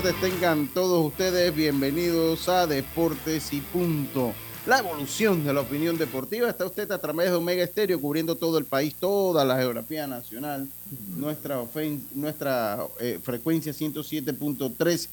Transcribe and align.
Tengan 0.00 0.68
todos 0.68 1.04
ustedes 1.04 1.54
bienvenidos 1.54 2.48
a 2.48 2.66
Deportes 2.66 3.52
y 3.52 3.60
Punto. 3.60 4.32
La 4.66 4.78
evolución 4.78 5.44
de 5.44 5.52
la 5.52 5.60
opinión 5.60 5.98
deportiva 5.98 6.48
está 6.48 6.64
usted 6.64 6.90
a 6.90 6.98
través 6.98 7.28
de 7.28 7.36
Omega 7.36 7.62
Estéreo 7.62 8.00
cubriendo 8.00 8.34
todo 8.36 8.56
el 8.56 8.64
país, 8.64 8.94
toda 8.94 9.44
la 9.44 9.58
geografía 9.58 10.06
nacional. 10.06 10.66
Nuestra, 11.18 11.60
nuestra 12.14 12.78
eh, 13.00 13.20
frecuencia 13.22 13.72
107.3, 13.72 15.08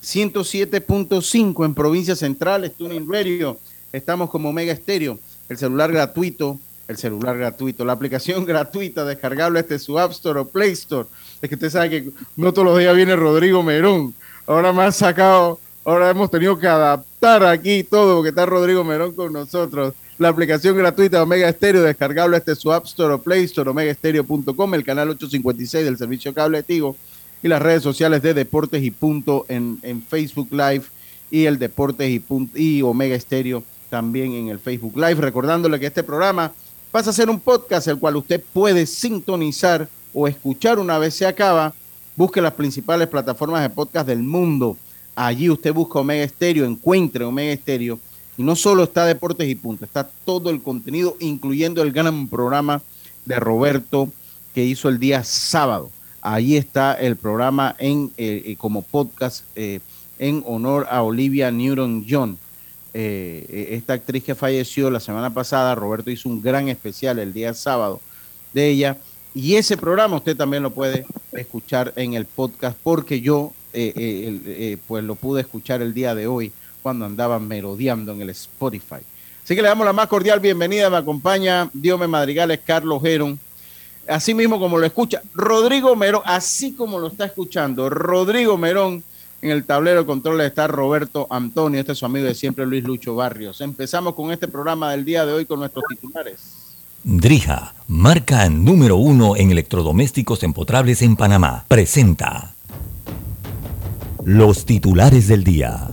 107.5 0.00 1.64
en 1.64 1.74
provincias 1.74 2.20
centrales, 2.20 2.72
Tuning 2.76 3.10
Radio. 3.10 3.58
Estamos 3.92 4.30
como 4.30 4.50
Omega 4.50 4.72
Estéreo, 4.72 5.18
el 5.48 5.58
celular 5.58 5.90
gratuito, 5.90 6.56
el 6.86 6.96
celular 6.96 7.36
gratuito, 7.36 7.84
la 7.84 7.94
aplicación 7.94 8.44
gratuita 8.46 9.04
descargable 9.04 9.62
desde 9.62 9.80
su 9.80 9.98
App 9.98 10.12
Store 10.12 10.38
o 10.38 10.44
Play 10.44 10.70
Store. 10.70 11.08
Es 11.40 11.48
que 11.48 11.54
usted 11.54 11.70
sabe 11.70 11.90
que 11.90 12.10
no 12.36 12.52
todos 12.52 12.66
los 12.68 12.78
días 12.78 12.94
viene 12.94 13.16
Rodrigo 13.16 13.62
Merón 13.62 14.14
ahora 14.50 14.72
me 14.72 14.82
han 14.82 14.92
sacado, 14.92 15.60
ahora 15.84 16.10
hemos 16.10 16.28
tenido 16.28 16.58
que 16.58 16.66
adaptar 16.66 17.44
aquí 17.44 17.84
todo 17.84 18.16
porque 18.16 18.30
está 18.30 18.46
Rodrigo 18.46 18.82
Merón 18.82 19.14
con 19.14 19.32
nosotros. 19.32 19.94
La 20.18 20.28
aplicación 20.28 20.76
gratuita 20.76 21.22
Omega 21.22 21.50
Stereo, 21.52 21.82
descargable 21.82 22.36
este 22.36 22.56
su 22.56 22.72
App 22.72 22.84
Store 22.86 23.14
o 23.14 23.22
Play 23.22 23.44
Store, 23.44 23.70
omegastereo.com, 23.70 24.74
el 24.74 24.84
canal 24.84 25.10
856 25.10 25.84
del 25.84 25.96
servicio 25.96 26.34
cable 26.34 26.64
Tigo 26.64 26.96
y 27.42 27.48
las 27.48 27.62
redes 27.62 27.84
sociales 27.84 28.22
de 28.22 28.34
Deportes 28.34 28.82
y 28.82 28.90
Punto 28.90 29.46
en, 29.48 29.78
en 29.82 30.02
Facebook 30.02 30.48
Live 30.50 30.82
y 31.30 31.44
el 31.44 31.58
Deportes 31.58 32.10
y, 32.10 32.18
punto, 32.18 32.58
y 32.58 32.82
Omega 32.82 33.18
Stereo 33.18 33.62
también 33.88 34.32
en 34.32 34.48
el 34.48 34.58
Facebook 34.58 34.96
Live. 34.96 35.14
Recordándole 35.14 35.78
que 35.78 35.86
este 35.86 36.02
programa 36.02 36.52
pasa 36.90 37.10
a 37.10 37.12
ser 37.12 37.30
un 37.30 37.38
podcast 37.38 37.86
el 37.86 37.98
cual 37.98 38.16
usted 38.16 38.42
puede 38.52 38.84
sintonizar 38.84 39.88
o 40.12 40.28
escuchar 40.28 40.78
una 40.78 40.98
vez 40.98 41.14
se 41.14 41.26
acaba 41.26 41.74
Busque 42.20 42.42
las 42.42 42.52
principales 42.52 43.08
plataformas 43.08 43.62
de 43.62 43.70
podcast 43.70 44.06
del 44.06 44.22
mundo. 44.22 44.76
Allí 45.14 45.48
usted 45.48 45.72
busca 45.72 46.00
Omega 46.00 46.22
Estéreo, 46.22 46.66
encuentre 46.66 47.24
Omega 47.24 47.50
Estéreo. 47.50 47.98
Y 48.36 48.42
no 48.42 48.56
solo 48.56 48.84
está 48.84 49.06
Deportes 49.06 49.48
y 49.48 49.54
Punto, 49.54 49.86
está 49.86 50.06
todo 50.26 50.50
el 50.50 50.60
contenido, 50.60 51.16
incluyendo 51.20 51.82
el 51.82 51.92
gran 51.92 52.28
programa 52.28 52.82
de 53.24 53.36
Roberto 53.40 54.10
que 54.54 54.66
hizo 54.66 54.90
el 54.90 54.98
día 54.98 55.24
sábado. 55.24 55.90
Allí 56.20 56.58
está 56.58 56.92
el 56.92 57.16
programa 57.16 57.74
en 57.78 58.12
eh, 58.18 58.42
eh, 58.44 58.56
como 58.56 58.82
podcast 58.82 59.44
eh, 59.56 59.80
en 60.18 60.42
honor 60.46 60.88
a 60.90 61.02
Olivia 61.02 61.50
Newton-John. 61.50 62.36
esta 62.92 63.94
actriz 63.94 64.24
que 64.24 64.34
falleció 64.34 64.90
la 64.90 65.00
semana 65.00 65.32
pasada, 65.32 65.74
Roberto 65.74 66.10
hizo 66.10 66.28
un 66.28 66.42
gran 66.42 66.68
especial 66.68 67.18
el 67.18 67.32
día 67.32 67.54
sábado 67.54 67.98
de 68.52 68.68
ella 68.68 68.98
y 69.34 69.56
ese 69.56 69.76
programa 69.76 70.16
usted 70.16 70.36
también 70.36 70.62
lo 70.62 70.70
puede 70.70 71.06
escuchar 71.32 71.92
en 71.96 72.14
el 72.14 72.24
podcast 72.24 72.76
porque 72.82 73.20
yo 73.20 73.52
eh, 73.72 73.92
eh, 73.94 74.40
eh, 74.46 74.76
pues 74.88 75.04
lo 75.04 75.14
pude 75.14 75.42
escuchar 75.42 75.82
el 75.82 75.94
día 75.94 76.14
de 76.14 76.26
hoy 76.26 76.52
cuando 76.82 77.04
andaba 77.04 77.38
merodeando 77.38 78.12
en 78.12 78.22
el 78.22 78.30
Spotify. 78.30 78.96
Así 79.44 79.54
que 79.54 79.62
le 79.62 79.68
damos 79.68 79.86
la 79.86 79.92
más 79.92 80.08
cordial 80.08 80.40
bienvenida. 80.40 80.90
Me 80.90 80.96
acompaña 80.96 81.70
Diome 81.72 82.06
Madrigales, 82.06 82.60
Carlos 82.64 83.02
Geron. 83.02 83.38
Así 84.08 84.34
mismo 84.34 84.58
como 84.58 84.78
lo 84.78 84.86
escucha, 84.86 85.22
Rodrigo 85.34 85.94
Merón, 85.94 86.22
así 86.24 86.72
como 86.72 86.98
lo 86.98 87.08
está 87.08 87.26
escuchando, 87.26 87.88
Rodrigo 87.88 88.58
Merón. 88.58 89.04
En 89.42 89.50
el 89.50 89.64
tablero 89.64 90.00
de 90.00 90.06
control 90.06 90.40
está 90.42 90.66
Roberto 90.66 91.26
Antonio, 91.30 91.80
este 91.80 91.92
es 91.92 91.98
su 91.98 92.04
amigo 92.04 92.26
de 92.26 92.34
siempre, 92.34 92.66
Luis 92.66 92.84
Lucho 92.84 93.14
Barrios. 93.14 93.60
Empezamos 93.60 94.14
con 94.14 94.32
este 94.32 94.48
programa 94.48 94.90
del 94.90 95.04
día 95.04 95.24
de 95.24 95.32
hoy 95.32 95.46
con 95.46 95.60
nuestros 95.60 95.84
titulares. 95.88 96.59
Drija, 97.02 97.72
marca 97.88 98.46
número 98.50 98.96
uno 98.96 99.34
en 99.34 99.50
electrodomésticos 99.50 100.42
empotrables 100.42 101.00
en 101.00 101.16
Panamá, 101.16 101.64
presenta 101.66 102.52
los 104.22 104.66
titulares 104.66 105.26
del 105.26 105.42
día. 105.42 105.92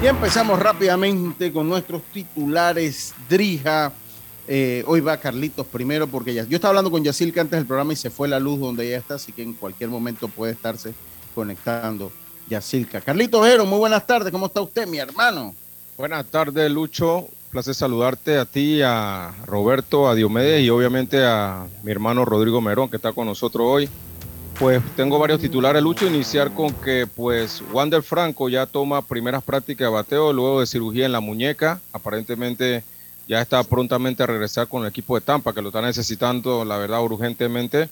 Y 0.00 0.06
empezamos 0.06 0.60
rápidamente 0.60 1.52
con 1.52 1.68
nuestros 1.68 2.02
titulares 2.12 3.14
Drija. 3.28 3.92
Eh, 4.46 4.84
hoy 4.86 5.00
va 5.00 5.16
Carlitos 5.16 5.66
primero 5.66 6.06
porque 6.06 6.34
ya, 6.34 6.44
yo 6.44 6.54
estaba 6.54 6.70
hablando 6.70 6.92
con 6.92 7.02
Yacilca 7.02 7.40
antes 7.40 7.58
del 7.58 7.66
programa 7.66 7.92
y 7.92 7.96
se 7.96 8.10
fue 8.10 8.28
la 8.28 8.38
luz 8.38 8.60
donde 8.60 8.86
ella 8.86 8.98
está, 8.98 9.14
así 9.16 9.32
que 9.32 9.42
en 9.42 9.54
cualquier 9.54 9.90
momento 9.90 10.28
puede 10.28 10.52
estarse 10.52 10.94
conectando 11.34 12.12
Yacilca. 12.48 13.00
Carlito 13.00 13.40
Ojero, 13.40 13.66
muy 13.66 13.78
buenas 13.78 14.06
tardes. 14.06 14.32
¿Cómo 14.32 14.46
está 14.46 14.60
usted, 14.60 14.86
mi 14.86 14.98
hermano? 14.98 15.54
Buenas 15.96 16.26
tardes, 16.26 16.70
Lucho. 16.70 17.28
Placer 17.50 17.74
saludarte 17.74 18.38
a 18.38 18.44
ti, 18.44 18.82
a 18.82 19.32
Roberto, 19.46 20.08
a 20.08 20.14
Diomedes 20.14 20.62
y 20.62 20.70
obviamente 20.70 21.24
a 21.24 21.66
mi 21.82 21.90
hermano 21.90 22.24
Rodrigo 22.24 22.60
Merón, 22.60 22.90
que 22.90 22.96
está 22.96 23.12
con 23.12 23.26
nosotros 23.26 23.66
hoy. 23.66 23.88
Pues 24.58 24.82
tengo 24.96 25.18
varios 25.18 25.40
titulares, 25.40 25.82
Lucho. 25.82 26.06
Iniciar 26.06 26.52
con 26.52 26.72
que, 26.74 27.06
pues, 27.06 27.62
Wander 27.72 28.02
Franco 28.02 28.48
ya 28.48 28.66
toma 28.66 29.02
primeras 29.02 29.42
prácticas 29.42 29.86
de 29.86 29.92
bateo 29.92 30.32
luego 30.32 30.60
de 30.60 30.66
cirugía 30.66 31.06
en 31.06 31.12
la 31.12 31.20
muñeca. 31.20 31.80
Aparentemente 31.92 32.82
ya 33.28 33.40
está 33.40 33.62
prontamente 33.62 34.22
a 34.22 34.26
regresar 34.26 34.66
con 34.66 34.82
el 34.82 34.88
equipo 34.88 35.14
de 35.14 35.20
Tampa, 35.20 35.52
que 35.52 35.62
lo 35.62 35.68
está 35.68 35.80
necesitando, 35.80 36.64
la 36.64 36.76
verdad, 36.76 37.02
urgentemente. 37.02 37.88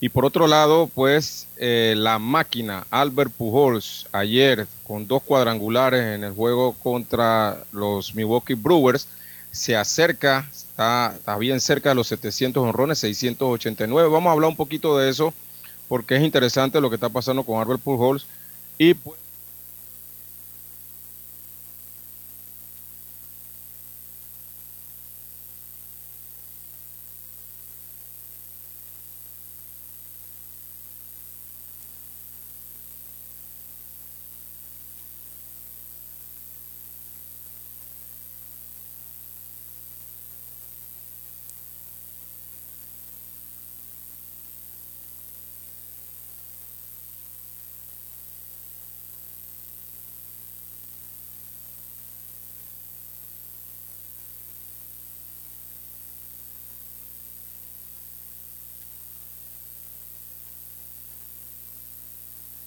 Y 0.00 0.10
por 0.10 0.24
otro 0.24 0.46
lado, 0.46 0.88
pues 0.94 1.48
eh, 1.56 1.94
la 1.96 2.18
máquina 2.18 2.86
Albert 2.90 3.32
Pujols 3.32 4.06
ayer 4.12 4.66
con 4.86 5.08
dos 5.08 5.22
cuadrangulares 5.22 6.14
en 6.14 6.22
el 6.22 6.32
juego 6.32 6.72
contra 6.74 7.64
los 7.72 8.14
Milwaukee 8.14 8.54
Brewers 8.54 9.08
se 9.50 9.76
acerca, 9.76 10.48
está, 10.54 11.14
está 11.16 11.36
bien 11.36 11.60
cerca 11.60 11.88
de 11.88 11.96
los 11.96 12.06
700 12.08 12.62
honrones, 12.62 12.98
689. 12.98 14.08
Vamos 14.08 14.30
a 14.30 14.32
hablar 14.32 14.50
un 14.50 14.56
poquito 14.56 14.96
de 14.98 15.08
eso 15.10 15.34
porque 15.88 16.16
es 16.16 16.22
interesante 16.22 16.80
lo 16.80 16.90
que 16.90 16.96
está 16.96 17.08
pasando 17.08 17.42
con 17.42 17.60
Albert 17.60 17.80
Pujols 17.80 18.26
y 18.76 18.94
pues, 18.94 19.18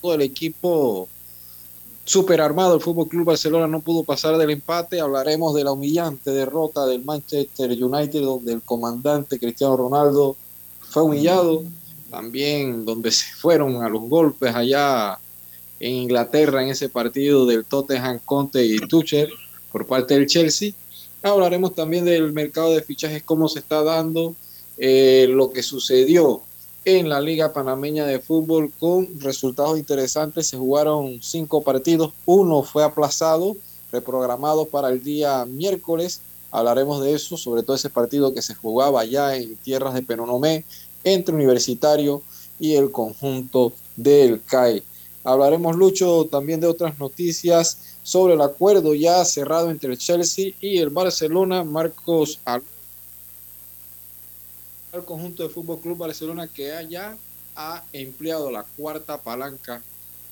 todo 0.02 0.16
el 0.16 0.22
equipo 0.22 1.08
super 2.04 2.42
armado. 2.42 2.76
El 2.76 2.82
Fútbol 2.82 3.08
Club 3.08 3.26
Barcelona 3.26 3.68
no 3.68 3.82
pudo 3.82 4.04
pasar 4.04 4.38
del 4.38 4.50
empate. 4.50 5.00
Hablaremos 5.00 5.54
de 5.56 5.64
la 5.64 5.72
humillante 5.72 6.32
derrota 6.32 6.86
del 6.86 7.04
Manchester 7.04 7.72
United, 7.72 8.22
donde 8.22 8.54
el 8.54 8.62
comandante 8.62 9.40
Cristiano 9.40 9.78
Ronaldo 9.78 10.36
fue 10.82 11.04
humillado. 11.04 11.64
También 12.10 12.84
donde 12.84 13.12
se 13.12 13.34
fueron 13.36 13.84
a 13.84 13.90
los 13.90 14.02
golpes 14.02 14.54
allá 14.54 15.18
en 15.80 15.94
Inglaterra 15.94 16.62
en 16.62 16.70
ese 16.70 16.90
partido 16.90 17.46
del 17.46 17.64
Tottenham 17.64 18.20
Conte 18.26 18.66
y 18.66 18.78
Tuchel 18.80 19.30
por 19.72 19.88
parte 19.88 20.16
del 20.16 20.28
Chelsea. 20.28 20.74
Hablaremos 21.24 21.74
también 21.74 22.04
del 22.04 22.34
mercado 22.34 22.74
de 22.74 22.82
fichajes, 22.82 23.24
cómo 23.24 23.48
se 23.48 23.60
está 23.60 23.84
dando, 23.84 24.36
eh, 24.78 25.28
lo 25.30 25.52
que 25.52 25.64
sucedió 25.64 26.42
en 26.86 27.10
la 27.10 27.22
Liga 27.22 27.54
Panameña 27.54 28.06
de 28.06 28.20
Fútbol 28.20 28.72
con 28.80 29.20
resultados 29.20 29.78
interesantes. 29.78 30.48
Se 30.48 30.58
jugaron 30.58 31.20
cinco 31.22 31.62
partidos, 31.62 32.14
uno 32.26 32.64
fue 32.64 32.84
aplazado, 32.84 33.56
reprogramado 33.92 34.66
para 34.66 34.90
el 34.90 35.04
día 35.04 35.46
miércoles. 35.46 36.22
Hablaremos 36.50 37.02
de 37.02 37.14
eso, 37.14 37.38
sobre 37.38 37.64
todo 37.64 37.76
ese 37.76 37.90
partido 37.90 38.34
que 38.34 38.42
se 38.42 38.56
jugaba 38.56 39.06
ya 39.06 39.36
en 39.36 39.56
tierras 39.58 39.94
de 39.94 40.02
Penonomé 40.02 40.66
entre 41.04 41.36
Universitario 41.36 42.22
y 42.60 42.76
el 42.76 42.92
conjunto 42.92 43.74
del 43.96 44.42
CAI. 44.44 44.84
Hablaremos, 45.24 45.76
Lucho, 45.76 46.28
también 46.32 46.60
de 46.60 46.68
otras 46.68 46.98
noticias 47.00 47.78
sobre 48.04 48.34
el 48.34 48.42
acuerdo 48.42 48.96
ya 48.96 49.24
cerrado 49.24 49.70
entre 49.70 49.92
el 49.92 49.98
Chelsea 49.98 50.54
y 50.60 50.80
el 50.80 50.90
Barcelona. 50.90 51.64
Marcos 51.64 52.40
al 54.92 55.06
conjunto 55.06 55.44
de 55.44 55.50
Fútbol 55.50 55.80
Club 55.80 55.98
Barcelona 55.98 56.48
que 56.48 56.74
ya 56.90 57.18
ha 57.56 57.84
empleado 57.94 58.52
la 58.52 58.64
cuarta 58.64 59.22
palanca 59.22 59.82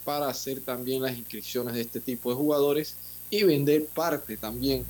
para 0.05 0.29
hacer 0.29 0.61
también 0.61 1.01
las 1.01 1.17
inscripciones 1.17 1.73
de 1.73 1.81
este 1.81 1.99
tipo 1.99 2.29
de 2.29 2.35
jugadores 2.35 2.95
y 3.29 3.43
vender 3.43 3.85
parte 3.85 4.37
también 4.37 4.85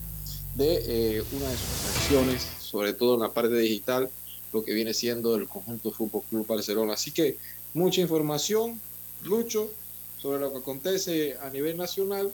de 0.56 1.18
eh, 1.18 1.24
una 1.32 1.50
de 1.50 1.58
sus 1.58 1.96
acciones, 1.96 2.48
sobre 2.60 2.94
todo 2.94 3.16
en 3.16 3.22
la 3.22 3.34
parte 3.34 3.56
digital, 3.56 4.10
lo 4.54 4.64
que 4.64 4.74
viene 4.74 4.94
siendo 4.94 5.36
el 5.36 5.48
conjunto 5.48 5.92
Fútbol 5.92 6.24
Club 6.30 6.48
Barcelona. 6.48 6.94
Así 6.94 7.12
que 7.12 7.38
mucha 7.74 8.02
información, 8.02 8.80
Lucho, 9.24 9.70
sobre 10.18 10.40
lo 10.40 10.52
que 10.52 10.60
acontece 10.60 11.38
a 11.42 11.50
nivel 11.50 11.78
nacional 11.78 12.32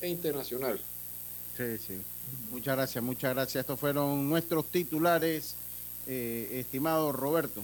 e 0.00 0.08
internacional. 0.08 0.80
Sí, 1.56 1.78
sí. 1.78 1.94
Muchas 2.50 2.76
gracias, 2.76 3.02
muchas 3.04 3.34
gracias. 3.34 3.62
Estos 3.62 3.80
fueron 3.80 4.28
nuestros 4.28 4.66
titulares, 4.66 5.56
eh, 6.08 6.60
estimado 6.60 7.12
Roberto. 7.12 7.62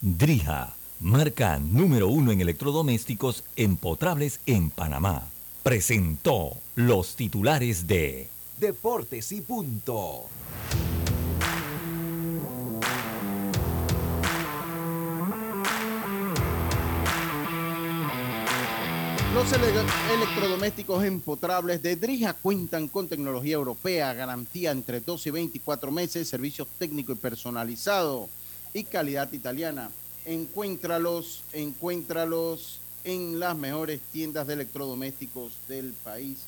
Drija, 0.00 0.74
marca 1.00 1.58
número 1.58 2.08
uno 2.08 2.32
en 2.32 2.40
electrodomésticos 2.40 3.44
empotrables 3.56 4.40
en 4.46 4.70
Panamá, 4.70 5.28
presentó 5.62 6.56
los 6.74 7.16
titulares 7.16 7.86
de 7.86 8.28
Deportes 8.58 9.30
y 9.32 9.40
punto. 9.40 10.24
Los 19.38 19.52
electrodomésticos 19.52 21.04
empotrables 21.04 21.80
de 21.80 21.94
Drija 21.94 22.32
cuentan 22.32 22.88
con 22.88 23.06
tecnología 23.06 23.54
europea, 23.54 24.12
garantía 24.12 24.72
entre 24.72 24.98
12 24.98 25.28
y 25.28 25.32
24 25.32 25.92
meses, 25.92 26.28
servicios 26.28 26.66
técnicos 26.76 27.16
y 27.16 27.20
personalizado 27.20 28.28
y 28.74 28.82
calidad 28.82 29.32
italiana. 29.32 29.92
Encuéntralos, 30.24 31.44
encuéntralos 31.52 32.80
en 33.04 33.38
las 33.38 33.56
mejores 33.56 34.00
tiendas 34.10 34.48
de 34.48 34.54
electrodomésticos 34.54 35.52
del 35.68 35.92
país. 35.92 36.40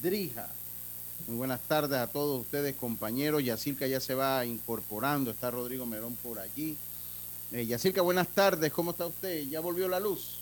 Drija. 0.00 0.48
Muy 1.26 1.38
buenas 1.38 1.60
tardes 1.62 1.98
a 1.98 2.06
todos 2.06 2.42
ustedes, 2.42 2.76
compañeros. 2.76 3.42
Yacirca 3.42 3.84
ya 3.88 3.98
se 3.98 4.14
va 4.14 4.46
incorporando. 4.46 5.32
Está 5.32 5.50
Rodrigo 5.50 5.84
Merón 5.86 6.14
por 6.22 6.38
allí. 6.38 6.76
Eh, 7.50 7.66
Yacirca, 7.66 8.00
buenas 8.00 8.28
tardes. 8.28 8.72
¿Cómo 8.72 8.92
está 8.92 9.06
usted? 9.06 9.48
¿Ya 9.48 9.58
volvió 9.58 9.88
la 9.88 9.98
luz? 9.98 10.35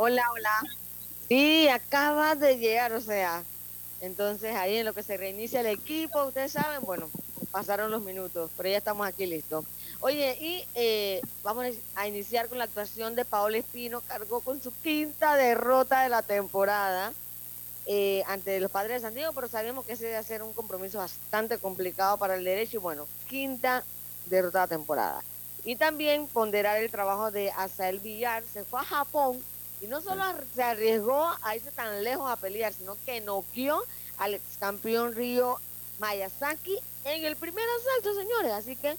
Hola, 0.00 0.22
hola. 0.30 0.62
Sí, 1.26 1.68
acaba 1.68 2.36
de 2.36 2.56
llegar, 2.56 2.92
o 2.92 3.00
sea, 3.00 3.42
entonces 4.00 4.54
ahí 4.54 4.76
en 4.76 4.86
lo 4.86 4.94
que 4.94 5.02
se 5.02 5.16
reinicia 5.16 5.58
el 5.58 5.66
equipo, 5.66 6.22
ustedes 6.22 6.52
saben, 6.52 6.82
bueno, 6.82 7.10
pasaron 7.50 7.90
los 7.90 8.02
minutos, 8.02 8.48
pero 8.56 8.68
ya 8.68 8.78
estamos 8.78 9.04
aquí 9.08 9.26
listos. 9.26 9.64
Oye, 9.98 10.38
y 10.40 10.64
eh, 10.76 11.20
vamos 11.42 11.66
a 11.96 12.06
iniciar 12.06 12.48
con 12.48 12.58
la 12.58 12.64
actuación 12.64 13.16
de 13.16 13.24
Paola 13.24 13.58
Espino, 13.58 14.00
cargó 14.02 14.38
con 14.38 14.62
su 14.62 14.72
quinta 14.82 15.34
derrota 15.34 16.04
de 16.04 16.10
la 16.10 16.22
temporada 16.22 17.12
eh, 17.86 18.22
ante 18.28 18.60
los 18.60 18.70
padres 18.70 19.02
de 19.02 19.08
San 19.08 19.14
Diego, 19.14 19.32
pero 19.32 19.48
sabemos 19.48 19.84
que 19.84 19.94
ese 19.94 20.06
debe 20.06 20.22
ser 20.22 20.44
un 20.44 20.52
compromiso 20.52 20.98
bastante 20.98 21.58
complicado 21.58 22.18
para 22.18 22.36
el 22.36 22.44
derecho 22.44 22.76
y 22.76 22.80
bueno, 22.80 23.08
quinta 23.28 23.82
derrota 24.26 24.60
de 24.60 24.64
la 24.64 24.76
temporada. 24.78 25.24
Y 25.64 25.74
también 25.74 26.28
ponderar 26.28 26.80
el 26.80 26.88
trabajo 26.88 27.32
de 27.32 27.50
Asael 27.50 27.98
Villar, 27.98 28.44
se 28.44 28.62
fue 28.62 28.78
a 28.78 28.84
Japón 28.84 29.42
y 29.80 29.86
no 29.86 30.00
solo 30.00 30.24
se 30.54 30.62
arriesgó 30.62 31.30
a 31.42 31.56
irse 31.56 31.70
tan 31.70 32.02
lejos 32.02 32.30
a 32.30 32.36
pelear, 32.36 32.72
sino 32.72 32.96
que 33.04 33.20
noqueó 33.20 33.82
al 34.18 34.34
ex 34.34 34.56
campeón 34.58 35.14
Río 35.14 35.58
Mayasaki 36.00 36.78
en 37.04 37.24
el 37.24 37.36
primer 37.36 37.64
asalto, 37.80 38.14
señores. 38.14 38.52
Así 38.52 38.76
que 38.76 38.96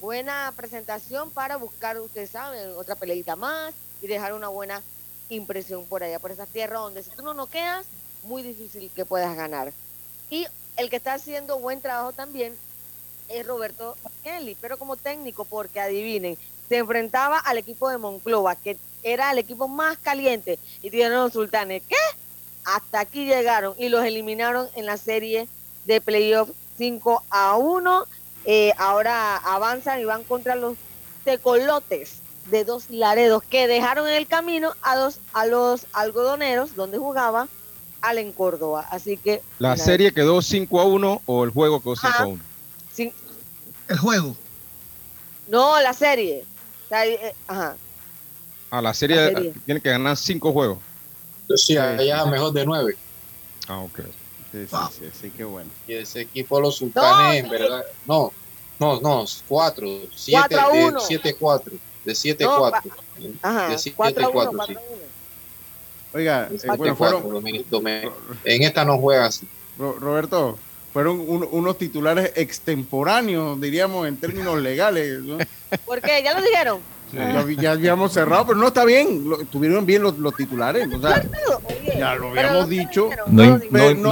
buena 0.00 0.52
presentación 0.56 1.30
para 1.30 1.56
buscar, 1.56 2.00
ustedes 2.00 2.30
saben, 2.30 2.70
otra 2.76 2.94
peleita 2.94 3.36
más 3.36 3.74
y 4.00 4.06
dejar 4.06 4.32
una 4.32 4.48
buena 4.48 4.82
impresión 5.28 5.84
por 5.86 6.02
allá, 6.02 6.18
por 6.18 6.30
esa 6.30 6.46
tierra 6.46 6.78
donde 6.78 7.02
si 7.02 7.10
tú 7.10 7.22
no 7.22 7.34
noqueas, 7.34 7.86
muy 8.24 8.42
difícil 8.42 8.90
que 8.94 9.04
puedas 9.04 9.36
ganar. 9.36 9.72
Y 10.30 10.46
el 10.76 10.90
que 10.90 10.96
está 10.96 11.14
haciendo 11.14 11.58
buen 11.58 11.80
trabajo 11.80 12.12
también 12.12 12.56
es 13.28 13.46
Roberto 13.46 13.96
Kelly, 14.22 14.56
pero 14.60 14.78
como 14.78 14.96
técnico, 14.96 15.44
porque 15.44 15.80
adivinen, 15.80 16.36
se 16.68 16.78
enfrentaba 16.78 17.38
al 17.38 17.58
equipo 17.58 17.88
de 17.88 17.98
Monclova, 17.98 18.56
que 18.56 18.76
era 19.04 19.30
el 19.30 19.38
equipo 19.38 19.68
más 19.68 19.96
caliente, 19.98 20.58
y 20.82 20.90
tienen 20.90 21.12
los 21.12 21.32
sultanes. 21.32 21.82
¿Qué? 21.88 21.94
Hasta 22.64 23.00
aquí 23.00 23.26
llegaron 23.26 23.74
y 23.78 23.90
los 23.90 24.04
eliminaron 24.04 24.68
en 24.74 24.86
la 24.86 24.96
serie 24.96 25.46
de 25.84 26.00
playoff 26.00 26.50
5 26.78 27.22
a 27.30 27.56
1. 27.56 28.06
Eh, 28.46 28.72
ahora 28.78 29.36
avanzan 29.36 30.00
y 30.00 30.04
van 30.04 30.24
contra 30.24 30.54
los 30.56 30.76
tecolotes 31.24 32.16
de 32.50 32.64
dos 32.64 32.90
Laredos 32.90 33.42
que 33.42 33.66
dejaron 33.66 34.06
en 34.08 34.14
el 34.14 34.26
camino 34.26 34.74
a, 34.82 34.96
dos, 34.96 35.18
a 35.32 35.46
los 35.46 35.86
algodoneros 35.92 36.74
donde 36.74 36.98
jugaba 36.98 37.48
Allen 38.00 38.32
Córdoba. 38.32 38.86
Así 38.90 39.16
que. 39.16 39.42
¿La 39.58 39.76
serie 39.76 40.12
quedó 40.12 40.42
5 40.42 40.80
a 40.80 40.84
1 40.84 41.22
o 41.24 41.44
el 41.44 41.50
juego 41.50 41.80
quedó 41.80 41.96
5 41.96 42.14
a 42.18 42.26
1? 42.26 42.42
El 43.88 43.98
juego. 43.98 44.36
No, 45.48 45.80
la 45.80 45.92
serie. 45.92 46.44
Eh, 46.90 47.34
ajá. 47.46 47.76
A 48.74 48.82
la 48.82 48.92
serie, 48.92 49.52
tiene 49.64 49.80
que 49.80 49.88
ganar 49.88 50.16
cinco 50.16 50.52
juegos. 50.52 50.78
Sí, 51.54 51.76
allá 51.76 52.26
mejor 52.26 52.52
de 52.52 52.66
nueve. 52.66 52.96
Ah, 53.68 53.78
ok. 53.78 54.00
Sí, 54.50 54.66
sí, 54.66 55.04
sí, 55.12 55.30
qué 55.30 55.44
bueno. 55.44 55.70
Y 55.86 55.94
ese 55.94 56.22
equipo, 56.22 56.60
los 56.60 56.74
sultanes, 56.78 57.44
en 57.44 57.50
verdad. 57.50 57.84
No, 58.04 58.32
no, 58.80 59.00
no, 59.00 59.24
cuatro. 59.46 59.86
Siete, 60.16 60.56
de 60.56 60.92
siete, 60.98 61.36
cuatro. 61.38 61.72
De 62.04 62.16
siete, 62.16 62.44
cuatro. 62.44 62.90
Ajá, 63.42 63.68
de 63.68 63.78
siete, 63.78 63.96
cuatro, 63.96 64.30
cuatro, 64.32 64.58
sí. 64.66 64.74
Oiga, 66.12 66.50
eh, 66.50 66.58
bueno, 66.76 66.96
fueron, 66.96 67.46
en 67.46 68.62
esta 68.64 68.84
no 68.84 68.98
juega 68.98 69.26
así. 69.26 69.46
Roberto, 69.78 70.58
fueron 70.92 71.24
unos 71.28 71.78
titulares 71.78 72.32
extemporáneos, 72.34 73.60
diríamos 73.60 74.08
en 74.08 74.16
términos 74.16 74.60
legales. 74.60 75.20
¿no? 75.20 75.38
¿Por 75.86 76.00
qué? 76.00 76.24
¿Ya 76.24 76.34
lo 76.34 76.42
dijeron? 76.44 76.93
Ya, 77.60 77.72
habíamos 77.72 78.12
cerrado, 78.12 78.46
pero 78.46 78.58
no 78.58 78.68
está 78.68 78.84
bien. 78.84 79.28
Lo, 79.28 79.40
estuvieron 79.40 79.86
bien 79.86 80.02
los, 80.02 80.36
titulares. 80.36 80.88
ya 81.98 82.14
lo 82.14 82.30
habíamos 82.30 82.68
dicho. 82.68 83.10
No, 83.26 83.44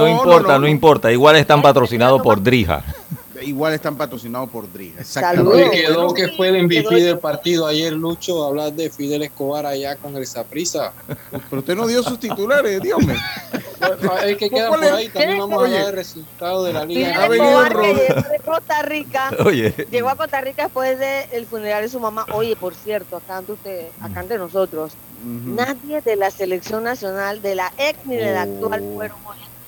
importa, 0.07 0.59
no, 0.59 0.67
importa. 0.67 1.11
Igual 1.11 1.35
están 1.35 1.61
patrocinados 1.61 2.21
por 2.21 2.41
Drija. 2.41 2.83
Igual 3.43 3.73
están 3.73 3.95
patrocinados 3.95 4.49
por 4.49 4.71
Drija. 4.71 5.01
Exactamente. 5.01 5.71
Quedó 5.71 6.13
que 6.13 6.29
fue 6.29 6.49
el 6.49 6.63
MVP 6.63 6.95
del 6.95 7.19
partido 7.19 7.65
ayer, 7.67 7.93
Lucho, 7.93 8.43
hablar 8.43 8.73
de 8.73 8.89
Fidel 8.89 9.23
Escobar 9.23 9.65
allá 9.65 9.95
con 9.95 10.15
el 10.15 10.25
Saprisa. 10.25 10.93
Pero 11.49 11.59
usted 11.59 11.75
no 11.75 11.87
dio 11.87 12.03
sus 12.03 12.19
titulares, 12.19 12.81
dígame. 12.81 13.15
Es 14.25 14.37
que 14.37 14.49
queda 14.49 14.69
por 14.69 14.83
ahí, 14.83 15.09
también 15.09 15.39
vamos 15.39 15.61
a 15.61 15.65
hablar 15.65 15.85
del 15.87 15.95
resultado 15.95 16.63
de 16.63 16.73
la 16.73 16.85
liga. 16.85 17.23
Ha 17.23 17.27
venido 17.27 17.63
llegó 17.63 18.29
de 18.29 18.39
Costa 18.45 18.81
Rica. 18.83 19.31
Oye. 19.45 19.73
Llegó 19.91 20.09
a 20.09 20.15
Costa 20.15 20.41
Rica 20.41 20.63
después 20.63 20.97
del 20.97 21.45
funeral 21.45 21.83
de 21.83 21.89
su 21.89 21.99
mamá. 21.99 22.25
Oye, 22.31 22.55
por 22.55 22.73
cierto, 22.73 23.17
acá 23.17 23.37
ante 23.37 23.51
usted, 23.51 23.87
acá 23.99 24.21
ante 24.21 24.37
nosotros, 24.37 24.93
nadie 25.23 26.01
de 26.01 26.15
la 26.15 26.31
selección 26.31 26.83
nacional, 26.83 27.41
de 27.41 27.55
la 27.55 27.73
ex 27.77 28.05
ni 28.05 28.15
de 28.15 28.33
la 28.33 28.43
actual, 28.43 28.83
oh. 28.83 28.95
fueron 28.95 29.17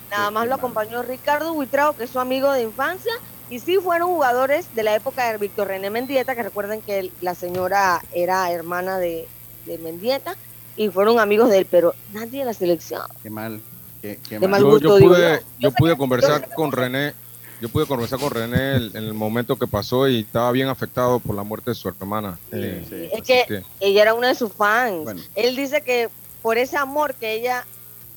Nada 0.09 0.31
más 0.31 0.47
lo 0.47 0.55
acompañó 0.55 1.01
Ricardo 1.01 1.53
Huitrao, 1.53 1.95
que 1.95 2.05
es 2.05 2.09
su 2.09 2.19
amigo 2.19 2.51
de 2.51 2.63
infancia, 2.63 3.11
Y 3.49 3.59
sí 3.59 3.77
fueron 3.77 4.09
jugadores 4.09 4.65
de 4.75 4.83
la 4.83 4.95
época 4.95 5.31
de 5.31 5.37
Víctor 5.37 5.67
René 5.67 5.89
Mendieta, 5.89 6.35
que 6.35 6.43
recuerden 6.43 6.81
que 6.81 7.11
la 7.21 7.35
señora 7.35 8.01
era 8.13 8.51
hermana 8.51 8.97
de, 8.97 9.27
de 9.65 9.77
Mendieta 9.77 10.35
y 10.75 10.89
fueron 10.89 11.19
amigos 11.19 11.49
de 11.49 11.59
él, 11.59 11.67
pero 11.69 11.93
nadie 12.13 12.39
de 12.39 12.45
la 12.45 12.53
selección. 12.53 13.01
Qué 13.21 13.29
mal. 13.29 13.61
Qué, 14.01 14.19
mal. 14.39 14.49
mal 14.49 14.61
Yo, 14.61 14.69
gusto, 14.71 14.99
yo 14.99 15.07
pude, 15.07 15.39
yo. 15.59 15.69
yo 15.69 15.71
pude 15.71 15.95
conversar 15.97 16.49
con 16.55 16.71
René, 16.71 17.13
yo 17.61 17.69
pude 17.69 17.85
conversar 17.85 18.19
con 18.19 18.31
René 18.31 18.75
en 18.75 18.95
el 18.97 19.13
momento 19.13 19.55
que 19.57 19.67
pasó 19.67 20.07
y 20.07 20.21
estaba 20.21 20.51
bien 20.51 20.67
afectado 20.67 21.19
por 21.19 21.35
la 21.35 21.43
muerte 21.43 21.71
de 21.71 21.75
su 21.75 21.87
hermana. 21.87 22.37
Eh, 22.51 22.83
Sí, 22.89 23.09
Es 23.13 23.23
que 23.23 23.45
que- 23.47 23.63
ella 23.79 24.01
era 24.03 24.13
una 24.15 24.27
de 24.29 24.35
sus 24.35 24.51
fans. 24.53 25.03
Bueno. 25.03 25.21
Él 25.35 25.55
dice 25.55 25.81
que 25.81 26.09
por 26.41 26.57
ese 26.57 26.77
amor 26.77 27.13
que 27.15 27.33
ella 27.33 27.65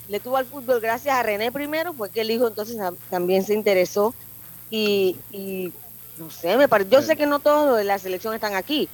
le 0.08 0.20
tuvo 0.20 0.36
al 0.38 0.46
fútbol 0.46 0.80
gracias 0.80 1.14
a 1.14 1.22
René 1.22 1.52
primero, 1.52 1.92
fue 1.92 2.10
que 2.10 2.22
el 2.22 2.30
hijo 2.30 2.48
entonces 2.48 2.76
tam- 2.78 2.96
también 3.10 3.44
se 3.44 3.54
interesó 3.54 4.14
y, 4.70 5.16
y 5.32 5.72
no 6.18 6.30
sé, 6.30 6.56
me 6.56 6.68
parece, 6.68 6.90
yo 6.90 7.02
sé 7.02 7.16
que 7.16 7.26
no 7.26 7.38
todos 7.38 7.68
los 7.68 7.78
de 7.78 7.84
la 7.84 7.98
selección 7.98 8.34
están 8.34 8.54
aquí 8.54 8.88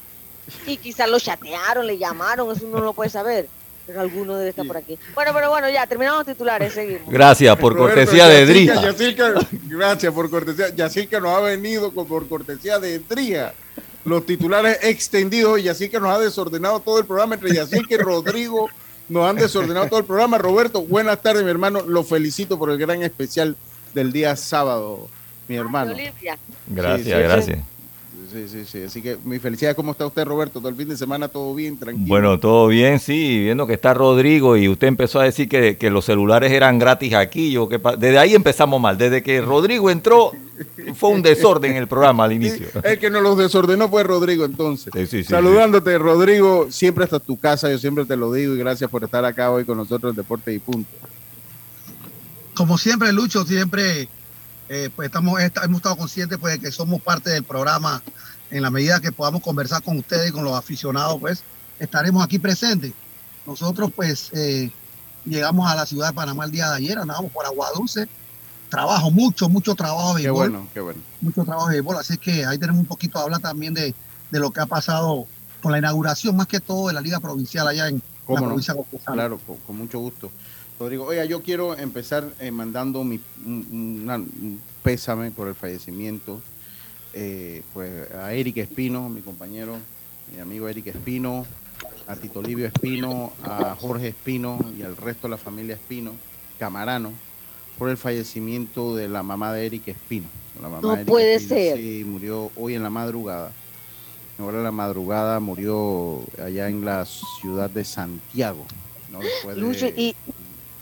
y 0.66 0.76
quizás 0.76 1.08
lo 1.08 1.18
chatearon, 1.18 1.86
le 1.86 1.98
llamaron, 1.98 2.54
eso 2.54 2.66
uno 2.66 2.78
no 2.78 2.84
lo 2.84 2.92
puede 2.92 3.10
saber, 3.10 3.48
pero 3.86 4.00
alguno 4.00 4.36
debe 4.36 4.50
estar 4.50 4.66
por 4.66 4.76
aquí. 4.76 4.98
Bueno, 5.14 5.32
pero 5.34 5.50
bueno, 5.50 5.68
ya 5.70 5.86
terminamos 5.86 6.26
los 6.26 6.34
titulares, 6.34 6.74
seguimos. 6.74 7.08
Gracias 7.08 7.56
por 7.56 7.74
Roberto, 7.74 8.00
cortesía 8.00 8.28
de. 8.28 8.66
Yacirca, 8.66 9.34
gracias 9.64 10.12
por 10.12 10.30
cortesía. 10.30 10.74
Yacirca 10.74 11.20
nos 11.20 11.36
ha 11.36 11.40
venido 11.40 11.92
con, 11.92 12.06
por 12.06 12.28
cortesía 12.28 12.78
de 12.78 12.98
Drija. 12.98 13.54
Los 14.04 14.26
titulares 14.26 14.80
extendidos 14.82 15.58
y 15.58 15.62
Yacirca 15.62 15.98
nos 15.98 16.14
ha 16.14 16.18
desordenado 16.18 16.80
todo 16.80 16.98
el 16.98 17.06
programa. 17.06 17.36
Entre 17.36 17.54
Yacirca 17.54 17.94
y 17.94 17.98
Rodrigo 17.98 18.68
nos 19.08 19.28
han 19.28 19.36
desordenado 19.36 19.86
todo 19.86 20.00
el 20.00 20.04
programa. 20.04 20.36
Roberto, 20.36 20.82
buenas 20.82 21.22
tardes, 21.22 21.42
mi 21.42 21.50
hermano. 21.50 21.80
Lo 21.82 22.04
felicito 22.04 22.58
por 22.58 22.70
el 22.70 22.78
gran 22.78 23.02
especial 23.02 23.56
del 23.94 24.12
día 24.12 24.36
sábado, 24.36 25.08
mi 25.48 25.56
hermano. 25.56 25.92
Olivia. 25.92 26.38
Gracias, 26.66 27.04
Sí, 27.06 27.12
sí, 27.12 27.20
gracias. 27.20 27.58
Sí, 28.34 28.48
sí, 28.48 28.64
sí. 28.64 28.82
Así 28.82 29.00
que 29.00 29.16
mi 29.22 29.38
felicidad. 29.38 29.76
¿Cómo 29.76 29.92
está 29.92 30.04
usted, 30.06 30.24
Roberto? 30.24 30.58
Todo 30.58 30.68
el 30.68 30.74
fin 30.74 30.88
de 30.88 30.96
semana, 30.96 31.28
todo 31.28 31.54
bien, 31.54 31.78
tranquilo. 31.78 32.08
Bueno, 32.08 32.40
todo 32.40 32.66
bien, 32.66 32.98
sí, 32.98 33.38
viendo 33.44 33.64
que 33.64 33.74
está 33.74 33.94
Rodrigo 33.94 34.56
y 34.56 34.68
usted 34.68 34.88
empezó 34.88 35.20
a 35.20 35.24
decir 35.24 35.48
que, 35.48 35.76
que 35.76 35.88
los 35.88 36.04
celulares 36.04 36.50
eran 36.50 36.80
gratis 36.80 37.14
aquí. 37.14 37.52
Yo, 37.52 37.68
que 37.68 37.80
desde 37.96 38.18
ahí 38.18 38.34
empezamos 38.34 38.80
mal. 38.80 38.98
Desde 38.98 39.22
que 39.22 39.40
Rodrigo 39.40 39.88
entró, 39.88 40.32
fue 40.96 41.10
un 41.10 41.22
desorden 41.22 41.72
en 41.72 41.76
el 41.76 41.86
programa 41.86 42.24
al 42.24 42.32
inicio. 42.40 42.66
Sí, 42.72 42.78
el 42.82 42.98
que 42.98 43.08
nos 43.08 43.22
los 43.22 43.38
desordenó 43.38 43.88
fue 43.88 44.02
Rodrigo, 44.02 44.44
entonces. 44.44 44.92
Sí, 44.92 45.06
sí, 45.06 45.22
sí, 45.22 45.30
Saludándote, 45.30 45.96
Rodrigo, 45.98 46.66
siempre 46.70 47.04
hasta 47.04 47.20
tu 47.20 47.38
casa, 47.38 47.70
yo 47.70 47.78
siempre 47.78 48.04
te 48.04 48.16
lo 48.16 48.32
digo 48.32 48.54
y 48.54 48.58
gracias 48.58 48.90
por 48.90 49.04
estar 49.04 49.24
acá 49.24 49.52
hoy 49.52 49.64
con 49.64 49.76
nosotros 49.76 50.10
en 50.10 50.16
Deporte 50.16 50.52
y 50.52 50.58
Punto. 50.58 50.90
Como 52.54 52.78
siempre, 52.78 53.12
Lucho, 53.12 53.44
siempre 53.44 54.08
eh, 54.68 54.90
pues 54.94 55.06
estamos, 55.06 55.40
esta- 55.40 55.64
hemos 55.64 55.76
estado 55.78 55.96
conscientes 55.96 56.38
pues, 56.38 56.54
de 56.54 56.60
que 56.60 56.72
somos 56.72 57.00
parte 57.02 57.30
del 57.30 57.44
programa. 57.44 58.02
En 58.50 58.62
la 58.62 58.70
medida 58.70 59.00
que 59.00 59.10
podamos 59.10 59.42
conversar 59.42 59.82
con 59.82 59.98
ustedes 59.98 60.28
y 60.28 60.32
con 60.32 60.44
los 60.44 60.54
aficionados, 60.56 61.18
pues 61.20 61.42
estaremos 61.78 62.22
aquí 62.22 62.38
presentes. 62.38 62.92
Nosotros, 63.46 63.90
pues, 63.94 64.30
eh, 64.32 64.70
llegamos 65.24 65.68
a 65.70 65.74
la 65.74 65.86
ciudad 65.86 66.08
de 66.08 66.14
Panamá 66.14 66.44
el 66.44 66.50
día 66.52 66.70
de 66.70 66.76
ayer, 66.76 66.98
andábamos 66.98 67.32
por 67.32 67.44
Agua 67.46 67.68
Dulce. 67.74 68.06
Trabajo, 68.68 69.10
mucho, 69.10 69.48
mucho 69.48 69.74
trabajo 69.74 70.14
de 70.14 70.22
Qué 70.22 70.28
béisbol, 70.30 70.50
bueno, 70.50 70.68
qué 70.72 70.80
bueno. 70.80 71.00
mucho 71.20 71.44
trabajo 71.44 71.68
de 71.68 71.74
béisbol. 71.76 71.96
Así 71.96 72.18
que 72.18 72.44
ahí 72.44 72.58
tenemos 72.58 72.80
un 72.80 72.86
poquito 72.86 73.18
de 73.18 73.24
hablar 73.24 73.40
también 73.40 73.74
de, 73.74 73.94
de 74.30 74.38
lo 74.40 74.50
que 74.50 74.60
ha 74.60 74.66
pasado 74.66 75.26
con 75.62 75.72
la 75.72 75.78
inauguración, 75.78 76.36
más 76.36 76.46
que 76.46 76.60
todo 76.60 76.88
de 76.88 76.94
la 76.94 77.00
Liga 77.00 77.20
Provincial 77.20 77.66
allá 77.66 77.88
en 77.88 77.96
la 77.96 78.40
provincia 78.48 78.74
de. 78.74 78.80
Claro, 79.14 79.38
con, 79.46 79.56
con 79.58 79.76
mucho 79.78 79.98
gusto. 79.98 80.30
Rodrigo, 80.78 81.04
oiga, 81.04 81.24
yo 81.24 81.42
quiero 81.42 81.76
empezar 81.76 82.32
eh, 82.40 82.50
mandando 82.50 83.04
mi, 83.04 83.20
un, 83.46 84.00
una- 84.02 84.16
un 84.16 84.60
pésame 84.82 85.30
por 85.30 85.48
el 85.48 85.54
fallecimiento 85.54 86.42
eh, 87.12 87.62
pues, 87.72 88.10
a 88.12 88.32
Eric 88.32 88.56
Espino, 88.58 89.08
mi 89.08 89.20
compañero, 89.20 89.76
mi 90.34 90.40
amigo 90.40 90.68
Eric 90.68 90.88
Espino, 90.88 91.46
a 92.08 92.16
Tito 92.16 92.42
Livio 92.42 92.66
Espino, 92.66 93.32
a 93.44 93.76
Jorge 93.80 94.08
Espino 94.08 94.58
y 94.76 94.82
al 94.82 94.96
resto 94.96 95.28
de 95.28 95.30
la 95.32 95.36
familia 95.38 95.74
Espino, 95.76 96.12
Camarano, 96.58 97.12
por 97.78 97.88
el 97.88 97.96
fallecimiento 97.96 98.96
de 98.96 99.08
la 99.08 99.22
mamá 99.22 99.52
de 99.52 99.66
Eric 99.66 99.88
Espino. 99.88 100.26
La 100.60 100.68
mamá 100.68 100.80
No 100.82 100.96
de 100.96 101.04
puede 101.04 101.34
Espino, 101.36 101.48
ser. 101.56 101.76
Sí, 101.78 102.04
murió 102.04 102.50
hoy 102.56 102.74
en 102.74 102.82
la 102.82 102.90
madrugada. 102.90 103.52
Ahora 104.38 104.58
en 104.58 104.64
la 104.64 104.72
madrugada 104.72 105.38
murió 105.38 106.20
allá 106.44 106.68
en 106.68 106.84
la 106.84 107.06
ciudad 107.40 107.70
de 107.70 107.84
Santiago. 107.84 108.66
¿no? 109.12 109.20
De- 109.20 109.60
Lucho, 109.60 109.86
y 109.86 110.14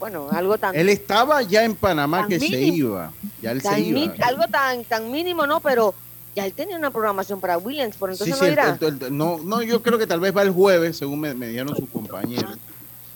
bueno, 0.03 0.27
algo 0.31 0.57
tan, 0.57 0.75
Él 0.75 0.89
estaba 0.89 1.41
ya 1.43 1.63
en 1.63 1.75
Panamá 1.75 2.27
que 2.27 2.37
se 2.37 2.59
iba. 2.61 3.13
Ya 3.41 3.51
él 3.51 3.61
se 3.61 3.79
iba. 3.79 3.99
mi- 3.99 4.11
algo 4.21 4.43
tan, 4.51 4.83
tan 4.83 5.09
mínimo, 5.09 5.47
¿no? 5.47 5.61
Pero 5.61 5.93
ya 6.35 6.45
él 6.45 6.51
tenía 6.51 6.75
una 6.75 6.91
programación 6.91 7.39
para 7.39 7.57
Williams, 7.57 7.95
por 7.95 8.09
Sí, 8.09 8.15
entonces 8.15 8.35
sí, 8.35 8.41
no 8.41 8.47
el- 8.47 8.51
irá. 8.53 8.77
el- 8.81 9.01
el- 9.01 9.17
no, 9.17 9.39
no, 9.41 9.61
yo 9.61 9.81
creo 9.81 9.97
que 9.97 10.05
tal 10.05 10.19
vez 10.19 10.35
va 10.35 10.41
el 10.41 10.51
jueves, 10.51 10.97
según 10.97 11.21
me, 11.21 11.33
me 11.33 11.47
dijeron 11.47 11.73
sus 11.73 11.87
compañeros. 11.89 12.57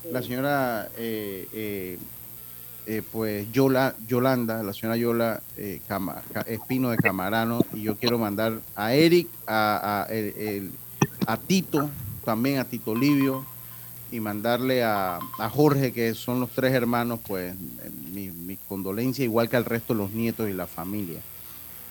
La 0.09 0.21
señora, 0.21 0.87
eh, 0.95 1.49
eh, 1.51 1.99
eh, 2.85 3.01
pues 3.11 3.51
Yola, 3.51 3.93
Yolanda, 4.07 4.63
la 4.63 4.71
señora 4.71 4.95
Yola 4.95 5.41
eh, 5.57 5.81
Cama- 5.89 6.21
Ca- 6.31 6.45
Espino 6.47 6.89
de 6.91 6.95
Camarano, 6.95 7.59
y 7.73 7.81
yo 7.81 7.97
quiero 7.97 8.17
mandar 8.17 8.61
a 8.77 8.93
Eric, 8.93 9.27
a, 9.45 10.07
a, 10.07 11.33
a 11.33 11.37
Tito, 11.37 11.89
también 12.23 12.59
a 12.59 12.63
Tito 12.63 12.95
Livio, 12.95 13.45
y 14.11 14.19
mandarle 14.19 14.83
a, 14.83 15.19
a 15.37 15.49
Jorge, 15.49 15.91
que 15.91 16.13
son 16.13 16.39
los 16.39 16.49
tres 16.51 16.73
hermanos, 16.73 17.19
pues 17.27 17.53
mi, 18.13 18.29
mi 18.29 18.55
condolencia, 18.69 19.23
igual 19.25 19.49
que 19.49 19.57
al 19.57 19.65
resto 19.65 19.93
de 19.93 19.99
los 19.99 20.11
nietos 20.11 20.49
y 20.49 20.53
la 20.53 20.67
familia. 20.67 21.19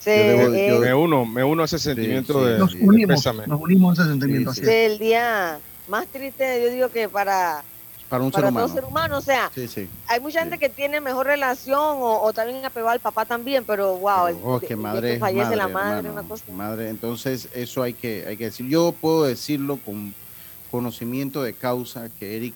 Debo- 0.05 0.53
eh, 0.55 0.67
yo- 0.69 0.79
me 0.79 0.93
uno, 0.93 1.25
me 1.25 1.43
uno 1.43 1.63
a 1.63 1.65
ese 1.65 1.79
sentimiento 1.79 2.39
sí. 2.39 2.49
de, 2.51 2.57
Nos 2.59 2.73
de 2.73 2.81
unimos, 2.81 3.15
pésame. 3.17 3.45
nos 3.47 3.59
unimos 3.61 3.99
a 3.99 4.01
ese 4.03 4.11
sentimiento. 4.11 4.53
Sí, 4.53 4.61
el 4.65 4.97
día 4.99 5.59
más 5.87 6.07
triste, 6.07 6.61
yo 6.63 6.71
digo 6.71 6.89
que 6.89 7.09
para, 7.09 7.61
Para 8.07 8.23
un 8.23 8.31
ser 8.31 8.35
para 8.43 8.49
humano. 8.49 8.65
todo 8.67 8.75
ser 8.75 8.85
humano, 8.85 9.17
o 9.17 9.21
sea, 9.21 9.51
Sí, 9.53 9.67
sí. 9.67 9.89
hay 10.07 10.21
mucha 10.21 10.39
gente 10.39 10.55
Sí. 10.55 10.59
que 10.61 10.69
tiene 10.69 11.01
mejor 11.01 11.25
relación 11.27 11.77
o, 11.99 12.21
o 12.21 12.31
también 12.33 12.63
apegado 12.63 12.91
al 12.91 13.01
papá 13.01 13.25
también, 13.25 13.65
pero 13.65 13.97
wow, 13.97 14.27
el, 14.27 14.37
Oh, 14.43 14.59
que 14.61 14.73
el- 14.73 14.77
madre 14.77 15.13
que 15.15 15.19
fallece 15.19 15.43
madre, 15.43 15.55
la 15.57 15.67
madre, 15.67 15.97
hermano, 16.07 16.13
una 16.21 16.23
cosa. 16.29 16.43
madre. 16.53 16.89
Entonces, 16.89 17.49
eso 17.53 17.83
hay 17.83 17.93
que, 17.93 18.23
hay 18.27 18.37
que 18.37 18.45
decir. 18.45 18.65
Yo 18.67 18.93
puedo 18.93 19.25
decirlo 19.25 19.77
con 19.85 20.13
conocimiento 20.67 21.43
de 21.43 21.53
causa 21.53 22.09
que 22.09 22.37
Eric 22.37 22.53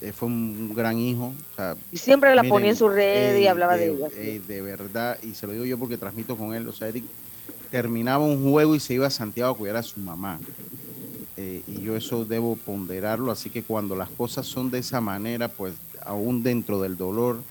eh, 0.00 0.12
fue 0.12 0.28
un 0.28 0.74
gran 0.74 0.98
hijo. 0.98 1.32
O 1.52 1.56
sea, 1.56 1.76
Y 1.92 1.96
siempre 1.98 2.34
la 2.34 2.42
miren, 2.42 2.50
ponía 2.50 2.70
en 2.70 2.76
su 2.76 2.88
red 2.88 3.38
y 3.38 3.46
hablaba 3.46 3.76
de 3.76 3.90
de, 3.90 4.36
ella. 4.36 4.46
de 4.46 4.62
verdad, 4.62 5.18
y 5.22 5.34
se 5.34 5.46
lo 5.46 5.52
digo 5.52 5.64
yo 5.64 5.78
porque 5.78 5.96
transmito 5.98 6.36
con 6.36 6.54
él. 6.54 6.66
O 6.68 6.72
sea, 6.72 6.88
Eric 6.88 7.04
terminaba 7.70 8.24
un 8.24 8.50
juego 8.50 8.74
y 8.74 8.80
se 8.80 8.94
iba 8.94 9.06
a 9.06 9.10
Santiago 9.10 9.52
a 9.52 9.56
cuidar 9.56 9.76
a 9.76 9.82
su 9.82 10.00
mamá. 10.00 10.40
Eh, 11.36 11.62
y 11.66 11.80
yo 11.82 11.96
eso 11.96 12.24
debo 12.24 12.56
ponderarlo. 12.56 13.30
Así 13.30 13.50
que 13.50 13.62
cuando 13.62 13.94
las 13.96 14.10
cosas 14.10 14.46
son 14.46 14.70
de 14.70 14.78
esa 14.78 15.00
manera, 15.00 15.48
pues 15.48 15.74
aún 16.04 16.42
dentro 16.42 16.80
del 16.80 16.96
dolor 16.96 17.42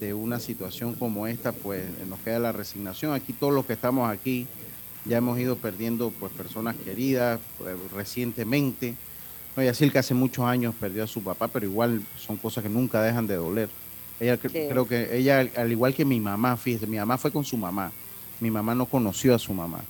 de 0.00 0.14
una 0.14 0.40
situación 0.40 0.94
como 0.94 1.26
esta, 1.26 1.52
pues 1.52 1.84
nos 2.08 2.18
queda 2.20 2.38
la 2.38 2.52
resignación. 2.52 3.12
Aquí 3.12 3.32
todos 3.32 3.52
los 3.52 3.64
que 3.66 3.74
estamos 3.74 4.10
aquí 4.10 4.46
ya 5.04 5.18
hemos 5.18 5.38
ido 5.38 5.56
perdiendo 5.56 6.12
pues 6.18 6.32
personas 6.32 6.76
queridas 6.76 7.40
pues, 7.58 7.76
recientemente. 7.92 8.94
No, 9.56 9.62
Yacirca 9.62 10.00
hace 10.00 10.14
muchos 10.14 10.44
años 10.44 10.74
perdió 10.78 11.04
a 11.04 11.06
su 11.06 11.22
papá, 11.22 11.48
pero 11.48 11.66
igual 11.66 12.00
son 12.18 12.36
cosas 12.36 12.62
que 12.62 12.70
nunca 12.70 13.02
dejan 13.02 13.26
de 13.26 13.36
doler. 13.36 13.68
Ella 14.18 14.36
Sí. 14.40 14.48
creo 14.48 14.86
que 14.86 15.16
ella, 15.16 15.40
al- 15.40 15.50
al 15.56 15.70
igual 15.72 15.94
que 15.94 16.04
mi 16.04 16.20
mamá, 16.20 16.56
fíjese, 16.56 16.86
mi 16.86 16.96
mamá 16.96 17.18
fue 17.18 17.30
con 17.30 17.44
su 17.44 17.56
mamá. 17.56 17.92
Mi 18.40 18.50
mamá 18.50 18.74
no 18.74 18.86
conoció 18.86 19.34
a 19.34 19.38
su 19.38 19.52
mamá. 19.52 19.80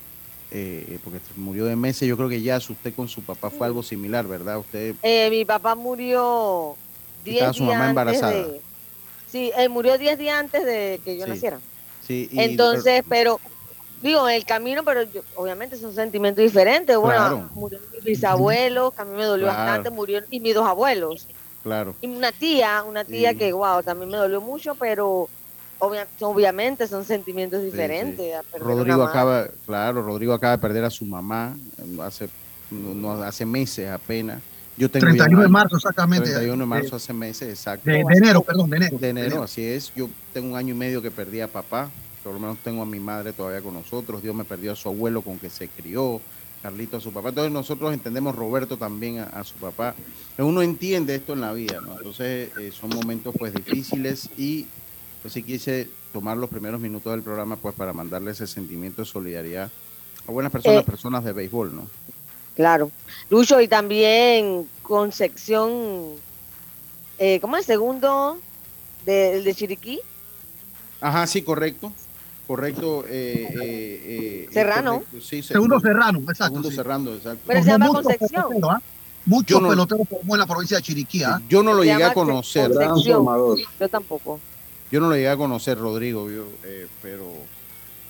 eh, 0.55 0.99
porque 1.03 1.17
murió 1.35 1.65
de 1.65 1.75
meses. 1.75 2.07
Yo 2.07 2.15
creo 2.15 2.29
que 2.29 2.39
ya 2.39 2.57
usted 2.57 2.93
con 2.93 3.07
su 3.07 3.23
papá 3.23 3.49
fue 3.49 3.65
algo 3.65 3.81
similar, 3.81 4.27
¿verdad? 4.27 4.59
Usted 4.59 4.93
Eh, 5.01 5.27
mi 5.31 5.43
papá 5.45 5.73
murió 5.73 6.75
10 7.25 7.37
Estaba 7.37 7.49
días 7.53 7.57
su 7.57 7.63
mamá 7.63 7.89
embarazada. 7.89 8.31
de... 8.33 8.61
Sí, 9.31 9.51
él 9.57 9.71
murió 9.71 9.97
10 9.97 10.15
días 10.19 10.37
antes 10.39 10.63
de 10.63 11.01
que 11.03 11.17
yo 11.17 11.23
Sí. 11.23 11.29
naciera. 11.31 11.59
sí. 12.07 12.29
y- 12.31 12.39
Entonces, 12.39 13.03
pero 13.09 13.39
digo, 14.03 14.29
en 14.29 14.35
el 14.35 14.45
camino, 14.45 14.83
pero 14.83 15.01
yo- 15.03 15.21
obviamente 15.35 15.77
son 15.77 15.95
sentimientos 15.95 16.43
diferentes. 16.43 16.95
Bueno, 16.97 17.17
Claro. 17.19 17.49
murió 17.55 17.79
mi 17.91 17.99
bisabuelo, 18.05 18.91
que 18.91 19.01
a 19.01 19.05
mí 19.05 19.15
me 19.17 19.23
dolió 19.23 19.47
Claro. 19.47 19.59
bastante, 19.63 19.89
murió 19.89 20.21
y 20.29 20.39
mis 20.39 20.53
dos 20.53 20.67
abuelos. 20.67 21.27
claro. 21.63 21.95
Y 22.01 22.07
una 22.07 22.33
tía, 22.33 22.83
una 22.85 23.05
tía 23.05 23.31
Sí. 23.31 23.37
que, 23.37 23.53
wow, 23.53 23.81
también 23.81 24.09
me 24.11 24.17
dolió 24.17 24.41
mucho, 24.41 24.75
pero 24.75 25.29
obvia- 25.79 26.07
obviamente 26.19 26.87
son 26.89 27.05
sentimientos 27.05 27.63
diferentes. 27.63 28.17
sí. 28.51 28.57
Rodrigo 28.59 29.01
acaba, 29.03 29.47
claro, 29.65 30.01
Rodrigo 30.01 30.33
acaba 30.33 30.57
de 30.57 30.61
perder 30.61 30.83
a 30.83 30.89
su 30.89 31.05
mamá 31.05 31.55
eh, 31.79 31.97
hace, 32.01 32.27
no, 32.69 33.13
hace 33.23 33.45
meses 33.45 33.89
apenas. 33.89 34.41
Yo 34.75 34.89
tengo 34.91 35.05
ya 35.05 35.11
31 35.11 35.41
de 35.43 35.47
marzo, 35.47 35.77
exactamente. 35.77 36.25
31 36.31 36.63
de 36.63 36.67
marzo 36.67 36.95
hace 36.97 37.13
meses, 37.13 37.47
exacto. 37.47 37.89
de- 37.89 38.03
de 38.09 38.17
enero, 38.17 38.41
perdón, 38.41 38.69
de 38.69 38.77
enero. 38.77 38.97
De 38.97 39.09
enero, 39.09 39.43
así 39.43 39.63
es. 39.63 39.93
Yo 39.95 40.09
tengo 40.33 40.49
un 40.49 40.57
año 40.57 40.73
y 40.73 40.77
medio 40.77 41.01
que 41.01 41.11
perdí 41.11 41.39
a 41.41 41.47
papá. 41.47 41.89
Por 42.23 42.33
lo 42.33 42.39
menos 42.39 42.57
tengo 42.63 42.81
a 42.81 42.85
mi 42.85 42.99
madre 42.99 43.33
todavía 43.33 43.61
con 43.61 43.73
nosotros. 43.73 44.21
Dios 44.23 44.33
me 44.33 44.45
perdió 44.45 44.71
a 44.71 44.75
su 44.75 44.89
abuelo 44.89 45.21
con 45.21 45.37
que 45.39 45.49
se 45.49 45.67
crió. 45.67 46.21
Carlito 46.61 46.95
a 46.95 47.01
su 47.01 47.11
papá. 47.11 47.29
Entonces 47.29 47.51
nosotros 47.51 47.93
entendemos 47.93 48.33
Roberto 48.35 48.77
también 48.77 49.19
a, 49.19 49.25
a 49.25 49.43
su 49.43 49.55
papá. 49.55 49.93
Uno 50.37 50.61
entiende 50.61 51.13
esto 51.13 51.33
en 51.33 51.41
la 51.41 51.51
vida, 51.51 51.81
¿no? 51.81 51.97
Entonces 51.97 52.51
eh, 52.57 52.71
son 52.71 52.89
momentos 52.91 53.35
pues 53.37 53.53
difíciles 53.53 54.29
y 54.37 54.65
Pues 55.21 55.33
sí 55.33 55.43
quise 55.43 55.89
tomar 56.11 56.37
los 56.37 56.49
primeros 56.49 56.79
minutos 56.79 57.11
del 57.13 57.21
programa 57.21 57.55
pues 57.57 57.73
para 57.75 57.93
mandarle 57.93 58.31
ese 58.31 58.45
sentimiento 58.47 59.01
de 59.01 59.05
solidaridad 59.05 59.71
a 60.27 60.31
buenas 60.31 60.51
personas, 60.51 60.83
Eh, 60.83 60.85
personas 60.85 61.23
de 61.25 61.33
béisbol, 61.33 61.75
¿no? 61.75 61.89
Claro. 62.55 62.91
Lucho, 63.29 63.59
y 63.61 63.67
también 63.67 64.69
Concepción, 64.83 65.71
eh, 67.17 67.39
¿cómo 67.41 67.57
es 67.57 67.61
el 67.61 67.73
segundo 67.75 68.37
de, 69.05 69.37
el 69.37 69.43
de 69.43 69.53
Chiriquí? 69.55 69.99
Ajá, 71.01 71.25
sí, 71.27 71.41
correcto. 71.41 71.91
Correcto. 72.47 73.05
eh, 73.07 73.47
eh, 73.61 74.01
eh, 74.45 74.49
Serrano. 74.51 74.93
correcto, 74.95 75.21
Sí, 75.21 75.41
Segundo 75.41 75.79
Serrano, 75.79 76.19
exacto. 76.19 76.43
Segundo 76.45 76.69
sí. 76.69 76.75
Serrano, 76.75 77.13
exacto. 77.13 77.39
Pero 77.47 77.63
se 77.63 77.69
llama 77.69 77.85
muchos 77.87 78.03
Concepción. 78.03 78.43
peloteros, 78.49 78.69
¿ah? 78.75 78.81
Muchos 79.25 79.61
no- 79.61 79.69
peloteros 79.69 80.07
formó 80.09 80.35
en 80.35 80.39
la 80.39 80.45
provincia 80.45 80.77
de 80.77 80.83
Chiriquí. 80.83 81.23
¿ah? 81.23 81.41
Yo 81.47 81.63
no 81.63 81.73
lo 81.73 81.83
Se 81.83 81.89
llegué 81.89 82.03
a 82.03 82.13
conocer. 82.13 82.71
Concepción. 82.73 83.25
Yo 83.79 83.89
tampoco. 83.89 84.39
Yo 84.91 84.99
no 84.99 85.07
lo 85.09 85.15
llegué 85.15 85.29
a 85.29 85.37
conocer, 85.37 85.77
Rodrigo, 85.77 86.29
yo, 86.29 86.45
eh, 86.63 86.87
pero 87.01 87.23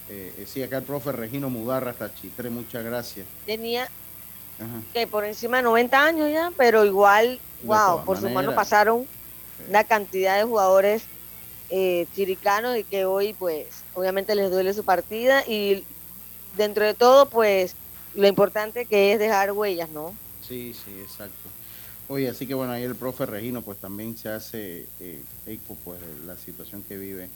eh, 0.09 0.33
eh, 0.37 0.45
sí, 0.47 0.61
acá 0.63 0.77
el 0.77 0.83
profe 0.83 1.11
Regino 1.13 1.49
Mudarra 1.49 1.91
hasta 1.91 2.13
Chitre, 2.13 2.49
muchas 2.49 2.83
gracias. 2.83 3.25
Tenía 3.45 3.83
Ajá. 3.83 4.81
que 4.93 5.07
por 5.07 5.23
encima 5.23 5.57
de 5.57 5.63
90 5.63 6.03
años 6.03 6.29
ya, 6.31 6.51
pero 6.57 6.83
igual, 6.83 7.39
wow, 7.63 7.77
todas 7.77 8.05
por 8.05 8.17
su 8.17 8.23
mano 8.23 8.35
maneras. 8.35 8.55
pasaron 8.55 9.05
una 9.69 9.83
cantidad 9.85 10.35
de 10.37 10.43
jugadores 10.43 11.03
eh, 11.75 12.05
chiricanos 12.15 12.77
y 12.77 12.83
que 12.83 13.05
hoy, 13.05 13.33
pues, 13.33 13.65
obviamente 13.95 14.35
les 14.35 14.51
duele 14.51 14.73
su 14.75 14.83
partida 14.83 15.43
y 15.47 15.83
dentro 16.55 16.85
de 16.85 16.93
todo, 16.93 17.25
pues, 17.27 17.73
lo 18.13 18.27
importante 18.27 18.85
que 18.85 19.11
es 19.13 19.17
dejar 19.19 19.51
huellas, 19.53 19.89
¿no? 19.89 20.13
Sí, 20.47 20.73
sí, 20.73 20.91
exacto. 21.01 21.49
Oye, 22.09 22.29
así 22.29 22.45
que 22.45 22.53
bueno, 22.53 22.73
ahí 22.73 22.83
el 22.83 22.95
profe 22.95 23.25
Regino 23.25 23.61
pues 23.63 23.79
también 23.79 24.15
se 24.17 24.29
hace 24.29 24.85
eh, 24.99 25.21
eco 25.47 25.75
pues 25.83 25.99
de 26.01 26.25
la 26.27 26.35
situación 26.37 26.83
que 26.83 26.97
vive 26.97 27.29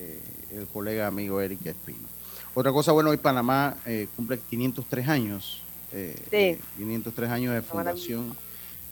eh, 0.00 0.20
el 0.50 0.66
colega 0.66 1.06
amigo 1.06 1.40
Eric 1.40 1.64
Espino. 1.66 2.08
Otra 2.54 2.72
cosa, 2.72 2.90
bueno, 2.92 3.10
hoy 3.10 3.18
Panamá 3.18 3.76
eh, 3.86 4.08
cumple 4.16 4.40
503 4.50 5.08
años. 5.08 5.60
eh, 5.92 6.16
Sí. 6.30 6.36
eh, 6.36 6.58
503 6.78 7.30
años 7.30 7.54
de 7.54 7.62
fundación. 7.62 8.34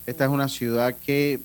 Esta 0.05 0.23
es 0.25 0.29
una 0.29 0.47
ciudad 0.47 0.95
que, 0.95 1.41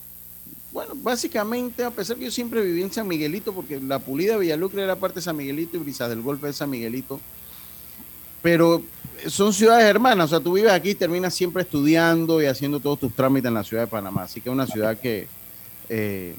bueno, 0.72 0.94
básicamente, 0.96 1.82
a 1.82 1.90
pesar 1.90 2.16
que 2.16 2.24
yo 2.26 2.30
siempre 2.30 2.62
viví 2.62 2.82
en 2.82 2.92
San 2.92 3.08
Miguelito, 3.08 3.52
porque 3.52 3.80
la 3.80 3.98
Pulida 3.98 4.36
Villalucre 4.36 4.82
era 4.82 4.96
parte 4.96 5.16
de 5.16 5.22
San 5.22 5.36
Miguelito 5.36 5.76
y 5.76 5.80
Brisas 5.80 6.08
del 6.08 6.22
Golpe 6.22 6.46
de 6.46 6.52
San 6.52 6.70
Miguelito, 6.70 7.20
pero 8.40 8.82
son 9.26 9.52
ciudades 9.52 9.84
hermanas, 9.84 10.26
o 10.26 10.28
sea, 10.28 10.40
tú 10.40 10.52
vives 10.52 10.72
aquí 10.72 10.90
y 10.90 10.94
terminas 10.94 11.34
siempre 11.34 11.62
estudiando 11.62 12.40
y 12.40 12.46
haciendo 12.46 12.80
todos 12.80 13.00
tus 13.00 13.12
trámites 13.12 13.48
en 13.48 13.54
la 13.54 13.64
ciudad 13.64 13.82
de 13.82 13.88
Panamá, 13.88 14.22
así 14.22 14.40
que 14.40 14.48
es 14.48 14.52
una 14.52 14.66
ciudad 14.66 14.98
que, 14.98 15.26
eh, 15.88 16.34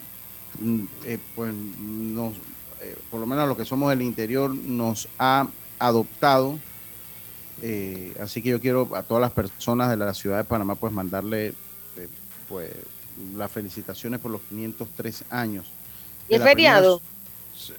eh, 1.05 1.17
pues, 1.35 1.53
nos, 1.53 2.33
eh, 2.81 2.95
por 3.11 3.19
lo 3.19 3.25
menos 3.25 3.43
a 3.43 3.47
los 3.47 3.57
que 3.57 3.65
somos 3.65 3.89
del 3.89 4.01
interior, 4.01 4.55
nos 4.55 5.09
ha 5.19 5.47
adoptado, 5.77 6.57
eh, 7.61 8.15
así 8.19 8.41
que 8.41 8.49
yo 8.49 8.61
quiero 8.61 8.89
a 8.95 9.03
todas 9.03 9.21
las 9.21 9.31
personas 9.31 9.89
de 9.89 9.97
la 9.97 10.13
ciudad 10.13 10.37
de 10.37 10.43
Panamá, 10.45 10.75
pues, 10.75 10.93
mandarle, 10.93 11.53
pues, 12.47 12.71
las 13.35 13.51
felicitaciones 13.51 14.19
por 14.19 14.31
los 14.31 14.41
503 14.49 15.23
años. 15.29 15.65
¿Y 16.29 16.39
primera 16.39 16.45
feriado? 16.45 17.01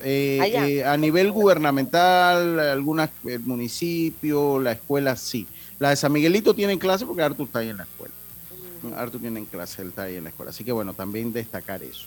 eh, 0.01 0.39
Allá. 0.43 0.67
eh, 0.69 0.85
a 0.85 0.97
nivel 0.97 1.31
gubernamental, 1.33 2.59
algunas 2.61 3.11
el 3.25 3.41
municipio, 3.41 4.59
la 4.61 4.73
escuela 4.73 5.17
sí. 5.17 5.47
La 5.79 5.91
de 5.91 5.97
San 5.97 6.13
Miguelito 6.13 6.55
tienen 6.55 6.79
clase 6.79 7.07
porque 7.07 7.23
Artur 7.23 7.47
está 7.47 7.61
ahí 7.61 7.69
en 7.71 7.79
la 7.79 7.85
escuela. 7.85 8.15
Artur 8.97 9.21
tiene 9.21 9.45
clase, 9.47 9.83
él 9.83 9.89
está 9.89 10.03
ahí 10.05 10.17
en 10.17 10.25
la 10.25 10.31
escuela. 10.31 10.51
Así 10.51 10.65
que 10.65 10.73
bueno, 10.73 10.95
también 10.95 11.33
destacar 11.33 11.83
eso. 11.83 12.07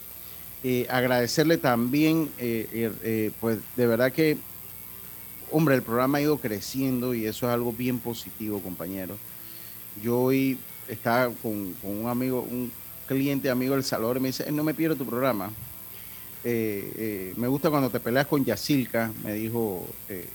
Eh, 0.64 0.88
agradecerle 0.90 1.58
también, 1.58 2.30
eh, 2.38 2.68
eh, 2.72 2.92
eh, 3.04 3.32
pues 3.40 3.60
de 3.76 3.88
verdad 3.88 4.12
que, 4.12 4.38
hombre, 5.52 5.76
el 5.76 5.84
programa 5.84 6.18
ha 6.18 6.22
ido 6.22 6.38
creciendo 6.40 7.14
y 7.14 7.26
eso 7.26 7.48
es 7.48 7.54
algo 7.54 7.72
bien 7.72 8.00
positivo, 8.00 8.62
compañeros. 8.62 9.18
Yo 10.02 10.20
hoy 10.20 10.58
estaba 10.88 11.32
con, 11.42 11.74
con 11.82 11.92
un 11.98 12.10
amigo, 12.10 12.42
un 12.50 12.72
cliente 13.08 13.50
amigo 13.50 13.76
del 13.76 13.84
Salvador 13.84 14.18
y 14.18 14.20
me 14.22 14.28
dice, 14.30 14.44
"Eh, 14.48 14.52
no 14.52 14.64
me 14.64 14.74
pierdo 14.74 14.96
tu 14.96 15.06
programa. 15.06 15.52
Eh, 16.44 16.92
eh, 16.96 17.34
me 17.38 17.48
gusta 17.48 17.70
cuando 17.70 17.90
te 17.90 18.00
peleas 18.00 18.28
con 18.28 18.46
Yacilca, 18.46 19.12
me 19.24 19.34
dijo 19.34 19.88
eh, 20.10 20.28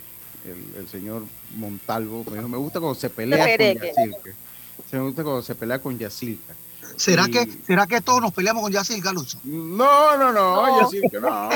el, 0.45 0.81
el 0.81 0.89
señor 0.89 1.23
Montalvo, 1.57 2.25
me 2.31 2.37
dijo, 2.39 2.49
me 2.49 2.57
gusta 2.57 2.81
cuando 2.81 2.99
se 2.99 3.11
pelea 3.11 3.39
con. 3.57 3.67
Yacilca. 3.87 4.31
Se 4.91 4.97
me 4.97 5.03
gusta 5.03 5.23
cuando 5.23 5.43
se 5.43 5.55
pelea 5.55 5.79
con 5.79 5.97
Yacilca. 5.99 6.55
¿Será, 6.97 7.27
Y- 7.29 7.31
que, 7.31 7.49
¿Será 7.67 7.87
que 7.87 8.01
todos 8.01 8.21
nos 8.21 8.33
peleamos 8.33 8.63
con 8.63 8.73
Yacil 8.73 9.01
Galucho? 9.01 9.39
No, 9.45 10.17
no, 10.17 10.33
no, 10.33 10.67
No. 10.67 10.81
Yacilca, 10.83 11.21
no. 11.21 11.51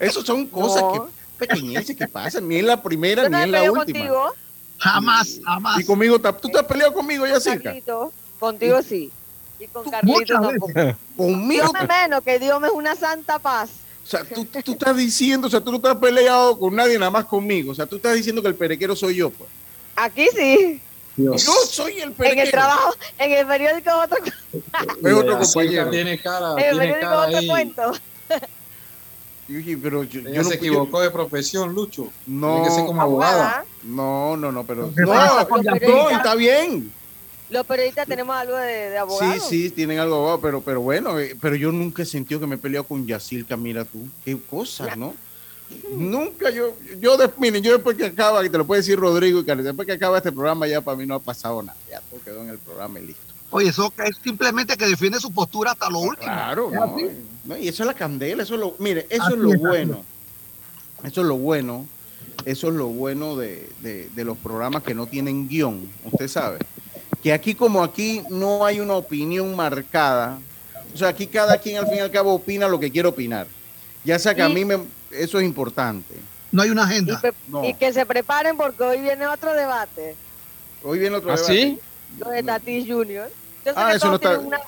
Esas 0.00 0.24
son 0.24 0.46
cosas 0.46 0.82
No. 0.82 0.92
que 1.38 1.46
pequeñeces 1.46 1.96
que 1.96 2.08
pasan, 2.08 2.48
ni 2.48 2.56
en 2.56 2.66
la 2.66 2.82
primera 2.82 3.28
ni 3.28 3.42
en 3.42 3.52
la 3.52 3.70
última. 3.70 3.84
contigo, 4.00 4.34
Jamás, 4.78 5.40
jamás. 5.44 5.80
Y 5.80 5.84
conmigo, 5.84 6.18
¿tú 6.18 6.48
te 6.48 6.58
has 6.58 6.64
peleado 6.64 6.92
conmigo, 6.92 7.24
Yacilca? 7.26 7.72
Contigo 8.40 8.82
sí. 8.82 9.12
Y 9.64 9.68
con 9.68 9.84
Tú- 9.84 9.90
Carlito 9.90 10.18
muchas 10.18 10.40
tampoco. 10.40 10.72
Conmigo, 11.16 11.62
Dios 11.64 11.72
me 11.72 11.86
menos, 11.86 12.22
que 12.22 12.38
Dios 12.38 12.60
me 12.60 12.66
es 12.68 12.72
una 12.74 12.94
santa 12.96 13.38
paz. 13.38 13.70
o 14.02 14.06
sea, 14.06 14.24
tú, 14.24 14.44
tú 14.44 14.72
estás 14.72 14.96
diciendo, 14.96 15.46
o 15.46 15.50
sea, 15.50 15.60
tú 15.60 15.72
no 15.72 15.80
has 15.88 15.96
peleado 15.96 16.58
con 16.58 16.74
nadie, 16.74 16.98
nada 16.98 17.10
más 17.10 17.24
conmigo. 17.24 17.72
O 17.72 17.74
sea, 17.74 17.86
tú 17.86 17.96
estás 17.96 18.14
diciendo 18.14 18.42
que 18.42 18.48
el 18.48 18.54
perequero 18.54 18.94
soy 18.94 19.16
yo, 19.16 19.30
pues. 19.30 19.48
Aquí 19.96 20.28
sí. 20.36 20.80
Yo 21.16 21.38
soy 21.38 21.98
el 22.00 22.08
En 22.08 22.14
perequero. 22.14 22.42
el 22.44 22.50
trabajo, 22.50 22.94
en 23.18 23.32
el 23.32 23.46
periódico 23.46 23.90
otro, 24.02 24.18
en 24.52 25.06
Es 25.06 25.12
otro 25.14 25.38
compañero. 25.38 25.90
Tiene 25.90 26.18
cara, 26.18 26.50
el 26.54 26.56
tiene 26.56 26.76
periódico 26.78 27.00
cara 27.08 27.20
otro 27.26 27.38
ahí. 27.38 27.46
cuento. 27.48 27.92
Pero 29.46 30.04
yo, 30.04 30.20
yo 30.22 30.42
no 30.42 30.48
se 30.48 30.54
equivocó 30.54 31.00
de 31.02 31.10
profesión, 31.10 31.74
Lucho. 31.74 32.08
No, 32.26 32.54
Tiene 32.54 32.68
que 32.68 32.74
ser 32.74 32.86
como 32.86 33.02
abogada. 33.02 33.32
Abogada. 33.42 33.64
no, 33.84 34.36
no, 34.38 34.50
no, 34.50 34.64
pero 34.64 34.90
¿Qué 34.94 35.02
no, 35.02 35.14
no, 35.14 36.10
está 36.10 36.34
bien. 36.34 36.92
Los 37.54 37.66
periodistas 37.66 38.08
tenemos 38.08 38.34
algo 38.34 38.56
de, 38.56 38.90
de 38.90 38.98
abogado. 38.98 39.32
Sí, 39.34 39.40
sí, 39.48 39.70
tienen 39.70 40.00
algo 40.00 40.16
abogado, 40.16 40.40
pero, 40.40 40.60
pero 40.60 40.80
bueno, 40.80 41.20
eh, 41.20 41.36
pero 41.40 41.54
yo 41.54 41.70
nunca 41.70 42.02
he 42.02 42.06
sentido 42.06 42.40
que 42.40 42.48
me 42.48 42.56
he 42.56 42.58
peleado 42.58 42.82
con 42.84 43.06
Yacilca, 43.06 43.56
mira 43.56 43.84
tú, 43.84 44.08
qué 44.24 44.36
cosas, 44.50 44.96
¿no? 44.96 45.14
Nunca 45.96 46.50
yo, 46.50 46.76
yo, 47.00 47.16
de- 47.16 47.30
miren, 47.38 47.62
yo 47.62 47.72
después 47.74 47.96
que 47.96 48.06
acaba, 48.06 48.42
que 48.42 48.50
te 48.50 48.58
lo 48.58 48.66
puede 48.66 48.80
decir 48.80 48.98
Rodrigo 48.98 49.38
y 49.38 49.44
Carlos, 49.44 49.64
después 49.64 49.86
que 49.86 49.92
acaba 49.92 50.18
este 50.18 50.32
programa 50.32 50.66
ya 50.66 50.80
para 50.80 50.96
mí 50.96 51.06
no 51.06 51.14
ha 51.14 51.20
pasado 51.20 51.62
nada, 51.62 51.78
ya 51.88 52.00
todo 52.10 52.20
quedó 52.24 52.42
en 52.42 52.48
el 52.50 52.58
programa 52.58 52.98
y 52.98 53.06
listo. 53.06 53.22
Oye, 53.50 53.68
eso 53.68 53.92
es 54.04 54.16
simplemente 54.22 54.76
que 54.76 54.86
defiende 54.86 55.20
su 55.20 55.32
postura 55.32 55.70
hasta 55.72 55.88
lo 55.88 56.00
último. 56.00 56.26
Claro, 56.32 56.70
Es 56.72 57.12
no, 57.44 57.56
y 57.56 57.68
eso 57.68 57.82
es 57.84 57.86
la 57.86 57.94
candela, 57.94 58.42
eso 58.42 58.54
es 58.54 58.60
lo, 58.60 58.74
mire, 58.80 59.06
eso 59.08 59.22
Así 59.24 59.32
es 59.34 59.38
lo 59.38 59.48
es, 59.50 59.54
así 59.54 59.64
bueno, 59.64 60.04
eso 61.04 61.20
es 61.20 61.26
lo 61.28 61.36
bueno, 61.36 61.86
eso 62.44 62.68
es 62.68 62.74
lo 62.74 62.86
bueno 62.88 63.36
de, 63.36 63.68
de- 63.80 64.08
de 64.14 64.24
los 64.24 64.36
programas 64.38 64.82
que 64.82 64.94
no 64.94 65.06
tienen 65.06 65.48
guion, 65.48 65.88
usted 66.04 66.26
sabe, 66.28 66.58
que 67.24 67.32
aquí 67.32 67.54
como 67.54 67.82
aquí 67.82 68.22
no 68.28 68.64
hay 68.66 68.78
una 68.80 68.92
opinión 68.94 69.56
marcada, 69.56 70.38
o 70.92 70.96
sea, 70.96 71.08
aquí 71.08 71.26
cada 71.26 71.56
quien 71.58 71.78
al 71.78 71.86
fin 71.86 71.96
y 71.96 72.00
al 72.00 72.10
cabo 72.10 72.34
opina 72.34 72.68
lo 72.68 72.78
que 72.78 72.90
quiere 72.92 73.08
opinar, 73.08 73.46
ya 74.04 74.18
sea 74.18 74.34
que 74.34 74.42
a 74.42 74.48
mí 74.50 74.62
me, 74.64 74.78
eso 75.10 75.38
es 75.38 75.44
importante. 75.46 76.14
No 76.52 76.60
hay 76.62 76.68
una 76.70 76.84
agenda. 76.84 77.20
No. 77.48 77.64
y 77.64 77.72
que 77.74 77.92
se 77.94 78.04
preparen 78.06 78.56
porque 78.58 78.82
hoy 78.84 79.00
viene 79.00 79.26
otro 79.26 79.54
debate. 79.54 80.14
Hoy 80.84 80.98
viene 80.98 81.16
otro 81.16 81.32
¿Ah, 81.32 81.36
debate. 81.36 81.52
sí? 81.54 81.78
Lo 82.18 82.28
de 82.30 82.42
Tatis 82.44 82.86
Junior. 82.86 83.28
Yo 83.64 83.72
sé 83.72 83.78
Ah, 83.80 83.88
que 83.90 83.96
eso 83.96 84.10
no 84.10 84.18
todos 84.20 84.34
está- 84.34 84.40
tienen 84.48 84.60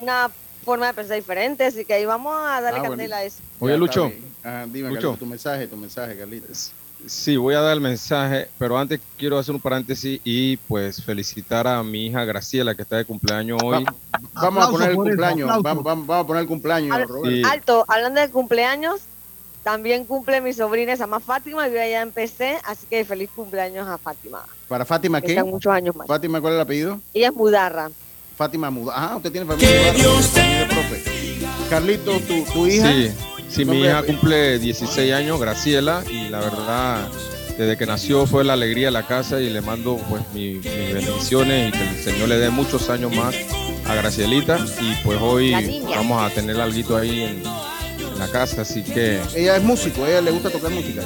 una, 0.00 0.24
una 0.26 0.30
forma 0.64 0.88
de 0.88 0.94
pensar 0.94 1.16
diferente, 1.16 1.64
así 1.64 1.84
que 1.84 1.94
ahí 1.94 2.04
vamos 2.04 2.34
a 2.36 2.60
darle 2.60 2.68
Ah, 2.68 2.72
bueno. 2.80 2.90
candela 2.90 3.18
a 3.18 3.24
eso. 3.24 3.38
Oye, 3.60 3.78
Lucho. 3.78 4.12
Ah, 4.44 4.66
dime, 4.68 4.88
Lucho. 4.90 5.16
Tu 5.16 5.24
mensaje, 5.26 5.66
tu 5.68 5.76
mensaje, 5.76 6.18
Carlitos. 6.18 6.72
Sí, 7.06 7.36
voy 7.36 7.54
a 7.54 7.60
dar 7.60 7.72
el 7.74 7.80
mensaje, 7.80 8.48
pero 8.58 8.78
antes 8.78 9.00
quiero 9.18 9.38
hacer 9.38 9.54
un 9.54 9.60
paréntesis 9.60 10.20
y 10.22 10.56
pues 10.58 11.02
felicitar 11.02 11.66
a 11.66 11.82
mi 11.82 12.06
hija 12.06 12.24
Graciela 12.24 12.74
que 12.74 12.82
está 12.82 12.96
de 12.98 13.04
cumpleaños 13.04 13.58
hoy. 13.64 13.84
Vamos 14.34 14.64
a 14.66 14.70
poner 14.70 14.90
el 14.90 14.96
cumpleaños, 14.96 15.48
vamos, 15.48 15.62
vamos- 15.84 16.06
vamos 16.06 16.24
a 16.24 16.26
poner 16.26 16.42
el 16.42 16.48
cumpleaños, 16.48 16.96
Al- 16.96 17.08
Roberto. 17.08 17.30
Sí. 17.30 17.42
Alto, 17.44 17.84
hablando 17.88 18.20
de 18.20 18.30
cumpleaños, 18.30 19.00
también 19.64 20.04
cumple 20.04 20.40
mi 20.40 20.52
sobrina, 20.52 20.92
se 20.94 21.00
llama 21.00 21.20
Fátima, 21.20 21.66
yo 21.68 21.74
ya 21.74 22.00
empecé, 22.02 22.58
así 22.64 22.86
que 22.88 23.04
feliz 23.04 23.28
cumpleaños 23.34 23.88
a 23.88 23.98
Fátima. 23.98 24.42
Para 24.68 24.84
Fátima, 24.84 25.20
Que 25.20 25.34
¿qué? 25.34 25.42
muchos 25.42 25.72
años 25.72 25.96
más. 25.96 26.06
Fátima, 26.06 26.40
¿cuál 26.40 26.52
es 26.52 26.56
el 26.58 26.62
apellido? 26.62 27.00
Ella 27.14 27.28
es 27.28 27.34
Mudarra. 27.34 27.90
Fátima 28.36 28.70
Muda. 28.70 28.92
Ah, 28.96 29.16
usted 29.16 29.32
tiene 29.32 29.46
familia 29.46 29.92
profe. 30.68 31.02
Carlito, 31.68 32.18
tu, 32.20 32.42
tu 32.52 32.66
hija. 32.66 32.90
Sí, 32.90 33.10
sí, 33.50 33.64
mi 33.64 33.80
hija 33.80 34.02
cumple 34.02 34.58
16 34.58 35.12
años, 35.12 35.40
Graciela, 35.40 36.02
y 36.10 36.28
la 36.28 36.40
verdad, 36.40 37.08
desde 37.58 37.76
que 37.76 37.86
nació 37.86 38.26
fue 38.26 38.44
la 38.44 38.54
alegría 38.54 38.86
de 38.86 38.92
la 38.92 39.06
casa 39.06 39.40
y 39.40 39.50
le 39.50 39.60
mando 39.60 39.96
pues 40.08 40.22
mi- 40.34 40.54
mis 40.54 40.64
bendiciones 40.94 41.68
y 41.68 41.72
que 41.78 41.88
el 41.88 41.96
Señor 41.96 42.28
le 42.28 42.38
dé 42.38 42.50
muchos 42.50 42.88
años 42.90 43.14
más 43.14 43.34
a 43.86 43.94
Gracielita 43.94 44.58
y 44.80 44.94
pues 45.04 45.18
hoy 45.20 45.82
vamos 45.88 46.22
a 46.22 46.30
tener 46.34 46.60
algo 46.60 46.96
ahí 46.96 47.22
en, 47.22 47.42
en 48.12 48.18
la 48.18 48.28
casa, 48.28 48.62
así 48.62 48.82
que 48.82 49.20
Ella 49.34 49.56
es 49.56 49.62
músico, 49.62 50.04
a 50.04 50.08
ella 50.08 50.20
le 50.22 50.30
gusta 50.30 50.50
tocar 50.50 50.70
música. 50.70 51.02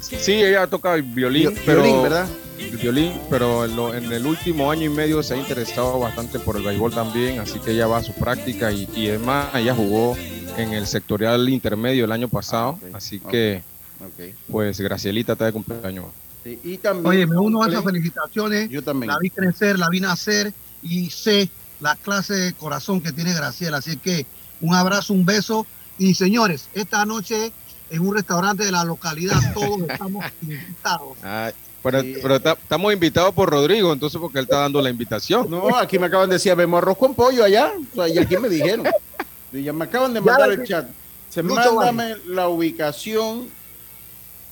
sí, 0.00 0.32
ella 0.32 0.66
toca 0.66 0.94
el 0.94 1.02
violín, 1.02 1.50
Vi- 1.50 1.60
pero 1.66 1.82
Violín, 1.82 2.02
¿verdad? 2.02 2.26
el 2.58 2.76
violín, 2.78 3.12
pero 3.28 3.64
en, 3.64 3.76
lo- 3.76 3.94
en 3.94 4.10
el 4.12 4.24
último 4.26 4.70
año 4.70 4.84
y 4.86 4.88
medio 4.88 5.22
se 5.22 5.34
ha 5.34 5.36
interesado 5.36 5.98
bastante 5.98 6.38
por 6.38 6.56
el 6.56 6.62
béisbol 6.62 6.92
también, 6.94 7.38
así 7.40 7.58
que 7.58 7.72
ella 7.72 7.86
va 7.86 7.98
a 7.98 8.02
su 8.02 8.12
práctica 8.14 8.72
y, 8.72 8.88
y 8.96 9.08
es 9.08 9.20
más, 9.20 9.54
ella 9.54 9.74
jugó 9.74 10.16
en 10.56 10.72
el 10.72 10.86
sectorial 10.86 11.48
intermedio 11.48 12.04
el 12.04 12.12
año 12.12 12.28
pasado. 12.28 12.78
Ah, 12.82 12.86
ok, 12.88 12.94
Así 12.96 13.20
que, 13.20 13.62
pues, 14.50 14.80
Gracielita 14.80 15.32
está 15.32 15.46
de 15.46 15.52
cumpleaños. 15.52 16.06
Sí, 16.44 16.58
y 16.64 16.76
también, 16.78 17.06
Oye, 17.06 17.26
me 17.26 17.38
uno 17.38 17.62
a 17.62 17.68
esas 17.68 17.84
felicitaciones. 17.84 18.68
Yo 18.68 18.82
también. 18.82 19.12
La 19.12 19.18
vi 19.18 19.30
crecer, 19.30 19.78
la 19.78 19.88
vi 19.88 20.00
nacer 20.00 20.52
y 20.82 21.08
sé 21.10 21.48
la 21.80 21.94
clase 21.96 22.34
de 22.34 22.52
corazón 22.54 23.00
que 23.00 23.12
tiene 23.12 23.32
Graciela. 23.32 23.78
Así 23.78 23.96
que 23.96 24.26
un 24.60 24.74
abrazo, 24.74 25.12
un 25.12 25.24
beso. 25.24 25.66
Y 25.98 26.14
señores, 26.14 26.68
esta 26.74 27.04
noche 27.06 27.52
en 27.90 28.00
un 28.00 28.14
restaurante 28.14 28.64
de 28.64 28.72
la 28.72 28.84
localidad 28.84 29.36
todos 29.54 29.80
estamos 29.88 30.24
invitados. 30.42 31.18
Ay, 31.22 31.52
pero 31.82 32.00
Sí. 32.02 32.16
pero 32.22 32.40
ta- 32.40 32.58
estamos 32.60 32.92
invitados 32.92 33.34
por 33.34 33.50
Rodrigo, 33.50 33.92
entonces 33.92 34.20
porque 34.20 34.38
él 34.38 34.44
está 34.44 34.58
dando 34.60 34.80
la 34.82 34.90
invitación. 34.90 35.48
No, 35.50 35.76
aquí 35.76 35.98
me 35.98 36.06
acaban 36.06 36.28
de 36.28 36.36
decir, 36.36 36.54
vemos 36.56 36.78
arroz 36.78 36.96
con 36.98 37.14
pollo 37.14 37.44
allá. 37.44 37.72
O 37.92 37.94
sea, 37.94 38.08
y 38.08 38.18
aquí 38.18 38.36
me 38.36 38.48
dijeron. 38.48 38.84
Ya 39.52 39.72
me 39.72 39.84
acaban 39.84 40.14
de 40.14 40.20
mandar 40.20 40.50
el 40.60 40.66
chat. 40.66 40.88
Se 41.28 41.42
Lucho 41.42 41.54
mándame 41.94 42.16
la 42.26 42.48
ubicación 42.48 43.48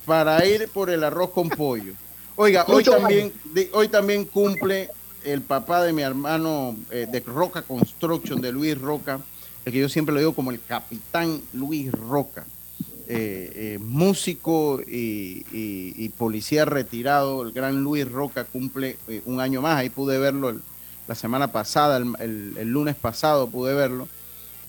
para 0.07 0.45
ir 0.47 0.69
por 0.69 0.91
el 0.91 1.05
arroz 1.05 1.31
con 1.31 1.49
pollo. 1.49 1.93
Oiga, 2.37 2.65
hoy 2.69 2.83
también, 3.01 3.33
de- 3.53 3.71
hoy 3.73 3.89
también 3.89 4.25
cumple 4.25 4.91
el 5.25 5.43
papá 5.43 5.83
de 5.83 5.93
mi 5.93 6.03
hermano 6.03 6.75
eh, 6.91 7.07
de 7.11 7.21
Roca 7.21 7.63
Construction, 7.63 8.41
de 8.41 8.53
Luis 8.53 8.79
Roca, 8.79 9.21
el 9.65 9.73
que 9.73 9.79
yo 9.79 9.89
siempre 9.89 10.13
lo 10.15 10.21
digo 10.21 10.35
como 10.35 10.51
el 10.51 10.61
capitán 10.63 11.41
Luis 11.53 11.91
Roca. 11.93 12.45
eh, 13.13 13.51
eh, 13.75 13.79
músico 13.81 14.81
y, 14.87 15.45
y- 15.53 15.95
y 15.97 16.09
policía 16.11 16.65
retirado, 16.65 17.43
el 17.43 17.51
gran 17.51 17.83
Luis 17.83 18.09
Roca 18.09 18.45
cumple 18.45 18.99
un 19.27 19.41
año 19.41 19.61
más. 19.61 19.79
Ahí 19.79 19.91
pude 19.91 20.17
verlo 20.21 20.51
el- 20.51 20.63
la 21.09 21.17
semana 21.17 21.51
pasada, 21.51 21.97
el, 21.97 22.15
el- 22.21 22.55
el 22.57 22.69
lunes 22.69 22.95
pasado 22.95 23.49
pude 23.49 23.75
verlo. 23.75 24.07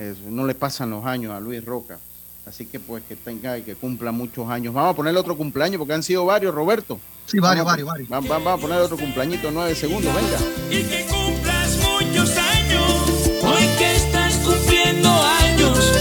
Eh, 0.02 0.16
no 0.30 0.48
le 0.48 0.56
pasan 0.56 0.90
los 0.90 1.06
años 1.06 1.32
a 1.32 1.40
Luis 1.40 1.64
Roca. 1.64 2.00
Así 2.48 2.66
que 2.66 2.80
pues 2.80 3.04
que 3.08 3.16
tenga 3.16 3.56
y 3.60 3.62
que 3.62 3.76
cumpla 3.76 4.12
muchos 4.12 4.50
años. 4.50 4.74
Vamos 4.74 4.94
a 4.94 4.96
ponerle 4.96 5.20
otro 5.20 5.38
cumpleaños 5.38 5.78
porque 5.78 5.94
han 5.94 6.02
sido 6.02 6.26
varios, 6.26 6.56
Roberto. 6.56 7.00
Sí, 7.28 7.40
varios, 7.40 7.64
varios, 7.64 7.88
varios. 7.88 8.10
Vamos, 8.10 8.28
vamos 8.28 8.54
a 8.54 8.58
poner 8.58 8.80
otro 8.80 8.98
cumpleañito, 8.98 9.52
nueve 9.52 9.76
segundos, 9.76 10.12
venga. 10.16 10.38
y 10.72 10.84
que 10.84 11.06
cumplas 11.06 11.78
muchos 11.78 12.36
años. 12.36 13.32
Hoy 13.44 13.68
que 13.78 13.96
estás 13.96 14.34
cumpliendo 14.38 15.10
años, 15.10 15.92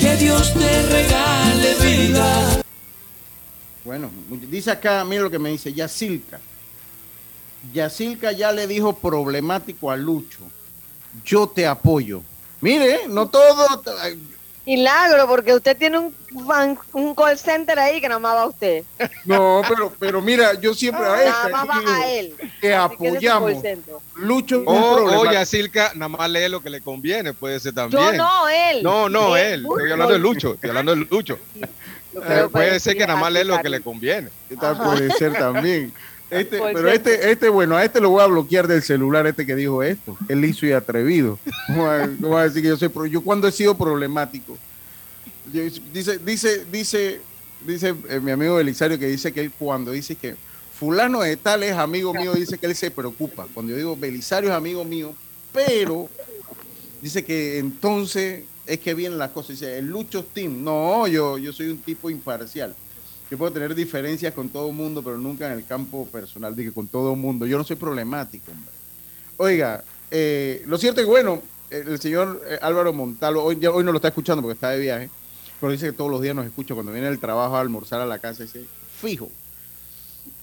que 0.00 0.16
Dios 0.16 0.52
te 0.52 0.82
regale 0.82 1.74
vida. 1.80 2.62
Bueno, 3.86 4.10
dice 4.50 4.70
acá, 4.70 5.02
mira 5.06 5.22
lo 5.22 5.30
que 5.30 5.38
me 5.38 5.48
dice, 5.48 5.72
Yacilca. 5.72 6.40
Yacilca 7.72 8.32
ya 8.32 8.52
le 8.52 8.66
dijo 8.66 8.92
problemático 8.92 9.90
a 9.90 9.96
Lucho. 9.96 10.40
Yo 11.24 11.48
te 11.48 11.66
apoyo. 11.66 12.20
Mire, 12.60 13.00
no 13.08 13.28
todo. 13.28 13.82
Milagro, 14.64 15.28
porque 15.28 15.54
usted 15.54 15.76
tiene 15.76 15.96
un, 15.98 16.14
fan- 16.44 16.76
un 16.92 17.14
call 17.14 17.38
center 17.38 17.78
ahí 17.78 18.00
que 18.00 18.08
nada 18.08 18.18
más 18.18 18.34
va 18.34 18.42
a 18.42 18.46
usted. 18.46 18.82
No, 19.24 19.62
pero, 19.68 19.92
pero 19.96 20.20
mira, 20.20 20.54
yo 20.60 20.74
siempre 20.74 21.04
a 21.06 21.08
Nada 21.10 21.24
esta 21.46 21.48
más 21.64 21.68
va 21.86 21.96
a 21.98 22.10
él. 22.10 22.34
que 22.38 22.48
que 22.60 22.74
apoyamos. 22.74 23.52
center. 23.62 23.94
Lucho 24.16 24.56
es 24.62 24.66
un 24.66 24.76
O, 24.76 24.94
problema. 24.96 25.20
o 25.20 25.32
Yacilca, 25.32 25.92
nada 25.94 26.08
más 26.08 26.28
lee 26.28 26.48
lo 26.48 26.60
que 26.60 26.70
le 26.70 26.80
conviene, 26.80 27.32
puede 27.32 27.60
ser 27.60 27.74
también. 27.74 28.02
Yo 28.02 28.12
no, 28.14 28.48
él. 28.48 28.82
No, 28.82 29.08
no, 29.08 29.36
Él, 29.36 29.46
él. 29.60 29.66
Estoy 29.70 29.92
hablando 29.92 30.12
de 30.14 30.18
Lucho. 30.18 30.54
Estoy 30.54 30.70
hablando 30.70 30.96
de 30.96 31.06
Lucho. 31.08 31.38
Que 31.54 31.68
Eh, 32.40 32.48
puede 32.50 32.80
ser 32.80 32.96
que 32.96 33.06
nada 33.06 33.20
más 33.20 33.30
lee 33.30 33.44
lo 33.44 33.60
que 33.62 33.68
le 33.68 33.80
conviene. 33.82 34.30
Tal 34.58 34.78
puede 34.78 35.12
ser 35.12 35.32
también. 35.34 35.92
Este, 36.28 36.58
pero 36.74 36.88
este, 36.88 37.30
este, 37.30 37.48
bueno, 37.48 37.76
a 37.76 37.84
este 37.84 38.00
lo 38.00 38.10
voy 38.10 38.22
a 38.22 38.26
bloquear 38.26 38.66
del 38.66 38.82
celular, 38.82 39.26
este 39.26 39.46
que 39.46 39.54
dijo 39.54 39.82
esto. 39.82 40.16
Él 40.28 40.44
hizo 40.44 40.66
y 40.66 40.72
atrevido. 40.72 41.38
No 41.68 41.84
va, 41.84 42.06
no 42.06 42.30
va 42.30 42.40
a 42.40 42.44
decir 42.44 42.62
que 42.62 42.68
yo 42.68 42.76
soy 42.76 42.88
pro- 42.88 43.06
yo 43.06 43.20
cuando 43.22 43.46
he 43.46 43.52
sido 43.52 43.76
problemático. 43.76 44.58
Dice, 45.92 46.18
dice, 46.24 46.64
dice, 46.72 47.20
dice 47.64 47.94
eh, 48.08 48.18
mi 48.20 48.32
amigo 48.32 48.56
Belisario 48.56 48.98
que 48.98 49.06
dice 49.06 49.32
que 49.32 49.40
él 49.40 49.52
cuando 49.56 49.92
dice 49.92 50.16
que 50.16 50.34
fulano 50.76 51.20
de 51.20 51.36
tal 51.36 51.62
es 51.62 51.72
amigo 51.74 52.12
mío, 52.12 52.34
dice 52.34 52.58
que 52.58 52.66
él 52.66 52.74
se 52.74 52.90
preocupa. 52.90 53.46
Cuando 53.54 53.70
yo 53.70 53.76
digo 53.78 53.96
Belisario 53.96 54.50
es 54.50 54.56
amigo 54.56 54.84
mío, 54.84 55.14
pero 55.52 56.08
dice 57.00 57.24
que 57.24 57.58
entonces 57.58 58.42
es 58.66 58.80
que 58.80 58.94
vienen 58.94 59.18
las 59.18 59.30
cosas. 59.30 59.50
Dice, 59.50 59.78
el 59.78 59.86
Lucho 59.86 60.24
Team. 60.24 60.64
No, 60.64 61.06
yo, 61.06 61.38
yo 61.38 61.52
soy 61.52 61.68
un 61.68 61.78
tipo 61.78 62.10
imparcial. 62.10 62.74
Yo 63.30 63.36
puedo 63.36 63.52
tener 63.52 63.74
diferencias 63.74 64.32
con 64.34 64.48
todo 64.48 64.68
el 64.68 64.74
mundo, 64.74 65.02
pero 65.02 65.18
nunca 65.18 65.46
en 65.46 65.58
el 65.58 65.66
campo 65.66 66.06
personal, 66.06 66.54
dije 66.54 66.72
con 66.72 66.86
todo 66.86 67.12
el 67.12 67.18
mundo. 67.18 67.44
Yo 67.46 67.58
no 67.58 67.64
soy 67.64 67.76
problemático, 67.76 68.52
hombre. 68.52 68.70
Oiga, 69.36 69.82
eh, 70.10 70.62
lo 70.66 70.78
cierto 70.78 71.00
es 71.00 71.06
que, 71.06 71.10
bueno, 71.10 71.42
el 71.70 72.00
señor 72.00 72.40
eh, 72.48 72.58
Álvaro 72.62 72.92
Montalo, 72.92 73.42
hoy, 73.42 73.64
hoy 73.66 73.82
no 73.82 73.90
lo 73.90 73.98
está 73.98 74.08
escuchando 74.08 74.42
porque 74.42 74.54
está 74.54 74.70
de 74.70 74.78
viaje, 74.78 75.10
pero 75.60 75.72
dice 75.72 75.86
que 75.86 75.92
todos 75.92 76.10
los 76.10 76.22
días 76.22 76.36
nos 76.36 76.46
escucha 76.46 76.74
cuando 76.74 76.92
viene 76.92 77.08
del 77.08 77.18
trabajo 77.18 77.56
a 77.56 77.60
almorzar 77.60 78.00
a 78.00 78.06
la 78.06 78.20
casa, 78.20 78.44
dice, 78.44 78.64
fijo. 79.00 79.28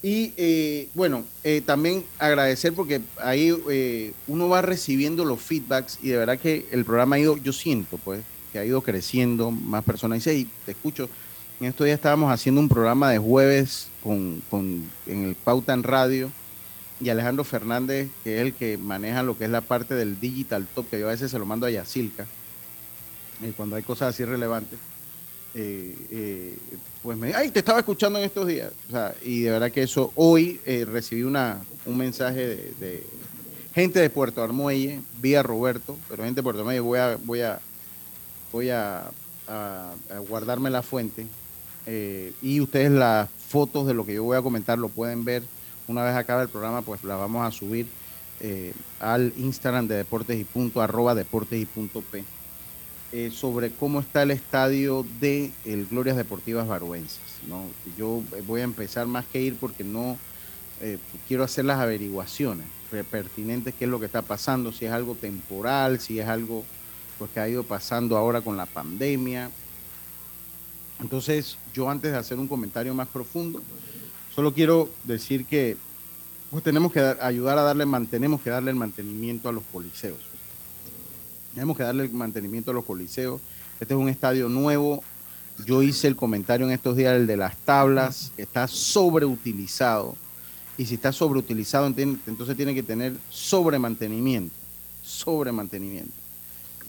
Y 0.02 0.34
eh, 0.36 0.88
bueno, 0.92 1.24
también 1.64 2.04
agradecer 2.18 2.74
porque 2.74 3.00
ahí 3.16 4.12
uno 4.26 4.48
va 4.50 4.60
recibiendo 4.60 5.24
los 5.24 5.40
feedbacks 5.40 5.98
y 6.02 6.08
de 6.08 6.18
verdad 6.18 6.38
que 6.38 6.66
el 6.70 6.84
programa 6.84 7.16
ha 7.16 7.20
ido, 7.20 7.38
yo 7.38 7.54
siento 7.54 7.96
pues, 7.96 8.22
que 8.52 8.58
ha 8.58 8.64
ido 8.64 8.82
creciendo, 8.82 9.50
más 9.50 9.82
personas. 9.82 10.18
Dice, 10.18 10.34
y 10.34 10.44
te 10.66 10.72
escucho, 10.72 11.08
en 11.64 11.70
estos 11.70 11.86
días 11.86 11.96
estábamos 11.96 12.30
haciendo 12.30 12.60
un 12.60 12.68
programa 12.68 13.10
de 13.10 13.18
jueves 13.18 13.88
con, 14.02 14.42
en 15.06 15.24
el 15.24 15.34
Pauta 15.34 15.72
en 15.72 15.82
Radio 15.82 16.30
y 17.00 17.08
Alejandro 17.08 17.42
Fernández, 17.42 18.10
que 18.22 18.36
es 18.36 18.42
el 18.42 18.52
que 18.52 18.76
maneja 18.76 19.22
lo 19.22 19.38
que 19.38 19.44
es 19.44 19.50
la 19.50 19.62
parte 19.62 19.94
del 19.94 20.20
Digital 20.20 20.66
Top, 20.74 20.90
que 20.90 21.00
yo 21.00 21.08
a 21.08 21.12
veces 21.12 21.30
se 21.30 21.38
lo 21.38 21.46
mando 21.46 21.66
a 21.66 21.70
Yacilca, 21.70 22.26
eh, 23.42 23.52
cuando 23.56 23.76
hay 23.76 23.82
cosas 23.82 24.14
así 24.14 24.26
relevantes. 24.26 24.78
eh, 25.54 25.96
eh, 26.10 26.58
pues 27.02 27.16
me 27.16 27.32
ay, 27.32 27.50
te 27.50 27.60
estaba 27.60 27.78
escuchando 27.78 28.18
en 28.18 28.26
estos 28.26 28.46
días. 28.46 28.70
O 28.88 28.90
sea, 28.90 29.14
y 29.22 29.40
de 29.40 29.50
verdad 29.50 29.72
que 29.72 29.82
eso, 29.82 30.12
hoy 30.16 30.60
recibí 30.86 31.22
una, 31.22 31.62
un 31.86 31.96
mensaje 31.96 32.74
de, 32.78 33.02
gente 33.74 34.00
de 34.00 34.10
Puerto 34.10 34.42
Armuelle, 34.42 35.00
vía 35.18 35.42
Roberto, 35.42 35.96
pero 36.10 36.24
gente 36.24 36.40
de 36.40 36.42
Puerto 36.42 36.60
Armuelle, 36.60 36.80
voy 36.80 36.98
a, 36.98 37.18
voy 37.24 37.40
a, 37.40 37.58
voy 38.52 38.68
a 38.68 39.10
guardarme 40.28 40.68
la 40.68 40.82
fuente. 40.82 41.26
Eh, 41.86 42.32
y 42.42 42.60
ustedes 42.60 42.90
las 42.90 43.28
fotos 43.30 43.86
de 43.86 43.94
lo 43.94 44.04
que 44.06 44.14
yo 44.14 44.24
voy 44.24 44.36
a 44.36 44.42
comentar 44.42 44.78
lo 44.78 44.88
pueden 44.88 45.24
ver 45.24 45.42
una 45.86 46.02
vez 46.02 46.14
acabe 46.14 46.42
el 46.44 46.48
programa, 46.48 46.82
pues 46.82 47.04
la 47.04 47.16
vamos 47.16 47.46
a 47.46 47.50
subir 47.50 47.86
eh, 48.40 48.72
al 49.00 49.32
Instagram 49.36 49.86
de 49.86 49.96
Deportes 49.96 50.40
y 50.40 50.44
Punto, 50.44 50.80
arroba 50.80 51.14
Deportes 51.14 51.60
y 51.60 51.66
Punto 51.66 52.00
P, 52.00 52.24
eh, 53.12 53.30
sobre 53.30 53.70
cómo 53.70 54.00
está 54.00 54.22
el 54.22 54.30
estadio 54.30 55.04
de 55.20 55.52
el 55.64 55.86
Glorias 55.86 56.16
Deportivas 56.16 56.66
Baruenses. 56.66 57.20
¿no? 57.48 57.64
Yo 57.98 58.22
voy 58.46 58.62
a 58.62 58.64
empezar 58.64 59.06
más 59.06 59.26
que 59.26 59.42
ir 59.42 59.56
porque 59.56 59.84
no 59.84 60.16
eh, 60.80 60.98
quiero 61.28 61.44
hacer 61.44 61.66
las 61.66 61.78
averiguaciones 61.78 62.66
per- 62.90 63.04
pertinentes, 63.04 63.74
qué 63.78 63.84
es 63.84 63.90
lo 63.90 64.00
que 64.00 64.06
está 64.06 64.22
pasando, 64.22 64.72
si 64.72 64.86
es 64.86 64.92
algo 64.92 65.14
temporal, 65.14 66.00
si 66.00 66.18
es 66.18 66.26
algo 66.26 66.64
pues, 67.18 67.30
que 67.30 67.40
ha 67.40 67.48
ido 67.48 67.62
pasando 67.62 68.16
ahora 68.16 68.40
con 68.40 68.56
la 68.56 68.66
pandemia. 68.66 69.50
Entonces, 71.04 71.58
yo 71.74 71.90
antes 71.90 72.12
de 72.12 72.16
hacer 72.16 72.38
un 72.38 72.48
comentario 72.48 72.94
más 72.94 73.06
profundo, 73.08 73.60
solo 74.34 74.54
quiero 74.54 74.88
decir 75.04 75.44
que 75.44 75.76
pues 76.50 76.64
tenemos 76.64 76.92
que 76.92 77.00
dar- 77.00 77.18
ayudar 77.20 77.58
a 77.58 77.62
darle, 77.62 77.84
man- 77.84 78.06
tenemos 78.06 78.40
que 78.40 78.48
darle 78.48 78.70
el 78.70 78.76
mantenimiento 78.78 79.50
a 79.50 79.52
los 79.52 79.62
coliseos. 79.70 80.16
Tenemos 81.52 81.76
que 81.76 81.82
darle 81.82 82.04
el 82.04 82.10
mantenimiento 82.10 82.70
a 82.70 82.74
los 82.74 82.84
coliseos. 82.86 83.42
Este 83.80 83.92
es 83.92 84.00
un 84.00 84.08
estadio 84.08 84.48
nuevo. 84.48 85.04
Yo 85.66 85.82
hice 85.82 86.08
el 86.08 86.16
comentario 86.16 86.64
en 86.66 86.72
estos 86.72 86.96
días, 86.96 87.14
el 87.14 87.26
de 87.26 87.36
las 87.36 87.54
tablas, 87.58 88.32
que 88.34 88.42
está 88.42 88.66
sobreutilizado. 88.66 90.16
Y 90.78 90.86
si 90.86 90.94
está 90.94 91.12
sobreutilizado, 91.12 91.86
entonces 91.86 92.56
tiene 92.56 92.74
que 92.74 92.82
tener 92.82 93.14
sobremantenimiento. 93.28 94.54
Sobremantenimiento. 95.02 96.12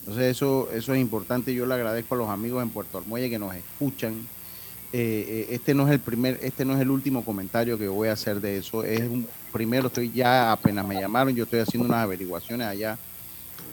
Entonces 0.06 0.36
eso, 0.36 0.70
eso 0.72 0.94
es 0.94 1.02
importante. 1.02 1.52
Yo 1.54 1.66
le 1.66 1.74
agradezco 1.74 2.14
a 2.14 2.18
los 2.20 2.30
amigos 2.30 2.62
en 2.62 2.70
Puerto 2.70 3.00
Armuelle 3.00 3.30
que 3.30 3.40
nos 3.40 3.56
escuchan. 3.56 4.14
Eh, 4.94 5.26
eh, 5.28 5.48
este 5.50 5.74
no 5.74 5.88
es 5.88 5.94
el 5.94 6.00
primer, 6.00 6.40
este 6.44 6.64
no 6.64 6.76
es 6.76 6.80
el 6.80 6.92
último 6.92 7.26
comentario 7.26 7.76
que 7.78 7.88
voy 7.88 8.10
a 8.10 8.14
hacer 8.14 8.40
de 8.40 8.58
eso. 8.58 8.84
Es 8.84 9.02
un 9.02 9.28
primero, 9.52 9.88
estoy 9.88 10.12
ya 10.12 10.52
apenas 10.52 10.86
me 10.88 10.94
llamaron, 11.02 11.34
yo 11.36 11.46
estoy 11.46 11.60
haciendo 11.60 11.88
unas 11.90 12.04
averiguaciones 12.04 12.68
allá 12.68 12.98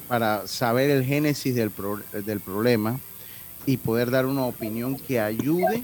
para 0.09 0.47
saber 0.47 0.91
el 0.91 1.05
génesis 1.05 1.55
del, 1.55 1.71
pro- 1.71 2.01
del 2.13 2.41
problema 2.41 2.99
y 3.67 3.77
poder 3.77 4.11
dar 4.11 4.25
una 4.27 4.45
opinión 4.45 4.97
que 4.97 5.21
ayude 5.21 5.83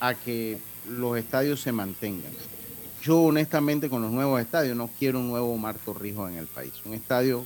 a 0.00 0.14
que 0.14 0.58
los 0.88 1.18
estadios 1.18 1.60
se 1.60 1.70
mantengan. 1.70 2.32
Yo 3.02 3.20
honestamente 3.20 3.90
con 3.90 4.00
los 4.02 4.10
nuevos 4.10 4.40
estadios 4.40 4.74
no 4.76 4.88
quiero 4.98 5.20
un 5.20 5.28
nuevo 5.28 5.52
Omar 5.52 5.76
Torrijos 5.84 6.30
en 6.30 6.38
el 6.38 6.46
país. 6.46 6.72
Un 6.86 6.94
estadio 6.94 7.44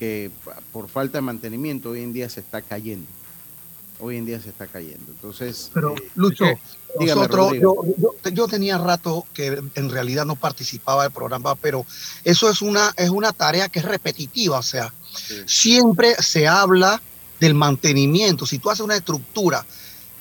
que 0.00 0.30
por 0.72 0.88
falta 0.88 1.18
de 1.18 1.22
mantenimiento 1.22 1.90
hoy 1.90 2.00
en 2.02 2.12
día 2.14 2.28
se 2.30 2.40
está 2.40 2.62
cayendo. 2.62 3.06
Hoy 4.00 4.16
en 4.16 4.24
día 4.24 4.40
se 4.40 4.48
está 4.48 4.66
cayendo. 4.66 5.04
Entonces, 5.12 5.70
Pero, 5.74 5.94
eh, 5.94 6.10
Lucho, 6.14 6.46
dígame, 6.98 7.20
nosotros, 7.20 7.52
yo, 7.60 7.74
Rodrigo. 7.74 7.84
yo- 8.24 8.30
yo 8.30 8.48
tenía 8.48 8.78
rato 8.78 9.26
que 9.34 9.62
en 9.74 9.90
realidad 9.90 10.24
no 10.24 10.36
participaba 10.36 11.02
del 11.02 11.12
programa, 11.12 11.54
pero 11.54 11.84
eso 12.24 12.48
es 12.48 12.62
una, 12.62 12.94
es 12.96 13.10
una 13.10 13.34
tarea 13.34 13.68
que 13.68 13.80
es 13.80 13.84
repetitiva, 13.84 14.58
o 14.58 14.62
sea, 14.62 14.90
siempre 15.46 16.14
se 16.22 16.48
habla 16.48 17.02
del 17.38 17.52
mantenimiento. 17.54 18.46
Si 18.46 18.58
tú 18.58 18.70
haces 18.70 18.84
una 18.84 18.96
estructura 18.96 19.66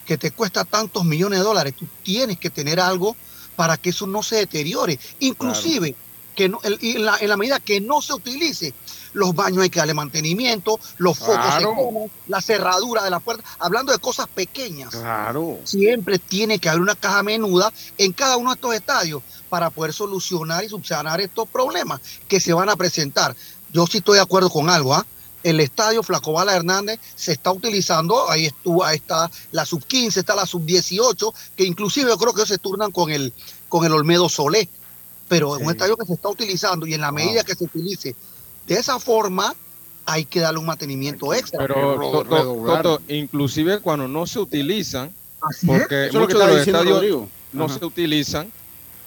que 0.05 0.17
te 0.17 0.31
cuesta 0.31 0.65
tantos 0.65 1.05
millones 1.05 1.39
de 1.39 1.45
dólares, 1.45 1.73
tú 1.73 1.85
tienes 2.03 2.37
que 2.37 2.49
tener 2.49 2.81
algo 2.81 3.15
para 3.55 3.77
que 3.77 3.91
eso 3.91 4.07
no 4.07 4.23
se 4.23 4.35
deteriore. 4.35 4.99
Inclusive, 5.19 5.95
que 6.35 6.49
no, 6.49 6.59
el- 6.63 6.79
en, 6.81 7.05
la, 7.05 7.17
en 7.17 7.29
la 7.29 7.37
medida 7.37 7.59
que 7.61 7.79
no 7.79 8.01
se 8.01 8.13
utilice, 8.13 8.73
los 9.13 9.33
baños 9.33 9.63
hay 9.63 9.69
que 9.69 9.79
darle 9.79 9.93
mantenimiento, 9.93 10.79
los 10.97 11.17
focos 11.17 11.55
se 11.57 11.63
comen, 11.63 12.11
la 12.27 12.41
cerradura 12.41 13.03
de 13.03 13.09
la 13.09 13.19
puerta, 13.19 13.43
hablando 13.59 13.91
de 13.91 13.99
cosas 13.99 14.27
pequeñas. 14.27 14.89
Claro. 14.89 15.59
Siempre 15.63 16.19
tiene 16.19 16.59
que 16.59 16.69
haber 16.69 16.81
una 16.81 16.95
caja 16.95 17.23
menuda 17.23 17.71
en 17.97 18.13
cada 18.13 18.37
uno 18.37 18.51
de 18.51 18.55
estos 18.55 18.75
estadios 18.75 19.23
para 19.49 19.69
poder 19.69 19.93
solucionar 19.93 20.63
y 20.63 20.69
subsanar 20.69 21.21
estos 21.21 21.47
problemas 21.47 22.01
que 22.27 22.39
se 22.39 22.53
van 22.53 22.69
a 22.69 22.75
presentar. 22.75 23.35
Yo 23.73 23.85
sí 23.87 23.99
estoy 23.99 24.15
de 24.15 24.21
acuerdo 24.21 24.49
con 24.49 24.69
algo, 24.69 24.93
¿ah? 24.93 25.05
El 25.41 25.61
estadio 25.61 26.03
Flacobala 26.03 26.53
Hernández 26.53 26.99
se 27.15 27.31
está 27.31 27.51
utilizando, 27.51 28.29
ahí 28.29 28.47
estuvo, 28.47 28.83
ahí 28.83 28.97
está 28.97 29.31
la 29.51 29.65
sub 29.65 29.85
15, 29.85 30.19
está 30.19 30.35
la 30.35 30.45
sub 30.45 30.65
18, 30.65 31.33
que 31.55 31.63
inclusive 31.63 32.09
yo 32.09 32.17
creo 32.17 32.33
que 32.33 32.41
ellos 32.41 32.49
se 32.49 32.57
turnan 32.57 32.91
con 32.91 33.09
el, 33.09 33.33
con 33.69 33.85
el 33.85 33.93
Olmedo 33.93 34.27
Solé, 34.27 34.67
pero 35.29 35.55
es 35.55 35.63
un 35.63 35.71
estadio 35.71 35.95
que 35.95 36.05
se 36.05 36.13
está 36.13 36.27
utilizando 36.27 36.85
y 36.85 36.93
en 36.93 37.01
la 37.01 37.13
medida 37.13 37.45
que 37.45 37.55
se 37.55 37.63
utilice 37.63 38.15
de 38.69 38.75
esa 38.75 38.99
forma, 38.99 39.53
hay 40.05 40.23
que 40.25 40.39
darle 40.39 40.59
un 40.59 40.65
mantenimiento 40.65 41.33
extra. 41.33 41.59
Pero 41.59 41.99
Toto. 41.99 42.63
Toto, 42.65 43.01
inclusive 43.09 43.79
cuando 43.79 44.07
no 44.07 44.25
se 44.25 44.39
utilizan, 44.39 45.11
Así 45.41 45.69
es. 45.71 45.79
porque 45.81 46.05
Eso 46.05 46.07
es 46.07 46.13
lo 46.13 46.27
que 46.27 46.33
muchos 46.35 46.47
de 46.47 46.53
los 46.57 46.67
estadios 46.67 46.95
Rodrigo. 46.95 47.29
no 47.53 47.65
Ajá. 47.65 47.79
se 47.79 47.85
utilizan 47.85 48.51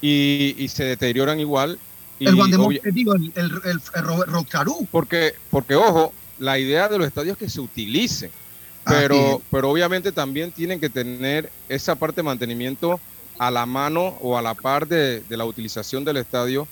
y, 0.01 0.55
y 0.59 0.69
se 0.69 0.85
deterioran 0.85 1.41
igual. 1.41 1.79
Y 2.19 2.27
El 2.27 2.37
Guandemón, 2.37 2.67
obvia- 2.69 2.83
digo, 2.93 3.15
el, 3.15 3.33
el, 3.35 3.51
el, 3.65 3.81
el 3.95 4.03
Ro- 4.05 4.25
Rocarú. 4.27 4.87
porque, 4.91 5.35
porque, 5.51 5.75
ojo, 5.75 6.13
la 6.39 6.59
idea 6.59 6.89
de 6.89 6.99
los 6.99 7.07
estadios 7.07 7.33
es 7.35 7.39
que 7.39 7.49
se 7.51 7.61
utilicen. 7.61 8.31
Pero, 8.85 9.41
pero 9.51 9.71
obviamente 9.71 10.11
también 10.11 10.51
tienen 10.51 10.81
que 10.81 10.89
tener 10.89 11.51
esa 11.69 11.95
parte 11.95 12.17
de 12.17 12.25
mantenimiento 12.25 12.99
a 13.39 13.51
la 13.51 13.65
mano 13.65 14.19
o 14.21 14.37
a 14.37 14.43
la 14.43 14.55
par 14.55 14.89
de, 14.89 15.21
de 15.21 15.37
la 15.37 15.45
utilización 15.45 16.05
del 16.05 16.17
estadio. 16.17 16.67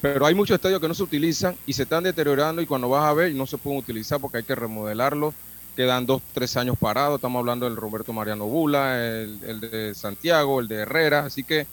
Pero 0.00 0.24
hay 0.24 0.34
muchos 0.34 0.54
estadios 0.54 0.80
que 0.80 0.88
no 0.88 0.94
se 0.94 1.02
utilizan 1.02 1.56
y 1.66 1.72
se 1.72 1.82
están 1.82 2.04
deteriorando 2.04 2.62
y 2.62 2.66
cuando 2.66 2.88
vas 2.88 3.04
a 3.04 3.12
ver 3.12 3.34
no 3.34 3.46
se 3.46 3.58
pueden 3.58 3.78
utilizar 3.78 4.20
porque 4.20 4.38
hay 4.38 4.44
que 4.44 4.54
remodelarlos. 4.54 5.34
Quedan 5.76 6.06
dos, 6.06 6.22
tres 6.32 6.56
años 6.56 6.76
parados. 6.78 7.16
Estamos 7.16 7.40
hablando 7.40 7.66
del 7.66 7.76
Roberto 7.76 8.12
Mariano 8.12 8.46
Bula, 8.46 9.04
el, 9.04 9.38
el 9.46 9.60
de 9.60 9.94
Santiago, 9.94 10.60
el 10.60 10.68
de 10.68 10.76
Herrera. 10.76 11.26
Así 11.26 11.44
que 11.44 11.66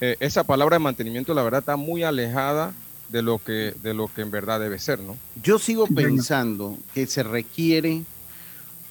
eh, 0.00 0.16
esa 0.20 0.44
palabra 0.44 0.76
de 0.76 0.80
mantenimiento 0.80 1.32
la 1.34 1.42
verdad 1.42 1.60
está 1.60 1.76
muy 1.76 2.02
alejada 2.02 2.72
de 3.08 3.22
lo 3.22 3.38
que, 3.38 3.74
de 3.82 3.94
lo 3.94 4.12
que 4.12 4.22
en 4.22 4.30
verdad 4.30 4.58
debe 4.58 4.78
ser, 4.78 5.00
¿no? 5.00 5.16
Yo 5.42 5.58
sigo 5.58 5.86
pensando 5.86 6.76
que 6.92 7.06
se 7.06 7.22
requiere 7.22 8.02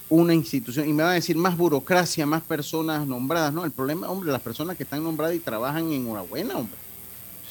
una 0.10 0.34
institución, 0.34 0.88
y 0.88 0.94
me 0.94 1.04
va 1.04 1.12
a 1.12 1.16
decir 1.16 1.36
más 1.36 1.58
burocracia, 1.58 2.26
más 2.26 2.44
personas 2.44 3.06
nombradas, 3.06 3.52
¿no? 3.54 3.66
El 3.66 3.72
problema, 3.72 4.10
hombre, 4.10 4.32
las 4.32 4.42
personas 4.42 4.78
que 4.78 4.84
están 4.84 5.04
nombradas 5.04 5.36
y 5.36 5.40
trabajan 5.40 5.88
en 5.88 5.94
enhorabuena, 5.94 6.58
hombre. 6.58 6.78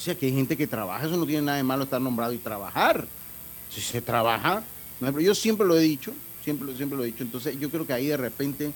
O 0.03 0.05
sea, 0.05 0.17
que 0.17 0.27
hay 0.27 0.33
gente 0.33 0.57
que 0.57 0.67
trabaja, 0.67 1.07
eso 1.07 1.17
no 1.17 1.25
tiene 1.25 1.43
nada 1.43 1.59
de 1.59 1.63
malo 1.63 1.85
estar 1.85 2.01
nombrado 2.01 2.33
y 2.33 2.39
trabajar. 2.39 3.07
Si 3.71 3.81
se 3.81 4.03
trabaja, 4.03 4.65
yo 5.21 5.33
siempre 5.33 5.65
lo 5.65 5.79
he 5.79 5.81
dicho, 5.81 6.13
siempre, 6.43 6.77
siempre 6.77 6.99
lo 6.99 7.05
he 7.05 7.07
dicho. 7.07 7.23
Entonces, 7.23 7.57
yo 7.61 7.71
creo 7.71 7.87
que 7.87 7.93
ahí 7.93 8.09
de 8.09 8.17
repente, 8.17 8.73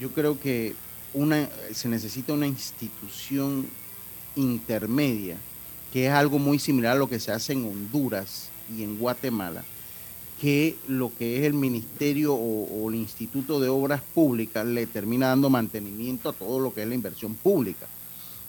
yo 0.00 0.12
creo 0.12 0.38
que 0.38 0.76
una, 1.14 1.48
se 1.74 1.88
necesita 1.88 2.32
una 2.32 2.46
institución 2.46 3.66
intermedia, 4.36 5.36
que 5.92 6.06
es 6.06 6.12
algo 6.12 6.38
muy 6.38 6.60
similar 6.60 6.92
a 6.92 7.00
lo 7.00 7.08
que 7.08 7.18
se 7.18 7.32
hace 7.32 7.52
en 7.52 7.64
Honduras 7.64 8.50
y 8.72 8.84
en 8.84 9.00
Guatemala, 9.00 9.64
que 10.40 10.76
lo 10.86 11.10
que 11.12 11.40
es 11.40 11.44
el 11.44 11.54
Ministerio 11.54 12.34
o 12.34 12.88
el 12.88 12.94
Instituto 12.94 13.58
de 13.58 13.68
Obras 13.68 14.00
Públicas 14.14 14.64
le 14.64 14.86
termina 14.86 15.26
dando 15.26 15.50
mantenimiento 15.50 16.28
a 16.28 16.32
todo 16.32 16.60
lo 16.60 16.72
que 16.72 16.82
es 16.82 16.88
la 16.88 16.94
inversión 16.94 17.34
pública, 17.34 17.88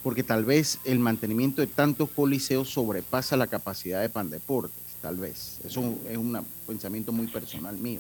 porque 0.08 0.24
tal 0.24 0.46
vez 0.46 0.80
el 0.86 1.00
mantenimiento 1.00 1.60
de 1.60 1.68
tantos 1.68 2.10
coliseos 2.10 2.70
sobrepasa 2.70 3.36
la 3.36 3.48
capacidad 3.48 4.02
de 4.02 4.08
Pandeportes, 4.08 4.80
tal 5.02 5.18
vez. 5.18 5.60
Eso 5.66 5.96
es 6.10 6.16
un 6.16 6.46
pensamiento 6.66 7.12
muy 7.12 7.28
personal 7.28 7.78
mío. 7.78 8.00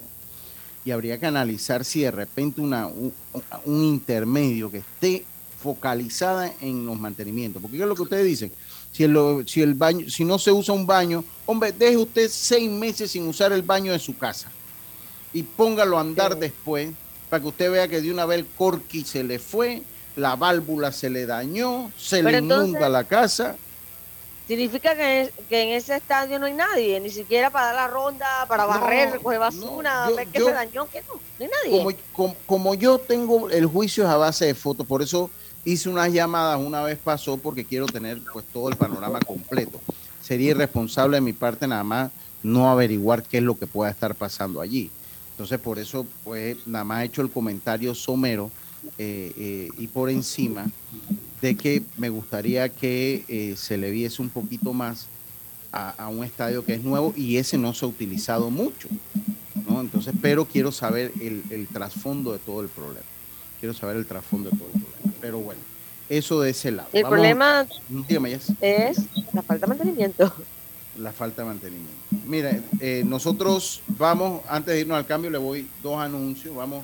Y 0.85 0.91
habría 0.91 1.19
que 1.19 1.25
analizar 1.25 1.83
si 1.83 2.03
de 2.03 2.11
repente 2.11 2.61
una, 2.61 2.87
un, 2.87 3.11
un 3.65 3.83
intermedio 3.83 4.71
que 4.71 4.77
esté 4.77 5.25
focalizada 5.61 6.53
en 6.61 6.85
los 6.85 6.97
mantenimientos, 6.97 7.61
porque 7.61 7.75
¿qué 7.75 7.83
es 7.83 7.89
lo 7.89 7.95
que 7.95 8.03
ustedes 8.03 8.25
dicen? 8.25 8.53
Si 8.93 9.03
el, 9.03 9.43
si 9.45 9.61
el 9.61 9.73
baño, 9.73 10.09
si 10.09 10.23
no 10.23 10.39
se 10.39 10.53
usa 10.53 10.73
un 10.73 10.87
baño, 10.87 11.25
hombre, 11.45 11.73
deje 11.73 11.97
usted 11.97 12.29
seis 12.31 12.71
meses 12.71 13.11
sin 13.11 13.27
usar 13.27 13.51
el 13.51 13.63
baño 13.63 13.91
de 13.91 13.99
su 13.99 14.17
casa 14.17 14.49
y 15.33 15.43
póngalo 15.43 15.97
a 15.97 16.01
andar 16.01 16.39
después 16.39 16.89
para 17.29 17.41
que 17.41 17.49
usted 17.49 17.69
vea 17.69 17.89
que 17.89 17.99
de 17.99 18.09
una 18.13 18.25
vez 18.25 18.39
el 18.39 18.45
corky 18.45 19.03
se 19.03 19.25
le 19.25 19.39
fue, 19.39 19.83
la 20.17 20.35
válvula 20.35 20.91
se 20.91 21.09
le 21.09 21.25
dañó, 21.25 21.91
se 21.97 22.17
Pero 22.17 22.31
le 22.31 22.37
entonces- 22.39 22.69
inunda 22.69 22.89
la 22.89 23.03
casa. 23.05 23.55
Significa 24.47 24.95
que, 24.95 25.21
en- 25.21 25.29
que 25.49 25.61
en 25.63 25.69
ese 25.69 25.95
estadio 25.97 26.39
no 26.39 26.45
hay 26.45 26.53
nadie, 26.53 26.99
ni 27.01 27.09
siquiera 27.09 27.49
para 27.49 27.67
dar 27.67 27.75
la 27.75 27.87
ronda, 27.87 28.25
para 28.47 28.63
No, 28.63 28.69
barrer, 28.69 29.11
recoger 29.11 29.39
basura, 29.39 30.05
no, 30.05 30.09
yo- 30.09 30.15
ver 30.15 30.27
qué 30.29 30.39
yo- 30.39 30.45
se 30.47 30.51
dañó, 30.53 30.89
que 30.89 31.01
no, 31.01 31.13
no 31.15 31.21
hay 31.45 31.47
nadie. 31.63 31.77
Como, 31.77 31.91
como, 32.13 32.35
como 32.45 32.73
yo 32.75 32.97
tengo 32.97 33.49
el 33.49 33.65
juicio 33.65 34.09
a 34.09 34.15
base 34.17 34.45
de 34.45 34.55
fotos, 34.55 34.87
por 34.87 35.01
eso 35.01 35.29
hice 35.65 35.89
unas 35.89 36.11
llamadas 36.13 36.59
una 36.59 36.81
vez 36.81 36.97
pasó 36.97 37.37
porque 37.37 37.65
quiero 37.65 37.85
tener 37.87 38.19
pues 38.31 38.45
todo 38.53 38.69
el 38.69 38.77
panorama 38.77 39.19
completo. 39.19 39.81
Sería 40.23 40.51
irresponsable 40.51 41.17
de 41.17 41.21
mi 41.21 41.33
parte 41.33 41.67
nada 41.67 41.83
más 41.83 42.09
no 42.41 42.69
averiguar 42.69 43.23
qué 43.23 43.37
es 43.37 43.43
lo 43.43 43.57
que 43.59 43.67
pueda 43.67 43.91
estar 43.91 44.15
pasando 44.15 44.61
allí. 44.61 44.89
Entonces 45.31 45.59
por 45.59 45.77
eso 45.77 46.05
pues 46.23 46.55
nada 46.65 46.85
más 46.85 47.01
he 47.01 47.05
hecho 47.05 47.21
el 47.21 47.29
comentario 47.29 47.93
somero 47.93 48.49
eh, 48.97 49.31
eh, 49.37 49.69
y 49.77 49.87
por 49.87 50.09
encima 50.09 50.67
de 51.41 51.55
que 51.55 51.83
me 51.97 52.09
gustaría 52.09 52.69
que 52.69 53.23
eh, 53.27 53.55
se 53.57 53.77
le 53.77 53.91
viese 53.91 54.21
un 54.21 54.29
poquito 54.29 54.73
más 54.73 55.07
a, 55.71 55.89
a 55.91 56.07
un 56.09 56.23
estadio 56.23 56.65
que 56.65 56.73
es 56.75 56.83
nuevo 56.83 57.13
y 57.15 57.37
ese 57.37 57.57
no 57.57 57.73
se 57.73 57.85
ha 57.85 57.87
utilizado 57.87 58.49
mucho. 58.49 58.87
¿no? 59.69 59.81
Entonces, 59.81 60.13
pero 60.21 60.45
quiero 60.45 60.71
saber 60.71 61.11
el, 61.21 61.43
el 61.49 61.67
trasfondo 61.67 62.31
de 62.33 62.39
todo 62.39 62.61
el 62.61 62.69
problema. 62.69 63.05
Quiero 63.59 63.73
saber 63.73 63.97
el 63.97 64.05
trasfondo 64.05 64.49
de 64.49 64.57
todo 64.57 64.67
el 64.73 64.81
problema. 64.81 65.13
Pero 65.21 65.39
bueno, 65.39 65.61
eso 66.09 66.39
de 66.41 66.51
ese 66.51 66.71
lado. 66.71 66.89
El 66.93 67.03
Vamos- 67.03 67.15
problema 67.17 67.67
Dígame, 67.89 68.29
Jess. 68.31 68.53
es 68.61 68.97
la 69.33 69.41
falta 69.41 69.65
de 69.65 69.69
mantenimiento. 69.75 70.33
La 70.99 71.11
falta 71.11 71.41
de 71.43 71.47
mantenimiento. 71.49 71.93
Mira, 72.25 72.59
eh, 72.79 73.03
nosotros 73.05 73.81
vamos, 73.99 74.41
antes 74.49 74.73
de 74.73 74.81
irnos 74.81 74.97
al 74.97 75.05
cambio, 75.05 75.29
le 75.29 75.37
voy 75.37 75.67
dos 75.83 75.99
anuncios. 75.99 76.55
Vamos, 76.55 76.83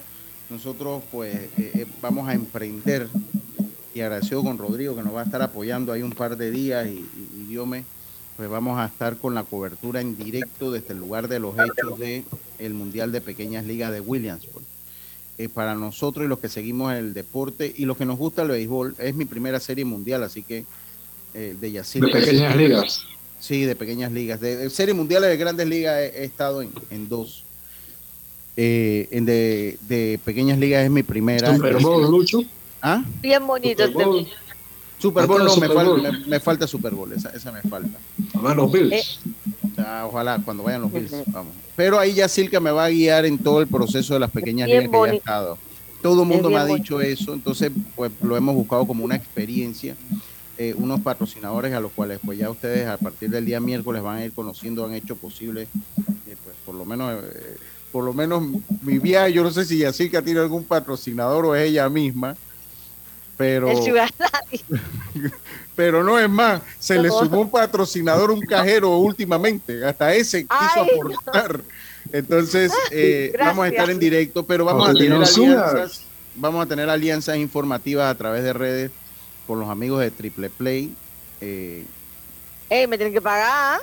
nosotros 0.50 1.04
pues 1.12 1.36
eh, 1.36 1.50
eh, 1.58 1.86
vamos 2.02 2.28
a 2.28 2.34
emprender 2.34 3.08
y 3.96 4.02
agradecido 4.02 4.44
con 4.44 4.58
Rodrigo 4.58 4.96
que 4.96 5.04
nos 5.04 5.16
va 5.16 5.22
a 5.22 5.26
estar 5.26 5.42
apoyando 5.42 5.92
ahí 5.92 6.02
un 6.02 6.12
par 6.12 6.36
de 6.38 6.52
días 6.52 6.88
y, 6.88 7.00
y, 7.00 7.42
y 7.42 7.46
Dios 7.46 7.68
me, 7.68 7.84
pues 8.38 8.50
vamos 8.50 8.80
a 8.80 8.86
estar 8.86 9.18
con 9.18 9.36
la 9.36 9.44
cobertura 9.44 10.02
en 10.02 10.18
directo 10.18 10.72
desde 10.72 10.94
el 10.94 11.00
lugar 11.00 11.28
de 11.28 11.40
los 11.40 11.54
hechos 11.56 12.00
de 12.00 12.24
el 12.60 12.74
Mundial 12.74 13.12
de 13.12 13.22
Pequeñas 13.22 13.66
Ligas 13.66 13.92
de 13.92 14.00
Williamsport. 14.00 14.66
Eh, 15.38 15.50
para 15.50 15.74
nosotros 15.74 16.26
y 16.26 16.30
los 16.30 16.40
que 16.40 16.48
seguimos 16.50 16.94
el 16.94 17.14
deporte 17.14 17.74
y 17.76 17.86
los 17.86 17.98
que 17.98 18.06
nos 18.06 18.18
gusta 18.18 18.44
el 18.44 18.50
béisbol, 18.50 18.96
es 19.00 19.16
mi 19.16 19.26
primera 19.26 19.60
serie 19.60 19.84
mundial, 19.84 20.24
así 20.24 20.44
que 20.44 20.66
eh, 21.34 21.56
de 21.60 21.72
Yacir. 21.72 22.04
De 22.04 22.12
pequeñas 22.12 22.56
ligas. 22.56 23.02
Sí, 23.40 23.66
de 23.66 23.76
pequeñas 23.76 24.12
ligas. 24.12 24.40
De, 24.40 24.56
de 24.56 24.70
series 24.70 24.96
mundiales 24.96 25.30
de 25.30 25.38
grandes 25.38 25.68
ligas 25.68 26.00
he, 26.00 26.22
he 26.22 26.26
estado 26.26 26.62
en, 26.62 26.72
en 26.92 27.10
dos. 27.10 27.44
Eh, 28.56 29.08
en 29.12 29.26
de, 29.26 29.78
de 29.88 30.20
pequeñas 30.24 30.58
ligas 30.60 30.84
es 30.86 30.92
mi 30.92 31.04
primera. 31.04 31.56
Super 31.56 31.82
Bowl, 31.82 32.10
Lucho. 32.12 32.40
¿Ah? 32.82 33.04
Bien 33.22 33.46
bonito. 33.46 33.86
Super 33.88 34.06
Bowl. 34.06 34.20
este- 34.20 34.34
Super 35.00 35.28
Bowl 35.28 35.40
no, 35.40 35.46
me, 35.46 35.52
Super 35.52 35.70
fal- 35.72 35.86
Bowl. 35.86 36.02
me- 36.02 36.20
me 36.28 36.40
falta 36.40 36.66
Super 36.68 36.94
Bowl, 36.94 37.12
esa, 37.12 37.30
esa 37.32 37.52
me 37.52 37.62
falta. 37.64 37.98
A 38.36 38.40
ver, 38.42 38.56
los 38.56 38.72
Bills. 38.72 39.20
Ah, 39.78 40.06
ojalá 40.08 40.40
cuando 40.46 40.64
vayan 40.64 40.82
los 40.84 40.94
Bills, 40.94 41.12
vamos. 41.28 41.54
Pero 41.76 42.00
ahí 42.00 42.14
ya 42.14 42.30
Silka 42.30 42.60
me 42.62 42.72
va 42.72 42.86
a 42.86 42.90
guiar 42.90 43.26
en 43.26 43.38
todo 43.38 43.60
el 43.60 43.68
proceso 43.68 44.14
de 44.14 44.20
las 44.22 44.32
pequeñas 44.32 44.68
Bien 44.68 44.84
ligas 44.84 44.92
que 45.02 45.08
ya 45.08 45.14
he 45.14 45.18
estado. 45.18 45.58
Todo 46.02 46.22
el 46.24 46.28
mundo 46.30 46.50
me 46.50 46.58
ha 46.58 46.66
dicho 46.66 47.02
eso, 47.02 47.34
entonces 47.34 47.72
pues 47.96 48.12
lo 48.22 48.38
hemos 48.38 48.56
buscado 48.56 48.86
como 48.86 49.04
una 49.04 49.16
experiencia. 49.16 49.96
Eh, 50.58 50.76
unos 50.78 51.02
patrocinadores 51.02 51.74
a 51.74 51.80
los 51.80 51.92
cuales 51.92 52.20
pues 52.24 52.38
ya 52.38 52.50
ustedes 52.50 52.88
a 52.88 52.98
partir 52.98 53.30
del 53.30 53.44
día 53.44 53.60
miércoles 53.60 54.04
van 54.04 54.18
a 54.18 54.26
ir 54.26 54.32
conociendo, 54.34 54.86
han 54.86 54.94
hecho 54.94 55.16
posible, 55.16 55.64
eh, 55.64 56.36
pues 56.44 56.56
por 56.64 56.76
lo 56.76 56.86
menos, 56.86 57.12
eh, 57.24 57.53
por 57.94 58.04
lo 58.04 58.12
menos 58.12 58.42
mi 58.82 58.98
viaje, 58.98 59.34
yo 59.34 59.44
no 59.44 59.52
sé 59.52 59.64
si 59.66 59.78
Yacirca 59.78 60.20
tiene 60.24 60.40
algún 60.40 60.64
patrocinador 60.66 61.46
o 61.46 61.56
es 61.56 61.70
ella 61.70 61.88
misma, 61.90 62.36
pero 63.38 63.70
pero 65.76 66.04
no 66.04 66.20
es 66.20 66.28
más, 66.28 66.62
se 66.80 66.98
le 67.00 67.10
sumó 67.10 67.42
un 67.42 67.52
patrocinador, 67.52 68.32
un 68.32 68.42
cajero 68.42 68.98
últimamente, 68.98 69.86
hasta 69.86 70.12
ese 70.14 70.42
quiso 70.42 70.56
Ay, 70.60 70.90
aportar. 70.92 71.62
Entonces, 72.12 72.74
eh, 72.92 73.32
vamos 73.40 73.66
a 73.66 73.68
estar 73.70 73.90
en 73.92 74.00
directo, 74.00 74.44
pero 74.44 74.66
vamos 74.66 74.90
a 74.90 74.94
tener 74.94 75.14
alianzas, 75.14 76.02
vamos 76.36 76.66
a 76.66 76.68
tener 76.68 76.90
alianzas 76.90 77.38
informativas 77.38 78.12
a 78.12 78.18
través 78.18 78.44
de 78.44 78.54
redes 78.54 78.92
con 79.46 79.60
los 79.60 79.70
amigos 79.70 80.02
de 80.02 80.10
Triple 80.10 80.50
Play. 80.50 80.92
eh, 81.42 81.86
Ey, 82.70 82.88
me 82.88 82.98
tienen 82.98 83.14
que 83.14 83.22
pagar. 83.22 83.82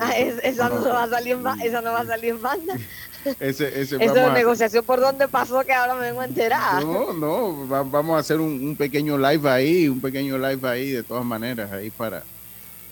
Ah, 0.00 0.16
es- 0.16 0.42
esa, 0.42 0.68
no 0.68 0.80
No. 0.80 0.88
va 0.88 1.04
a 1.04 1.08
salir 1.08 1.34
en 1.34 1.46
esa 1.62 1.80
no 1.80 1.92
va 1.92 2.00
a 2.00 2.06
salir 2.06 2.30
en 2.30 2.42
banda. 2.42 2.74
ese, 3.40 3.80
ese, 3.80 3.96
Esa 4.04 4.30
a- 4.30 4.34
negociación 4.34 4.84
por 4.84 5.00
dónde 5.00 5.28
pasó 5.28 5.60
que 5.64 5.72
ahora 5.72 5.94
me 5.94 6.02
vengo 6.06 6.20
a 6.20 6.24
enterar. 6.24 6.84
No, 6.84 7.12
no, 7.12 7.68
va- 7.68 7.82
vamos 7.82 8.16
a 8.16 8.20
hacer 8.20 8.38
un, 8.40 8.52
un 8.68 8.76
pequeño 8.76 9.16
live 9.18 9.48
ahí, 9.48 9.88
un 9.88 10.00
pequeño 10.00 10.36
live 10.38 10.68
ahí 10.68 10.90
de 10.90 11.02
todas 11.02 11.24
maneras, 11.24 11.70
ahí 11.72 11.90
para, 11.90 12.22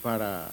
para, 0.03 0.49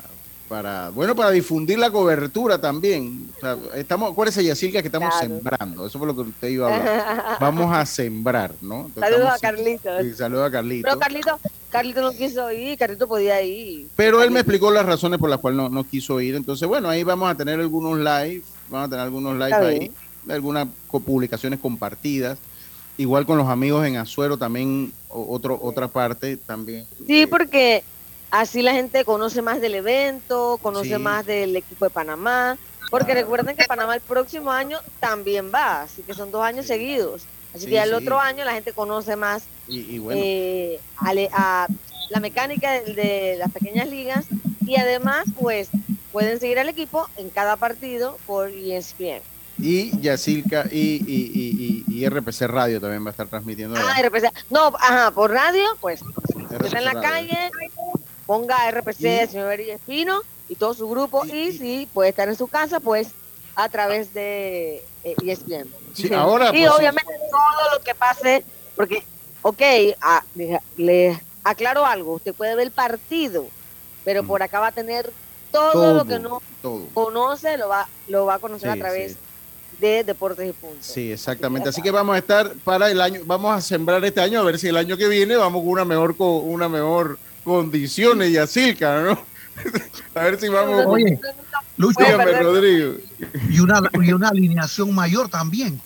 para, 0.50 0.90
bueno, 0.90 1.16
para 1.16 1.32
difundir 1.32 1.78
la 1.80 1.92
cobertura 1.92 2.60
también. 2.60 3.30
O 3.38 3.40
sea, 3.40 3.58
estamos, 3.76 4.12
acuérdese, 4.12 4.44
Yacirca, 4.44 4.82
que 4.82 4.88
estamos 4.88 5.10
Claro. 5.10 5.28
sembrando, 5.28 5.86
eso 5.88 5.98
fue 5.98 6.08
lo 6.08 6.16
que 6.16 6.22
usted 6.22 6.48
iba 6.50 6.70
a 6.72 6.76
hablar. 6.78 7.38
Vamos 7.40 7.76
a 7.76 7.86
sembrar, 7.86 8.54
¿no? 8.62 8.90
Saludos 9.00 9.30
a 9.32 9.40
Carlitos. 9.40 10.02
Sí, 10.04 10.13
saludos 10.13 10.48
a 10.48 10.52
Carlito. 10.52 10.88
Pero 10.88 11.00
Carlito, 11.00 11.40
Carlito 11.70 12.02
no 12.02 12.12
quiso 12.12 12.52
ir, 12.52 12.78
Carlito 12.78 13.08
podía 13.08 13.42
ir. 13.42 13.88
Pero 13.96 14.24
él 14.24 14.32
me 14.32 14.40
explicó 14.40 14.72
las 14.72 14.86
razones 14.86 15.20
por 15.20 15.30
las 15.30 15.40
cuales 15.40 15.58
no, 15.58 15.70
no 15.70 15.84
quiso 15.84 16.20
ir. 16.22 16.36
Entonces, 16.36 16.68
bueno, 16.68 16.90
ahí 16.90 17.04
vamos 17.04 17.30
a 17.30 17.36
tener 17.36 17.60
algunos 17.60 17.98
live, 18.00 18.42
vamos 18.70 18.88
a 18.88 18.90
tener 18.90 19.04
algunos 19.06 19.34
live 19.38 19.54
ahí, 19.56 19.92
algunas 20.30 20.68
publicaciones 20.90 21.60
compartidas. 21.60 22.38
Igual 22.98 23.26
con 23.26 23.38
los 23.38 23.48
amigos 23.48 23.86
en 23.86 23.98
Azuero 23.98 24.38
también, 24.38 24.92
otro, 25.10 25.60
otra 25.62 25.88
parte 25.88 26.36
también. 26.38 26.88
Sí, 27.06 27.28
porque 27.28 27.84
así 28.32 28.62
la 28.64 28.74
gente 28.74 29.06
conoce 29.06 29.42
más 29.42 29.62
del 29.62 29.76
evento, 29.76 30.58
conoce 30.62 30.96
Sí. 30.96 31.02
más 31.02 31.26
del 31.26 31.56
equipo 31.56 31.86
de 31.86 31.92
Panamá. 31.92 32.58
Porque 32.90 33.14
recuerden 33.14 33.56
que 33.58 33.66
Panamá 33.66 33.96
el 33.96 34.02
próximo 34.02 34.50
año 34.50 34.80
también 35.02 35.52
va, 35.54 35.82
así 35.82 36.02
que 36.04 36.14
son 36.14 36.32
dos 36.32 36.42
años 36.42 36.66
seguidos. 36.66 37.24
Así 37.54 37.66
Sí, 37.66 37.66
que 37.68 37.76
ya 37.76 37.84
el 37.84 37.90
sí. 37.90 37.96
otro 37.96 38.20
año 38.20 38.46
la 38.46 38.54
gente 38.54 38.72
conoce 38.72 39.16
más 39.16 39.44
Y, 39.68 39.80
y 39.96 40.00
bueno, 40.00 40.22
eh, 40.24 40.80
ale- 40.96 41.30
a 41.34 41.68
la 42.10 42.20
mecánica 42.20 42.72
de, 42.72 42.93
de 42.93 43.36
las 43.38 43.52
pequeñas 43.52 43.88
ligas 43.88 44.26
y 44.65 44.78
además 44.78 45.26
pues 45.39 45.70
pueden 46.12 46.39
seguir 46.39 46.60
al 46.60 46.70
equipo 46.70 47.08
en 47.17 47.30
cada 47.30 47.58
partido 47.58 48.17
por 48.26 48.50
ESPN. 48.50 49.22
y 49.60 49.98
Yacirca 50.02 50.65
y, 50.72 51.02
y, 51.06 51.32
y, 51.34 51.84
y, 51.88 52.04
y 52.04 52.10
RPC 52.10 52.41
Radio 52.43 52.80
también 52.82 53.04
va 53.06 53.10
a 53.10 53.12
estar 53.12 53.28
transmitiendo. 53.28 53.76
Ah. 53.78 54.02
RPC. 54.02 54.32
No, 54.50 54.67
ajá, 54.80 55.12
por 55.12 55.32
radio, 55.32 55.63
pues 55.82 56.02
RPC 56.02 56.65
está 56.65 56.80
en 56.80 56.86
la 56.86 56.93
Radio. 56.93 57.10
calle, 57.10 57.52
ponga 58.26 58.70
RPC, 58.72 59.24
Y- 59.24 59.28
señor 59.28 59.60
Espino 59.60 60.22
y 60.50 60.56
todo 60.56 60.74
su 60.74 60.89
grupo 60.89 61.26
y, 61.26 61.52
si 61.52 61.88
puede 61.93 62.10
estar 62.10 62.28
en 62.30 62.36
su 62.38 62.48
casa, 62.48 62.80
pues 62.80 63.10
a 63.56 63.70
través 63.70 64.13
de 64.13 64.84
eh, 65.04 65.15
ESPN. 65.26 65.67
Sí, 65.93 66.13
ahora, 66.13 66.50
y 66.56 66.60
pues, 66.62 66.70
obviamente 66.72 67.13
todo 67.32 67.76
lo 67.78 67.84
que 67.84 67.96
pase, 67.96 68.46
porque, 68.76 69.04
ok, 69.41 69.62
ah, 70.02 70.24
le, 70.36 70.62
le 70.78 71.20
aclaro 71.50 71.86
algo, 71.86 72.14
usted 72.16 72.34
puede 72.34 72.56
ver 72.56 72.68
el 72.68 72.72
partido, 72.72 73.48
pero 74.06 74.24
por 74.24 74.42
acá 74.44 74.60
va 74.60 74.68
a 74.68 74.72
tener 74.72 75.12
todo, 75.52 75.72
Todo, 75.74 75.94
lo 75.96 76.06
que 76.06 76.20
no 76.20 76.42
todo. 76.62 76.86
conoce, 76.94 77.58
lo 77.58 77.70
va, 77.70 77.88
lo 78.08 78.26
va 78.26 78.36
a 78.36 78.40
conocer 78.40 78.72
Sí, 78.72 78.78
a 78.78 78.82
través 78.82 79.12
sí. 79.14 79.18
de 79.80 80.04
Deportes 80.04 80.50
y 80.50 80.54
Puntos. 80.54 80.86
Sí, 80.86 81.12
exactamente. 81.12 81.70
Así 81.70 81.82
que 81.82 81.92
vamos 81.92 82.16
a 82.16 82.20
estar 82.20 82.54
para 82.64 82.92
el 82.92 83.00
año, 83.00 83.22
vamos 83.26 83.56
a 83.58 83.62
sembrar 83.62 84.04
este 84.04 84.20
año 84.22 84.40
a 84.40 84.44
ver 84.44 84.60
si 84.60 84.68
el 84.68 84.78
año 84.78 84.98
que 84.98 85.08
viene 85.08 85.36
vamos 85.36 85.62
con 85.62 85.70
una 85.72 85.86
mejor 85.86 86.16
co- 86.18 86.40
una 86.40 86.68
mejor 86.68 87.18
condiciones 87.44 88.32
Yacirca, 88.34 89.02
¿no? 89.02 89.20
a 90.16 90.24
ver 90.24 90.40
si 90.40 90.50
vamos. 90.50 90.86
Oye, 90.86 91.18
Lucho, 91.78 92.00
Dígame, 92.04 92.40
Rodrigo. 92.42 92.96
y 93.50 93.60
una, 93.60 93.82
y 94.04 94.12
una 94.12 94.30
alineación 94.30 94.94
mayor 94.94 95.30
también. 95.30 95.80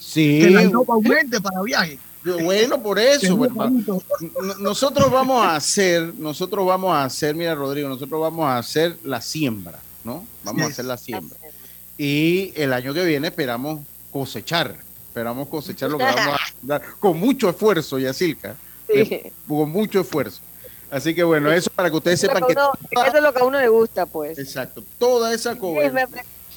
Sí. 0.00 0.40
Que 0.40 0.50
la 0.50 0.62
Innova 0.64 0.94
aumente 0.94 1.40
para 1.40 1.62
viaje. 1.62 1.98
Bueno, 2.24 2.82
por 2.82 2.98
eso. 2.98 3.36
Bueno, 3.36 3.82
nosotros 4.58 5.10
vamos 5.10 5.44
a 5.44 5.56
hacer, 5.56 6.14
nosotros 6.18 6.66
vamos 6.66 6.94
a 6.94 7.04
hacer, 7.04 7.34
mira 7.34 7.54
Rodrigo, 7.54 7.88
nosotros 7.88 8.20
vamos 8.20 8.46
a 8.46 8.58
hacer 8.58 8.96
la 9.04 9.20
siembra, 9.20 9.78
¿no? 10.04 10.26
Vamos 10.42 10.62
a 10.62 10.66
hacer 10.66 10.84
la 10.86 10.96
siembra. 10.96 11.36
Y 11.98 12.52
el 12.56 12.72
año 12.72 12.94
que 12.94 13.04
viene 13.04 13.28
esperamos 13.28 13.80
cosechar, 14.10 14.76
esperamos 15.08 15.48
cosechar 15.48 15.90
lo 15.90 15.98
que 15.98 16.04
vamos 16.04 16.34
a 16.34 16.38
dar 16.62 16.82
con 16.98 17.18
mucho 17.18 17.48
esfuerzo, 17.50 17.98
Yacilca, 17.98 18.56
Sí. 18.86 18.92
eh, 19.00 19.32
con 19.46 19.70
mucho 19.70 20.00
esfuerzo. 20.00 20.40
Así 20.90 21.14
que 21.14 21.24
bueno, 21.24 21.50
eso 21.50 21.70
para 21.74 21.90
que 21.90 21.96
ustedes 21.96 22.20
sepan 22.20 22.42
que... 22.46 22.52
eso 22.52 23.16
es 23.16 23.22
lo 23.22 23.32
que 23.32 23.40
a 23.40 23.44
uno 23.44 23.60
le 23.60 23.68
gusta, 23.68 24.06
pues. 24.06 24.38
Exacto, 24.38 24.82
toda 24.98 25.32
esa 25.34 25.54
Sí, 25.54 25.58
cobertura. 25.58 26.08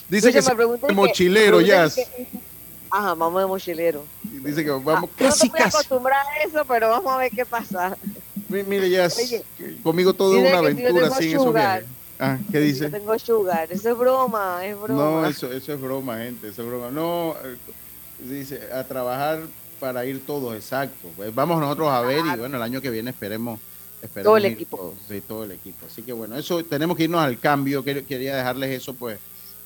Dice 0.08 0.32
que 0.32 0.94
mochilero, 0.94 1.60
ya. 1.60 1.88
Ajá, 2.90 3.14
vamos 3.14 3.40
de 3.42 3.46
mochilero. 3.46 4.04
Dice 4.22 4.64
que 4.64 4.70
vamos 4.70 4.86
Yo 4.86 5.00
no 5.00 5.30
casi, 5.30 5.46
estoy 5.46 5.60
casi. 5.60 5.76
acostumbrada 5.76 6.22
a 6.22 6.42
eso, 6.46 6.64
pero 6.66 6.88
vamos 6.90 7.12
a 7.12 7.16
ver 7.18 7.30
qué 7.30 7.44
pasa. 7.44 7.96
Mi- 8.48 8.62
Mire, 8.62 8.88
ya 8.88 9.06
Oye, 9.06 9.44
conmigo 9.82 10.14
todo 10.14 10.34
es 10.36 10.40
una 10.40 10.50
si 10.50 10.56
aventura 10.56 11.06
esos 11.18 11.54
viajes. 11.54 11.84
Ah, 12.20 12.38
¿qué 12.50 12.54
Yo 12.58 12.60
dice? 12.60 12.90
tengo 12.90 13.16
sugar. 13.18 13.70
Eso 13.70 13.90
es 13.90 13.96
broma, 13.98 14.60
es 14.64 14.80
broma. 14.80 15.02
No, 15.02 15.26
eso, 15.26 15.52
eso 15.52 15.72
es 15.74 15.80
broma, 15.80 16.18
gente, 16.18 16.48
eso 16.48 16.62
es 16.62 16.68
broma. 16.68 16.90
No, 16.90 17.34
eh, 17.44 17.56
dice, 18.18 18.60
a 18.72 18.82
trabajar 18.84 19.40
para 19.78 20.04
ir 20.04 20.24
todos, 20.26 20.54
exacto. 20.56 21.08
Pues 21.16 21.32
vamos 21.34 21.60
nosotros 21.60 21.88
a 21.90 22.00
ver 22.00 22.24
y 22.26 22.36
bueno, 22.38 22.56
el 22.56 22.62
año 22.62 22.80
que 22.80 22.90
viene 22.90 23.10
esperemos. 23.10 23.60
esperemos 24.02 24.24
Todo 24.24 24.36
el 24.36 24.44
equipo. 24.46 24.76
todos, 24.76 24.94
sí, 25.08 25.20
todo 25.20 25.44
el 25.44 25.52
equipo. 25.52 25.86
Así 25.86 26.02
que 26.02 26.12
bueno, 26.12 26.36
eso 26.36 26.64
tenemos 26.64 26.96
que 26.96 27.04
irnos 27.04 27.20
al 27.20 27.38
cambio. 27.38 27.84
Quer- 27.84 28.04
Quería 28.04 28.34
dejarles 28.34 28.70
eso, 28.82 28.94
pues, 28.94 29.18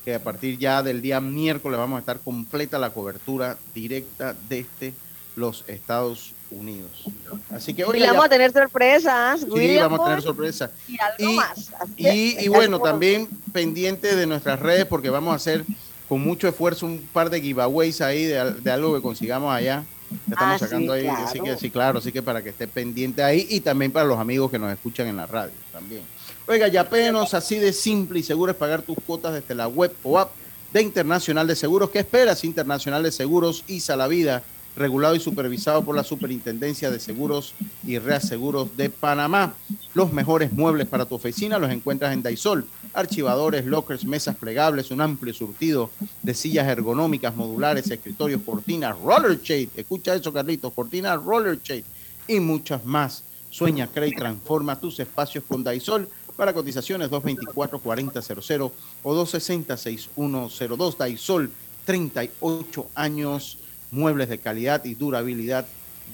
que 0.03 0.15
a 0.15 0.19
partir 0.23 0.57
ya 0.57 0.83
del 0.83 1.01
día 1.01 1.19
miércoles 1.21 1.77
vamos 1.79 1.97
a 1.97 1.99
estar 1.99 2.19
completa 2.19 2.77
la 2.79 2.89
cobertura 2.89 3.57
directa 3.73 4.35
desde 4.49 4.93
los 5.35 5.63
Estados 5.67 6.33
Unidos. 6.51 7.05
Así 7.49 7.73
que 7.73 7.81
y 7.81 7.85
oiga, 7.85 7.99
le 7.99 8.07
vamos 8.07 8.21
ya- 8.21 8.25
a 8.25 8.29
tener 8.29 8.51
sorpresas. 8.53 9.39
sí, 9.39 9.45
William 9.49 9.89
vamos 9.89 9.99
a 10.01 10.03
tener 10.03 10.17
Bond 10.19 10.27
sorpresa. 10.27 10.71
Y 10.87 10.97
algo 10.99 11.31
Y- 11.31 11.35
más. 11.35 11.71
Así 11.79 11.93
Y, 11.97 12.45
y 12.45 12.47
bueno, 12.49 12.79
también 12.79 13.27
pendiente 13.51 14.15
de 14.15 14.27
nuestras 14.27 14.59
redes 14.59 14.85
porque 14.85 15.09
vamos 15.09 15.33
a 15.33 15.35
hacer 15.37 15.65
con 16.07 16.21
mucho 16.21 16.47
esfuerzo 16.47 16.85
un 16.85 16.99
par 17.13 17.29
de 17.31 17.41
giveaways 17.41 18.01
ahí 18.01 18.25
de, 18.25 18.37
al- 18.39 18.61
de 18.63 18.71
algo 18.71 18.93
que 18.95 19.01
consigamos 19.01 19.51
allá. 19.55 19.83
Estamos 20.29 20.55
Ah, 20.55 20.59
sacando 20.59 20.93
sí, 20.93 20.99
ahí, 20.99 21.07
así 21.07 21.39
claro. 21.39 21.43
que 21.55 21.59
sí, 21.59 21.69
claro, 21.71 21.97
así 21.99 22.11
que 22.11 22.21
para 22.21 22.43
que 22.43 22.49
esté 22.49 22.67
pendiente 22.67 23.23
ahí 23.23 23.47
y 23.49 23.61
también 23.61 23.91
para 23.91 24.05
los 24.05 24.19
amigos 24.19 24.51
que 24.51 24.59
nos 24.59 24.71
escuchan 24.71 25.07
en 25.07 25.17
la 25.17 25.25
radio 25.25 25.53
también. 25.71 26.03
Oiga, 26.45 26.67
ya 26.67 26.81
apenas 26.81 27.33
así 27.33 27.57
de 27.57 27.71
simple 27.71 28.19
y 28.19 28.23
seguro 28.23 28.51
es 28.51 28.57
pagar 28.57 28.81
tus 28.81 28.97
cuotas 29.05 29.33
desde 29.33 29.55
la 29.55 29.69
web 29.69 29.93
o 30.03 30.19
app 30.19 30.31
de 30.73 30.81
Internacional 30.81 31.47
de 31.47 31.55
Seguros. 31.55 31.89
¿Qué 31.89 31.99
esperas? 31.99 32.43
Internacional 32.43 33.01
de 33.01 33.13
Seguros, 33.13 33.63
ISA 33.67 33.95
la 33.95 34.09
vida, 34.09 34.43
regulado 34.75 35.15
y 35.15 35.21
supervisado 35.21 35.85
por 35.85 35.95
la 35.95 36.03
Superintendencia 36.03 36.91
de 36.91 36.99
Seguros 36.99 37.53
y 37.87 37.97
Reaseguros 37.97 38.75
de 38.75 38.89
Panamá. 38.89 39.53
Los 39.93 40.11
mejores 40.11 40.51
muebles 40.51 40.85
para 40.85 41.05
tu 41.05 41.15
oficina 41.15 41.59
los 41.59 41.71
encuentras 41.71 42.11
en 42.11 42.23
Daisol. 42.23 42.67
Archivadores, 42.91 43.65
lockers, 43.65 44.03
mesas 44.03 44.35
plegables, 44.35 44.91
un 44.91 44.99
amplio 44.99 45.33
surtido 45.33 45.91
de 46.23 46.33
sillas 46.33 46.67
ergonómicas, 46.67 47.33
modulares, 47.37 47.89
escritorios, 47.89 48.41
cortinas, 48.45 48.99
roller 48.99 49.39
shade. 49.41 49.69
Escucha 49.77 50.13
eso, 50.13 50.33
Carlitos, 50.33 50.73
cortinas, 50.73 51.23
roller 51.23 51.61
shade 51.63 51.85
y 52.27 52.41
muchas 52.41 52.83
más. 52.83 53.23
Sueña, 53.49 53.87
crea 53.87 54.07
y 54.07 54.11
transforma 54.11 54.79
tus 54.79 54.99
espacios 54.99 55.43
con 55.47 55.63
Daisol. 55.63 56.09
Para 56.35 56.53
cotizaciones 56.53 57.09
224-4000 57.11 58.71
o 59.03 59.15
260-6102. 59.25 60.97
Daisol, 60.97 61.51
38 61.85 62.89
años, 62.95 63.57
muebles 63.91 64.29
de 64.29 64.39
calidad 64.39 64.83
y 64.85 64.95
durabilidad 64.95 65.67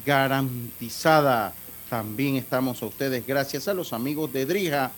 garantizada. 0.06 1.54
También 1.90 2.36
estamos 2.36 2.84
a 2.84 2.88
ustedes 2.88 3.26
gracias 3.26 3.68
a 3.68 3.74
los 3.74 3.94
amigos 3.94 4.32
de 4.34 4.46
Drija, 4.46 4.92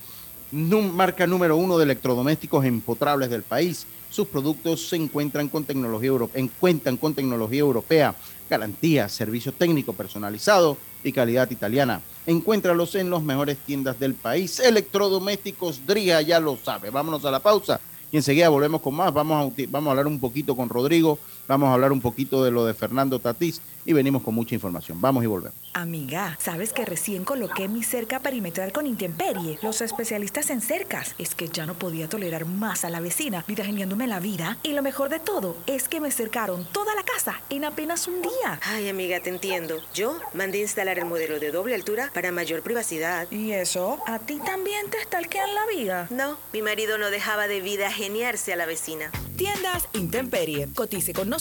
marca 0.51 1.27
número 1.27 1.55
uno 1.55 1.77
de 1.77 1.85
electrodomésticos 1.85 2.65
empotrables 2.65 3.29
del 3.29 3.43
país. 3.43 3.85
Sus 4.09 4.27
productos 4.27 4.89
se 4.89 4.97
encuentran 4.97 5.47
con 5.47 5.63
tecnología 5.63 6.09
europea, 6.09 6.49
cuentan 6.59 6.97
con 6.97 7.13
tecnología 7.13 7.59
europea, 7.59 8.15
garantía, 8.49 9.07
servicio 9.07 9.53
técnico 9.53 9.93
personalizado 9.93 10.77
y 11.03 11.11
calidad 11.11 11.49
italiana. 11.51 12.01
Encuéntralos 12.25 12.95
en 12.95 13.09
las 13.09 13.21
mejores 13.21 13.57
tiendas 13.57 13.99
del 13.99 14.13
país. 14.13 14.59
Electrodomésticos 14.59 15.85
Drija, 15.85 16.21
ya 16.21 16.39
lo 16.39 16.57
sabe. 16.57 16.89
Vámonos 16.89 17.25
a 17.25 17.31
la 17.31 17.39
pausa 17.39 17.79
y 18.11 18.17
enseguida 18.17 18.49
volvemos 18.49 18.81
con 18.81 18.93
más. 18.93 19.13
Vamos 19.13 19.51
a, 19.51 19.63
vamos 19.69 19.87
a 19.87 19.91
hablar 19.91 20.07
un 20.07 20.19
poquito 20.19 20.55
con 20.55 20.69
Rodrigo, 20.69 21.17
vamos 21.51 21.67
a 21.67 21.73
hablar 21.73 21.91
un 21.91 21.99
poquito 21.99 22.45
de 22.45 22.49
lo 22.49 22.65
de 22.65 22.73
Fernando 22.73 23.19
Tatís 23.19 23.61
y 23.85 23.91
venimos 23.91 24.21
con 24.21 24.33
mucha 24.33 24.55
información. 24.55 25.01
Vamos 25.01 25.21
y 25.23 25.27
volvemos. 25.27 25.57
Amiga, 25.73 26.37
¿sabes 26.39 26.71
que 26.71 26.85
recién 26.85 27.25
coloqué 27.25 27.67
mi 27.67 27.83
cerca 27.83 28.19
perimetral 28.21 28.71
con 28.71 28.87
Intemperie? 28.87 29.57
Los 29.61 29.81
especialistas 29.81 30.49
en 30.49 30.61
cercas. 30.61 31.13
Es 31.17 31.35
que 31.35 31.49
ya 31.49 31.65
no 31.65 31.73
podía 31.73 32.07
tolerar 32.07 32.45
más 32.45 32.85
a 32.85 32.89
la 32.89 33.01
vecina, 33.01 33.43
vitaginándome 33.47 34.07
la 34.07 34.21
vida. 34.21 34.59
Y 34.63 34.71
lo 34.71 34.81
mejor 34.81 35.09
de 35.09 35.19
todo 35.19 35.57
es 35.65 35.89
que 35.89 35.99
me 35.99 36.11
cercaron 36.11 36.65
toda 36.71 36.95
la 36.95 37.03
casa 37.03 37.41
en 37.49 37.65
apenas 37.65 38.07
un 38.07 38.21
día. 38.21 38.59
Ay, 38.63 38.87
amiga, 38.87 39.19
te 39.19 39.29
entiendo. 39.29 39.81
Yo 39.93 40.17
mandé 40.33 40.61
instalar 40.61 40.99
el 40.99 41.05
modelo 41.05 41.37
de 41.39 41.51
doble 41.51 41.75
altura 41.75 42.11
para 42.13 42.31
mayor 42.31 42.61
privacidad. 42.61 43.29
¿Y 43.29 43.51
eso? 43.51 43.99
¿A 44.07 44.19
ti 44.19 44.39
también 44.45 44.89
te 44.89 45.01
stalkean 45.03 45.53
la 45.53 45.65
vida? 45.65 46.07
No, 46.11 46.37
mi 46.53 46.61
marido 46.61 46.97
no 46.97 47.09
dejaba 47.09 47.47
de 47.47 47.59
vida 47.59 47.91
geniarse 47.91 48.53
a 48.53 48.55
la 48.55 48.65
vecina. 48.65 49.11
Tiendas 49.35 49.89
Intemperie. 49.93 50.69
Cotice 50.75 51.13
con 51.13 51.27
nosotros 51.27 51.40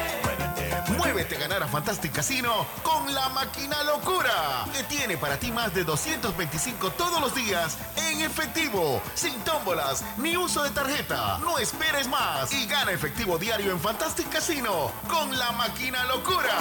Muévete 0.89 1.35
a 1.35 1.39
ganar 1.39 1.63
a 1.63 1.67
Fantastic 1.67 2.11
Casino 2.11 2.65
con 2.83 3.13
la 3.13 3.29
máquina 3.29 3.83
locura, 3.83 4.65
que 4.73 4.83
tiene 4.83 5.17
para 5.17 5.37
ti 5.37 5.51
más 5.51 5.73
de 5.73 5.83
225 5.83 6.91
todos 6.91 7.21
los 7.21 7.33
días 7.35 7.77
en 8.09 8.21
efectivo, 8.21 9.01
sin 9.13 9.33
tómbolas 9.41 10.03
ni 10.17 10.37
uso 10.37 10.63
de 10.63 10.71
tarjeta. 10.71 11.37
No 11.39 11.57
esperes 11.57 12.07
más 12.07 12.51
y 12.53 12.65
gana 12.65 12.91
efectivo 12.91 13.37
diario 13.37 13.71
en 13.71 13.79
Fantastic 13.79 14.29
Casino 14.29 14.91
con 15.07 15.37
la 15.37 15.51
máquina 15.51 16.03
locura. 16.05 16.57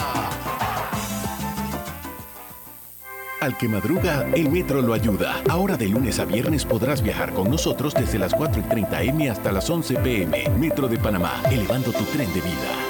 Al 3.41 3.57
que 3.57 3.69
madruga, 3.69 4.27
el 4.35 4.51
metro 4.51 4.83
lo 4.83 4.93
ayuda. 4.93 5.41
Ahora 5.49 5.79
de 5.79 5.89
lunes 5.89 6.19
a 6.19 6.27
viernes 6.27 6.67
podrás 6.67 7.01
viajar 7.01 7.33
con 7.33 7.51
nosotros 7.51 7.95
desde 7.95 8.19
las 8.19 8.35
4 8.35 8.61
y 8.61 8.65
30 8.65 9.03
M 9.03 9.31
hasta 9.31 9.51
las 9.51 9.71
11 9.71 9.95
PM. 9.95 10.51
Metro 10.59 10.89
de 10.89 10.99
Panamá, 10.99 11.41
elevando 11.51 11.91
tu 11.91 12.05
tren 12.05 12.31
de 12.35 12.41
vida. 12.43 12.90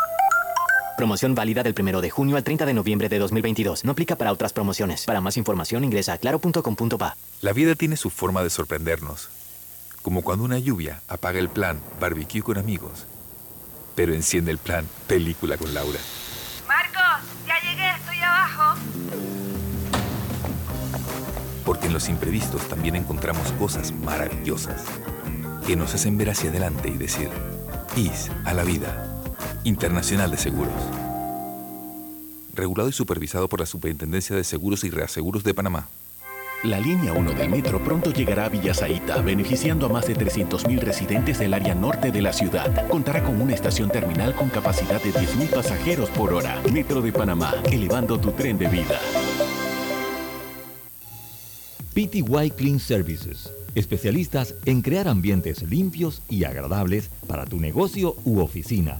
Promoción 0.97 1.35
válida 1.35 1.63
del 1.63 1.75
1 1.77 2.01
de 2.01 2.09
junio 2.09 2.37
al 2.37 2.43
30 2.43 2.65
de 2.65 2.73
noviembre 2.73 3.09
de 3.09 3.19
2022. 3.19 3.85
No 3.85 3.91
aplica 3.93 4.15
para 4.15 4.31
otras 4.31 4.53
promociones. 4.53 5.05
Para 5.05 5.21
más 5.21 5.37
información 5.37 5.83
ingresa 5.83 6.13
a 6.13 6.17
claro.com.pa. 6.17 7.15
La 7.41 7.53
vida 7.53 7.75
tiene 7.75 7.97
su 7.97 8.09
forma 8.09 8.43
de 8.43 8.49
sorprendernos. 8.49 9.29
Como 10.01 10.21
cuando 10.21 10.43
una 10.43 10.59
lluvia 10.59 11.01
apaga 11.07 11.39
el 11.39 11.49
plan 11.49 11.79
barbecue 11.99 12.41
con 12.41 12.57
amigos, 12.57 13.05
pero 13.95 14.13
enciende 14.13 14.51
el 14.51 14.57
plan 14.57 14.87
película 15.07 15.57
con 15.57 15.73
Laura. 15.73 15.99
Marcos, 16.67 17.27
ya 17.47 17.59
llegué, 17.61 17.89
estoy 17.97 18.17
abajo. 18.17 18.79
Porque 21.65 21.87
en 21.87 21.93
los 21.93 22.09
imprevistos 22.09 22.67
también 22.67 22.95
encontramos 22.95 23.51
cosas 23.53 23.91
maravillosas 23.91 24.83
que 25.65 25.75
nos 25.75 25.93
hacen 25.93 26.17
ver 26.17 26.31
hacia 26.31 26.49
adelante 26.49 26.89
y 26.89 26.97
decir, 26.97 27.29
IS 27.95 28.31
a 28.45 28.53
la 28.53 28.63
vida. 28.63 29.10
Internacional 29.63 30.31
de 30.31 30.37
Seguros. 30.37 30.73
Regulado 32.53 32.89
y 32.89 32.93
supervisado 32.93 33.47
por 33.47 33.59
la 33.59 33.67
Superintendencia 33.67 34.35
de 34.35 34.43
Seguros 34.43 34.83
y 34.83 34.89
Reaseguros 34.89 35.43
de 35.43 35.53
Panamá. 35.53 35.87
La 36.63 36.79
línea 36.79 37.13
1 37.13 37.33
del 37.33 37.49
metro 37.49 37.83
pronto 37.83 38.11
llegará 38.11 38.45
a 38.45 38.49
Villasaita, 38.49 39.21
beneficiando 39.21 39.85
a 39.85 39.89
más 39.89 40.07
de 40.07 40.15
300.000 40.15 40.79
residentes 40.79 41.39
del 41.39 41.53
área 41.53 41.75
norte 41.75 42.11
de 42.11 42.21
la 42.21 42.33
ciudad. 42.33 42.87
Contará 42.87 43.23
con 43.23 43.39
una 43.39 43.53
estación 43.53 43.89
terminal 43.89 44.35
con 44.35 44.49
capacidad 44.49 45.01
de 45.01 45.11
10.000 45.11 45.49
pasajeros 45.49 46.09
por 46.09 46.33
hora. 46.33 46.61
Metro 46.71 47.01
de 47.01 47.11
Panamá, 47.11 47.53
elevando 47.71 48.19
tu 48.19 48.31
tren 48.31 48.57
de 48.57 48.67
vida. 48.67 48.99
PTY 51.93 52.51
Clean 52.55 52.79
Services, 52.79 53.51
especialistas 53.75 54.55
en 54.65 54.81
crear 54.81 55.07
ambientes 55.07 55.61
limpios 55.63 56.21
y 56.29 56.45
agradables 56.45 57.09
para 57.27 57.45
tu 57.45 57.59
negocio 57.59 58.15
u 58.23 58.39
oficina. 58.39 58.99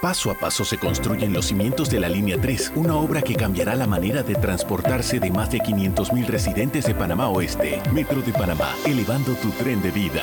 Paso 0.00 0.30
a 0.30 0.38
paso 0.38 0.64
se 0.64 0.78
construyen 0.78 1.34
los 1.34 1.44
cimientos 1.46 1.90
de 1.90 2.00
la 2.00 2.08
Línea 2.08 2.40
3, 2.40 2.72
una 2.76 2.96
obra 2.96 3.20
que 3.20 3.34
cambiará 3.34 3.74
la 3.74 3.86
manera 3.86 4.22
de 4.22 4.36
transportarse 4.36 5.20
de 5.20 5.30
más 5.30 5.50
de 5.50 5.58
500.000 5.58 6.26
residentes 6.26 6.86
de 6.86 6.94
Panamá 6.94 7.28
Oeste. 7.28 7.82
Metro 7.92 8.22
de 8.22 8.32
Panamá, 8.32 8.74
elevando 8.86 9.34
tu 9.34 9.50
tren 9.50 9.82
de 9.82 9.90
vida. 9.90 10.22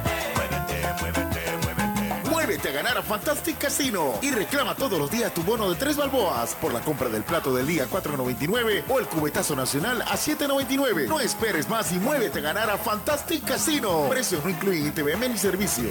A 2.63 2.69
ganar 2.71 2.95
a 2.95 3.01
Fantastic 3.01 3.57
Casino 3.57 4.19
y 4.21 4.29
reclama 4.29 4.75
todos 4.75 4.99
los 4.99 5.09
días 5.09 5.33
tu 5.33 5.41
bono 5.41 5.67
de 5.67 5.75
tres 5.75 5.97
balboas 5.97 6.53
por 6.55 6.71
la 6.71 6.79
compra 6.81 7.09
del 7.09 7.23
plato 7.23 7.53
del 7.55 7.65
día 7.65 7.87
4.99 7.89 8.83
o 8.87 8.99
el 8.99 9.07
cubetazo 9.07 9.55
nacional 9.55 10.03
a 10.03 10.15
7.99. 10.15 11.07
No 11.07 11.19
esperes 11.19 11.67
más 11.67 11.91
y 11.91 11.97
muévete 11.97 12.37
a 12.37 12.41
ganar 12.43 12.69
a 12.69 12.77
Fantastic 12.77 13.45
Casino. 13.45 14.07
Precios 14.09 14.43
no 14.43 14.51
incluyen 14.51 14.87
ITVM 14.87 15.29
ni 15.29 15.37
servicio. 15.39 15.89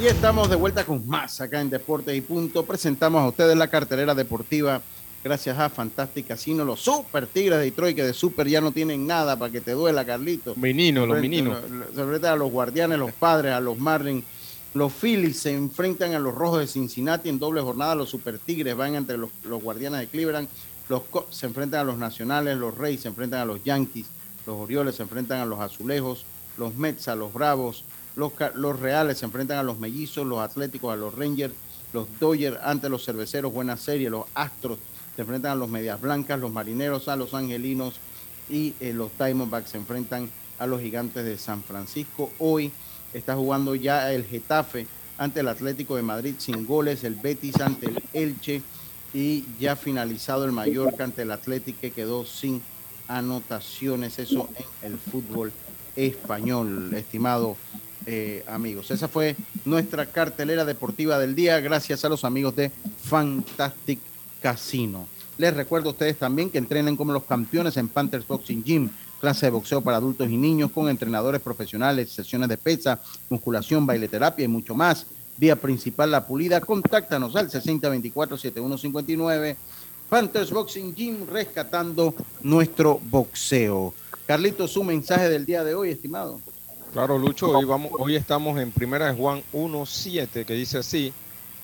Y 0.00 0.06
estamos 0.06 0.48
de 0.48 0.56
vuelta 0.56 0.84
con 0.84 1.06
más 1.06 1.40
acá 1.42 1.60
en 1.60 1.68
Deportes 1.68 2.16
y 2.16 2.22
Punto. 2.22 2.64
Presentamos 2.64 3.22
a 3.22 3.28
ustedes 3.28 3.56
la 3.56 3.68
cartelera 3.68 4.14
deportiva 4.14 4.80
gracias 5.22 5.58
a 5.58 5.68
Fantastic 5.68 6.26
Casino, 6.28 6.64
los 6.64 6.80
Super 6.80 7.26
Tigres 7.26 7.58
de 7.58 7.64
Detroit, 7.66 7.96
que 7.96 8.04
de 8.04 8.12
Super 8.12 8.48
ya 8.48 8.60
no 8.60 8.72
tienen 8.72 9.06
nada 9.06 9.38
para 9.38 9.52
que 9.52 9.60
te 9.60 9.72
duela, 9.72 10.04
Carlito. 10.04 10.54
Menino, 10.56 11.06
los 11.06 11.20
meninos. 11.20 11.58
Se 11.94 12.00
enfrentan 12.00 12.32
a 12.32 12.36
los 12.36 12.50
Guardianes, 12.50 12.98
los 12.98 13.12
Padres, 13.12 13.52
a 13.52 13.60
los 13.60 13.78
Marlins. 13.78 14.24
Los 14.74 14.92
Phillies 14.92 15.38
se 15.38 15.52
enfrentan 15.52 16.14
a 16.14 16.18
los 16.18 16.34
Rojos 16.34 16.60
de 16.60 16.66
Cincinnati 16.66 17.28
en 17.28 17.38
doble 17.38 17.60
jornada. 17.60 17.94
Los 17.94 18.08
Super 18.08 18.38
Tigres 18.38 18.74
van 18.74 18.94
entre 18.94 19.18
los, 19.18 19.30
los 19.44 19.62
Guardianes 19.62 20.00
de 20.00 20.06
Cleveland. 20.06 20.48
Los 20.88 21.02
Cubs 21.02 21.36
se 21.36 21.46
enfrentan 21.46 21.80
a 21.80 21.84
los 21.84 21.98
Nacionales. 21.98 22.56
Los 22.56 22.76
Reyes 22.76 23.02
se 23.02 23.08
enfrentan 23.08 23.40
a 23.40 23.44
los 23.44 23.62
Yankees. 23.64 24.06
Los 24.46 24.56
Orioles 24.56 24.94
se 24.96 25.02
enfrentan 25.02 25.40
a 25.40 25.46
los 25.46 25.60
Azulejos. 25.60 26.24
Los 26.56 26.74
Mets 26.74 27.08
a 27.08 27.14
los 27.14 27.32
Bravos. 27.34 27.84
Los, 28.16 28.32
los 28.54 28.80
Reales 28.80 29.18
se 29.18 29.26
enfrentan 29.26 29.58
a 29.58 29.62
los 29.62 29.78
Mellizos. 29.78 30.26
Los 30.26 30.40
Atléticos 30.40 30.90
a 30.92 30.96
los 30.96 31.14
Rangers. 31.14 31.54
Los 31.92 32.06
Dodgers 32.18 32.58
ante 32.62 32.88
los 32.88 33.04
Cerveceros. 33.04 33.52
Buena 33.52 33.76
serie. 33.76 34.08
Los 34.08 34.24
Astros 34.34 34.78
se 35.14 35.22
enfrentan 35.22 35.52
a 35.52 35.54
los 35.54 35.68
Medias 35.68 36.00
Blancas, 36.00 36.40
los 36.40 36.52
Marineros 36.52 37.08
a 37.08 37.16
los 37.16 37.34
Angelinos 37.34 37.94
y 38.48 38.74
eh, 38.80 38.92
los 38.92 39.10
Diamondbacks 39.18 39.70
se 39.70 39.78
enfrentan 39.78 40.30
a 40.58 40.66
los 40.66 40.80
Gigantes 40.80 41.24
de 41.24 41.38
San 41.38 41.62
Francisco. 41.62 42.30
Hoy 42.38 42.72
está 43.12 43.34
jugando 43.34 43.74
ya 43.74 44.12
el 44.12 44.24
Getafe 44.24 44.86
ante 45.18 45.40
el 45.40 45.48
Atlético 45.48 45.96
de 45.96 46.02
Madrid 46.02 46.34
sin 46.38 46.66
goles, 46.66 47.04
el 47.04 47.14
Betis 47.14 47.60
ante 47.60 47.86
el 47.86 48.02
Elche 48.12 48.62
y 49.14 49.44
ya 49.58 49.76
finalizado 49.76 50.44
el 50.44 50.52
Mallorca 50.52 51.04
ante 51.04 51.22
el 51.22 51.30
Atlético 51.30 51.80
que 51.80 51.90
quedó 51.90 52.24
sin 52.24 52.62
anotaciones. 53.08 54.18
Eso 54.18 54.48
en 54.82 54.92
el 54.92 54.98
fútbol 54.98 55.52
español, 55.96 56.92
estimado 56.94 57.56
eh, 58.06 58.44
amigos. 58.48 58.90
Esa 58.90 59.08
fue 59.08 59.36
nuestra 59.64 60.06
cartelera 60.06 60.64
deportiva 60.64 61.18
del 61.18 61.34
día, 61.34 61.60
gracias 61.60 62.04
a 62.04 62.08
los 62.08 62.24
amigos 62.24 62.56
de 62.56 62.70
Fantastic 63.04 64.00
Casino. 64.42 65.06
Les 65.38 65.54
recuerdo 65.54 65.88
a 65.88 65.92
ustedes 65.92 66.18
también 66.18 66.50
que 66.50 66.58
entrenen 66.58 66.96
como 66.96 67.12
los 67.12 67.24
campeones 67.24 67.78
en 67.78 67.88
Panthers 67.88 68.26
Boxing 68.26 68.62
Gym, 68.62 68.90
clase 69.20 69.46
de 69.46 69.52
boxeo 69.52 69.80
para 69.80 69.96
adultos 69.96 70.28
y 70.28 70.36
niños 70.36 70.70
con 70.72 70.88
entrenadores 70.88 71.40
profesionales, 71.40 72.10
sesiones 72.10 72.48
de 72.48 72.58
pesa, 72.58 73.00
musculación, 73.30 73.86
baile 73.86 74.08
terapia 74.08 74.44
y 74.44 74.48
mucho 74.48 74.74
más. 74.74 75.06
vía 75.38 75.56
principal 75.56 76.10
La 76.10 76.26
Pulida. 76.26 76.60
Contáctanos 76.60 77.34
al 77.36 77.48
6024-7159. 77.48 79.56
Panthers 80.08 80.50
Boxing 80.50 80.94
Gym 80.94 81.26
rescatando 81.26 82.14
nuestro 82.42 83.00
boxeo. 83.10 83.94
Carlitos, 84.26 84.72
su 84.72 84.84
mensaje 84.84 85.30
del 85.30 85.46
día 85.46 85.64
de 85.64 85.74
hoy, 85.74 85.90
estimado. 85.90 86.38
Claro, 86.92 87.16
Lucho, 87.16 87.48
hoy, 87.48 87.64
vamos, 87.64 87.90
hoy 87.98 88.16
estamos 88.16 88.60
en 88.60 88.70
Primera 88.70 89.06
de 89.06 89.14
Juan 89.14 89.42
1.7 89.54 90.44
que 90.44 90.52
dice 90.52 90.76
así, 90.76 91.10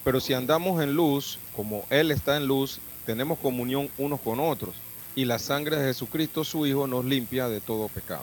pero 0.08 0.20
si 0.20 0.32
andamos 0.32 0.82
en 0.82 0.94
luz, 0.94 1.38
como 1.54 1.84
Él 1.90 2.10
está 2.10 2.38
en 2.38 2.46
luz, 2.46 2.78
tenemos 3.04 3.38
comunión 3.40 3.90
unos 3.98 4.18
con 4.22 4.40
otros, 4.40 4.74
y 5.14 5.26
la 5.26 5.38
sangre 5.38 5.76
de 5.76 5.88
Jesucristo, 5.88 6.44
su 6.44 6.64
Hijo, 6.64 6.86
nos 6.86 7.04
limpia 7.04 7.46
de 7.50 7.60
todo 7.60 7.88
pecado. 7.88 8.22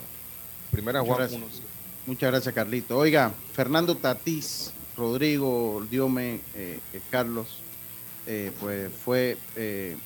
Primera 0.72 0.98
de 0.98 1.04
Muchas 1.08 1.28
Juan 1.30 1.40
gracias. 1.42 1.60
1.7. 1.62 1.66
Muchas 2.08 2.30
gracias, 2.32 2.54
Carlito. 2.56 2.98
Oiga, 2.98 3.32
Fernando 3.52 3.94
Tatís, 3.96 4.72
Rodrigo, 4.96 5.86
Diome, 5.88 6.40
eh, 6.56 6.80
eh, 6.92 7.00
Carlos, 7.08 7.46
eh, 8.26 8.50
pues 8.58 8.90
fue 9.04 9.38
eh, 9.54 9.96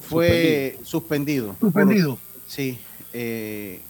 fue 0.00 0.78
suspendido. 0.84 1.56
Suspendido. 1.58 2.10
Por- 2.14 2.42
sí, 2.46 2.78
eh, 3.12 3.80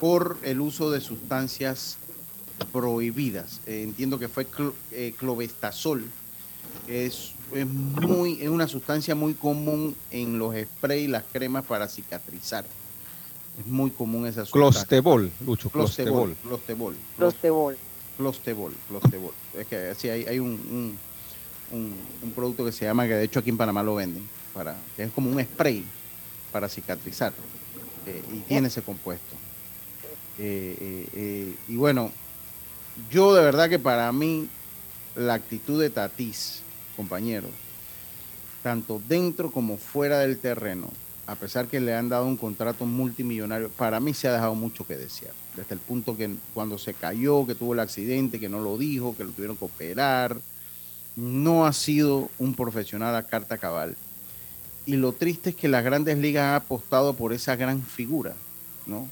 por 0.00 0.36
el 0.42 0.60
uso 0.60 0.90
de 0.90 1.00
sustancias 1.00 1.98
prohibidas. 2.72 3.60
Eh, 3.66 3.82
entiendo 3.82 4.18
que 4.18 4.28
fue 4.28 4.46
clo- 4.46 4.74
eh, 4.92 5.14
clobestazol. 5.18 6.04
que 6.86 7.06
Es, 7.06 7.32
es 7.54 7.66
muy, 7.66 8.40
es 8.42 8.48
una 8.48 8.68
sustancia 8.68 9.14
muy 9.14 9.34
común 9.34 9.94
en 10.10 10.38
los 10.38 10.54
sprays 10.56 11.04
y 11.04 11.08
las 11.08 11.24
cremas 11.32 11.64
para 11.64 11.88
cicatrizar. 11.88 12.64
Es 13.58 13.66
muy 13.66 13.90
común 13.90 14.26
esa 14.26 14.44
sustancia. 14.44 14.80
Clostebol, 14.80 15.30
Lucho, 15.46 15.70
Clostebol. 15.70 16.36
Clostebol. 16.42 16.96
Clostebol. 17.16 17.76
Clostebol. 17.76 17.76
Clostebol. 18.18 18.72
Clostebol. 18.88 19.32
Es 19.58 19.66
que 19.66 19.94
sí, 19.96 20.08
hay, 20.08 20.24
hay 20.26 20.38
un, 20.38 20.50
un, 20.50 20.98
un- 21.72 21.94
un 22.22 22.30
producto 22.32 22.64
que 22.64 22.72
se 22.72 22.84
llama, 22.84 23.06
que 23.06 23.14
de 23.14 23.24
hecho 23.24 23.40
aquí 23.40 23.50
en 23.50 23.56
Panamá 23.56 23.82
lo 23.82 23.94
venden, 23.94 24.26
para, 24.54 24.76
que 24.96 25.04
es 25.04 25.10
como 25.12 25.30
un 25.30 25.42
spray 25.42 25.84
para 26.52 26.68
cicatrizar. 26.68 27.32
eh, 28.06 28.22
y 28.32 28.38
tiene 28.40 28.68
ese 28.68 28.82
compuesto. 28.82 29.34
Eh, 30.38 30.76
eh, 30.80 31.08
eh, 31.14 31.54
y 31.68 31.76
bueno, 31.76 32.10
yo 33.10 33.34
de 33.34 33.42
verdad 33.42 33.68
que 33.68 33.78
para 33.78 34.10
mí 34.12 34.48
la 35.14 35.34
actitud 35.34 35.80
de 35.80 35.90
Tatís, 35.90 36.62
compañero, 36.96 37.48
tanto 38.62 39.00
dentro 39.06 39.50
como 39.50 39.76
fuera 39.76 40.18
del 40.18 40.38
terreno, 40.38 40.90
a 41.26 41.34
pesar 41.34 41.66
que 41.66 41.80
le 41.80 41.94
han 41.94 42.08
dado 42.08 42.26
un 42.26 42.36
contrato 42.36 42.86
multimillonario, 42.86 43.68
para 43.70 44.00
mí 44.00 44.14
se 44.14 44.28
ha 44.28 44.32
dejado 44.32 44.54
mucho 44.54 44.86
que 44.86 44.96
desear. 44.96 45.34
Desde 45.56 45.74
el 45.74 45.80
punto 45.80 46.16
que 46.16 46.34
cuando 46.54 46.78
se 46.78 46.94
cayó, 46.94 47.46
que 47.46 47.54
tuvo 47.54 47.74
el 47.74 47.80
accidente, 47.80 48.38
que 48.38 48.48
no 48.48 48.60
lo 48.60 48.78
dijo, 48.78 49.16
que 49.16 49.24
lo 49.24 49.30
tuvieron 49.30 49.56
que 49.56 49.64
operar, 49.64 50.36
no 51.16 51.66
ha 51.66 51.72
sido 51.72 52.30
un 52.38 52.54
profesional 52.54 53.16
a 53.16 53.24
carta 53.24 53.58
cabal. 53.58 53.96
Y 54.84 54.96
lo 54.96 55.12
triste 55.12 55.50
es 55.50 55.56
que 55.56 55.68
las 55.68 55.82
grandes 55.82 56.18
ligas 56.18 56.44
han 56.44 56.54
apostado 56.54 57.14
por 57.14 57.32
esa 57.32 57.56
gran 57.56 57.82
figura, 57.82 58.34
¿no? 58.86 59.08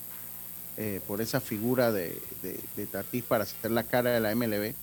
Eh, 0.76 1.00
por 1.06 1.20
esa 1.20 1.40
figura 1.40 1.92
de, 1.92 2.20
de, 2.42 2.58
de 2.76 3.22
para 3.22 3.44
hacer 3.44 3.70
la 3.70 3.84
cara 3.84 4.10
de 4.10 4.18
la 4.18 4.34
MLB. 4.34 4.74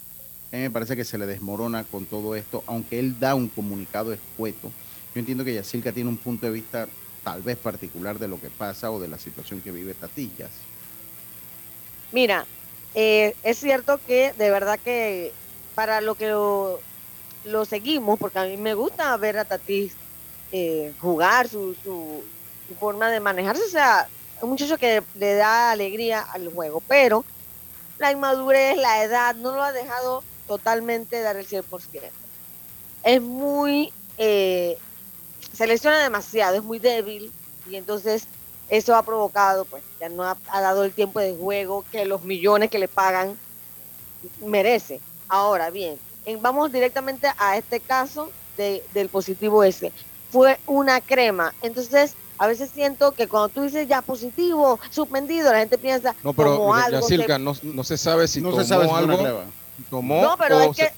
A 0.54 0.56
mí 0.56 0.62
me 0.62 0.72
parece 0.72 0.96
que 0.96 1.04
se 1.04 1.18
le 1.18 1.26
desmorona 1.26 1.84
con 1.84 2.06
todo 2.06 2.34
esto, 2.36 2.64
aunque 2.66 2.98
él 2.98 3.20
da 3.20 3.36
un 3.36 3.50
comunicado 3.50 4.14
escueto. 4.14 4.72
Yo 5.14 5.20
entiendo 5.20 5.44
que 5.44 5.54
Yacirca 5.54 5.92
tiene 5.92 6.10
un 6.10 6.16
punto 6.16 6.46
de 6.46 6.54
vista 6.54 6.88
tal 7.26 7.42
vez 7.42 7.58
particular 7.58 8.20
de 8.20 8.30
lo 8.30 8.40
que 8.40 8.50
pasa 8.50 8.90
o 8.90 9.02
de 9.02 9.10
la 9.10 9.20
situación 9.20 9.62
que 9.62 9.72
vive 9.72 9.94
Tatillas. 9.94 10.50
Mira, 12.14 12.46
eh, 12.96 13.36
es 13.44 13.60
cierto 13.60 14.00
que 14.08 14.34
de 14.38 14.50
verdad 14.50 14.80
que 14.80 15.34
para 15.76 16.00
lo 16.00 16.16
que 16.16 16.30
lo, 16.30 16.80
lo 17.44 17.66
seguimos, 17.66 18.18
porque 18.18 18.40
a 18.40 18.46
mí 18.46 18.56
me 18.56 18.76
gusta 18.76 19.16
ver 19.18 19.38
a 19.38 19.46
Tatis 19.46 19.94
eh, 20.54 20.94
jugar, 21.02 21.50
su, 21.50 21.76
su, 21.84 22.24
su 22.68 22.76
forma 22.76 23.10
de 23.10 23.20
manejarse, 23.20 23.64
o 23.64 23.70
sea, 23.70 24.08
un 24.42 24.50
muchacho 24.50 24.78
que 24.78 25.04
le 25.16 25.36
da 25.36 25.72
alegría 25.72 26.22
al 26.34 26.50
juego, 26.50 26.82
pero 26.88 27.24
la 27.98 28.12
inmadurez, 28.12 28.78
la 28.78 29.04
edad, 29.04 29.36
no 29.36 29.56
lo 29.56 29.64
ha 29.64 29.72
dejado 29.72 30.24
totalmente 30.48 31.22
dar 31.22 31.38
el 31.38 31.46
100%. 31.46 32.12
Es 33.04 33.22
muy, 33.22 33.94
eh, 34.18 34.78
se 35.54 35.68
lesiona 35.68 36.02
demasiado, 36.04 36.56
es 36.58 36.64
muy 36.64 36.80
débil 36.80 37.32
y 37.66 37.76
entonces 37.76 38.28
eso 38.70 38.96
ha 38.96 39.04
provocado, 39.04 39.66
pues 39.66 39.84
ya 40.00 40.10
no 40.10 40.24
ha, 40.24 40.38
dado 40.62 40.84
el 40.84 40.94
tiempo 40.94 41.20
de 41.20 41.36
juego 41.36 41.86
que 41.92 42.06
los 42.06 42.24
millones 42.24 42.70
que 42.70 42.80
le 42.80 42.88
pagan 42.88 43.38
merece. 44.40 45.02
Ahora 45.28 45.70
bien, 45.72 46.00
en- 46.26 46.42
vamos 46.42 46.72
directamente 46.72 47.28
a 47.38 47.58
este 47.58 47.80
caso 47.82 48.32
de- 48.58 48.84
del 48.94 49.10
positivo 49.10 49.64
ese. 49.64 49.94
Fue 50.30 50.60
una 50.66 51.02
crema. 51.02 51.54
Entonces, 51.62 52.16
a 52.42 52.48
veces 52.48 52.72
siento 52.74 53.12
que 53.12 53.28
cuando 53.28 53.50
tú 53.50 53.62
dices 53.62 53.88
ya 53.88 54.02
positivo, 54.02 54.80
suspendido, 54.90 55.52
la 55.52 55.60
gente 55.60 55.78
piensa 55.78 56.16
No, 56.24 56.34
pero 56.34 56.58
como 56.58 56.74
algo. 56.74 57.00
se- 57.08 57.18
no, 57.38 57.54
no 57.62 57.84
se 57.84 57.98
sabe 58.00 58.28
si 58.28 58.42
No 58.42 58.50
tomó 58.50 58.64
se 58.64 58.68
sabe 58.68 58.86
si 58.86 58.90
una 58.90 58.98
algo. 58.98 59.44
Tomó 59.92 60.22
No, 60.24 60.38
pero 60.40 60.60
es 60.62 60.76
se- 60.76 60.88
que 60.88 60.92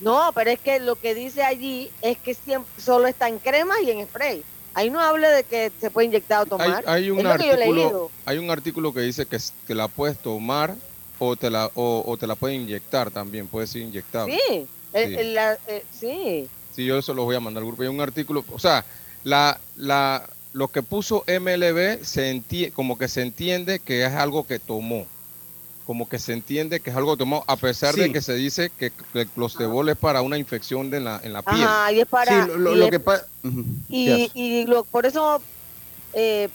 no, 0.00 0.30
pero 0.34 0.50
es 0.50 0.58
que 0.58 0.80
lo 0.80 0.96
que 0.96 1.14
dice 1.14 1.42
allí 1.42 1.90
es 2.00 2.16
que 2.16 2.32
siempre 2.32 2.72
solo 2.82 3.06
está 3.08 3.28
en 3.28 3.38
crema 3.40 3.74
y 3.82 3.90
en 3.90 4.06
spray. 4.08 4.42
Ahí 4.72 4.88
no 4.88 5.00
habla 5.00 5.28
de 5.28 5.44
que 5.44 5.70
se 5.78 5.90
puede 5.90 6.06
inyectar 6.06 6.40
o 6.40 6.46
tomar. 6.46 6.82
hay 6.86 7.10
un 7.10 7.26
artículo, 7.26 8.10
hay 8.24 8.38
un 8.38 8.50
artículo 8.50 8.94
que 8.94 9.00
dice 9.00 9.26
que, 9.26 9.36
que 9.66 9.74
la 9.74 9.86
puedes 9.88 10.16
tomar 10.18 10.74
o 11.18 11.36
te 11.36 11.50
la 11.50 11.70
o, 11.74 12.02
o 12.06 12.16
te 12.16 12.26
la 12.26 12.36
pueden 12.36 12.62
inyectar 12.62 13.10
también, 13.10 13.48
puede 13.48 13.66
ser 13.66 13.82
inyectable. 13.82 14.38
Sí, 14.48 14.66
el- 14.94 15.08
Sí. 15.10 15.20
el- 15.20 15.34
la- 15.34 15.58
eh, 15.66 15.84
sí. 16.00 16.48
Sí, 16.74 16.86
yo 16.86 16.96
eso 16.98 17.12
lo 17.12 17.24
voy 17.24 17.36
a 17.36 17.40
mandar 17.40 17.60
al 17.62 17.66
grupo. 17.66 17.82
Hay 17.82 17.88
un 17.88 18.00
artículo, 18.00 18.42
o 18.50 18.58
sea, 18.58 18.82
la, 19.24 19.60
la, 19.76 20.26
lo 20.54 20.68
que 20.68 20.82
puso 20.82 21.24
MLB 21.26 22.04
se 22.04 22.32
enti- 22.32 22.72
como 22.72 22.96
que 22.96 23.08
se 23.08 23.22
entiende 23.22 23.80
que 23.80 24.06
es 24.06 24.12
algo 24.12 24.46
que 24.46 24.60
tomó. 24.60 25.04
Como 25.84 26.08
que 26.08 26.18
se 26.20 26.32
entiende 26.32 26.78
que 26.78 26.90
es 26.90 26.96
algo 26.96 27.14
que 27.14 27.18
tomó, 27.18 27.42
a 27.48 27.56
pesar 27.56 27.94
de 27.96 28.10
que 28.12 28.22
se 28.22 28.34
dice 28.34 28.70
que, 28.78 28.90
que 29.12 29.20
el 29.22 29.28
clostebol 29.28 29.88
es 29.88 29.96
para 29.96 30.22
una 30.22 30.38
infección 30.38 30.90
de 30.90 31.00
la, 31.00 31.20
en 31.24 31.32
la 31.32 31.42
piel. 31.42 31.60
Ajá, 31.64 31.92
y 31.92 32.00
es 32.00 32.06
para. 32.06 32.44
Sí, 32.44 32.48
lo, 32.48 32.56
lo- 32.56 32.72
y 32.72 32.78
lo 32.78 32.84
es- 32.86 32.90
que 32.92 33.00
y, 33.88 34.30
y 34.32 34.64
lo- 34.66 34.84
por 34.84 35.06
eso 35.06 35.42
eh, 36.14 36.48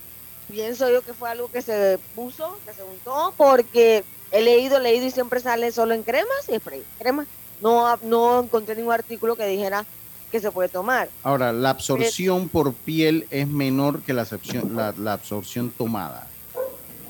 pienso 0.50 0.90
yo 0.90 1.02
que 1.02 1.14
fue 1.14 1.30
algo 1.30 1.52
que 1.52 1.62
se 1.62 2.00
puso, 2.16 2.58
que 2.66 2.74
se 2.74 2.84
untó, 2.84 3.34
porque 3.38 4.04
he 4.32 4.42
leído, 4.42 4.80
leído 4.80 5.06
y 5.08 5.12
siempre 5.12 5.42
sale 5.42 5.74
solo 5.74 5.94
en 5.94 6.04
cremas 6.04 6.48
y 6.48 6.56
spray. 6.56 6.84
Cremas. 6.98 7.28
No, 7.62 7.98
no 8.04 8.40
encontré 8.40 8.76
ningún 8.78 8.94
artículo 8.94 9.36
que 9.36 9.46
dijera 9.46 9.86
que 10.32 10.40
se 10.40 10.52
puede 10.52 10.70
tomar. 10.70 11.10
Ahora, 11.24 11.52
la 11.52 11.72
absorción 11.72 12.50
por 12.50 12.74
piel 12.74 13.26
es 13.32 13.48
menor 13.48 14.02
que 14.04 14.14
la 14.14 14.22
absorción, 14.24 14.76
la, 14.76 14.94
la 14.98 15.14
absorción 15.14 15.72
tomada. 15.72 16.28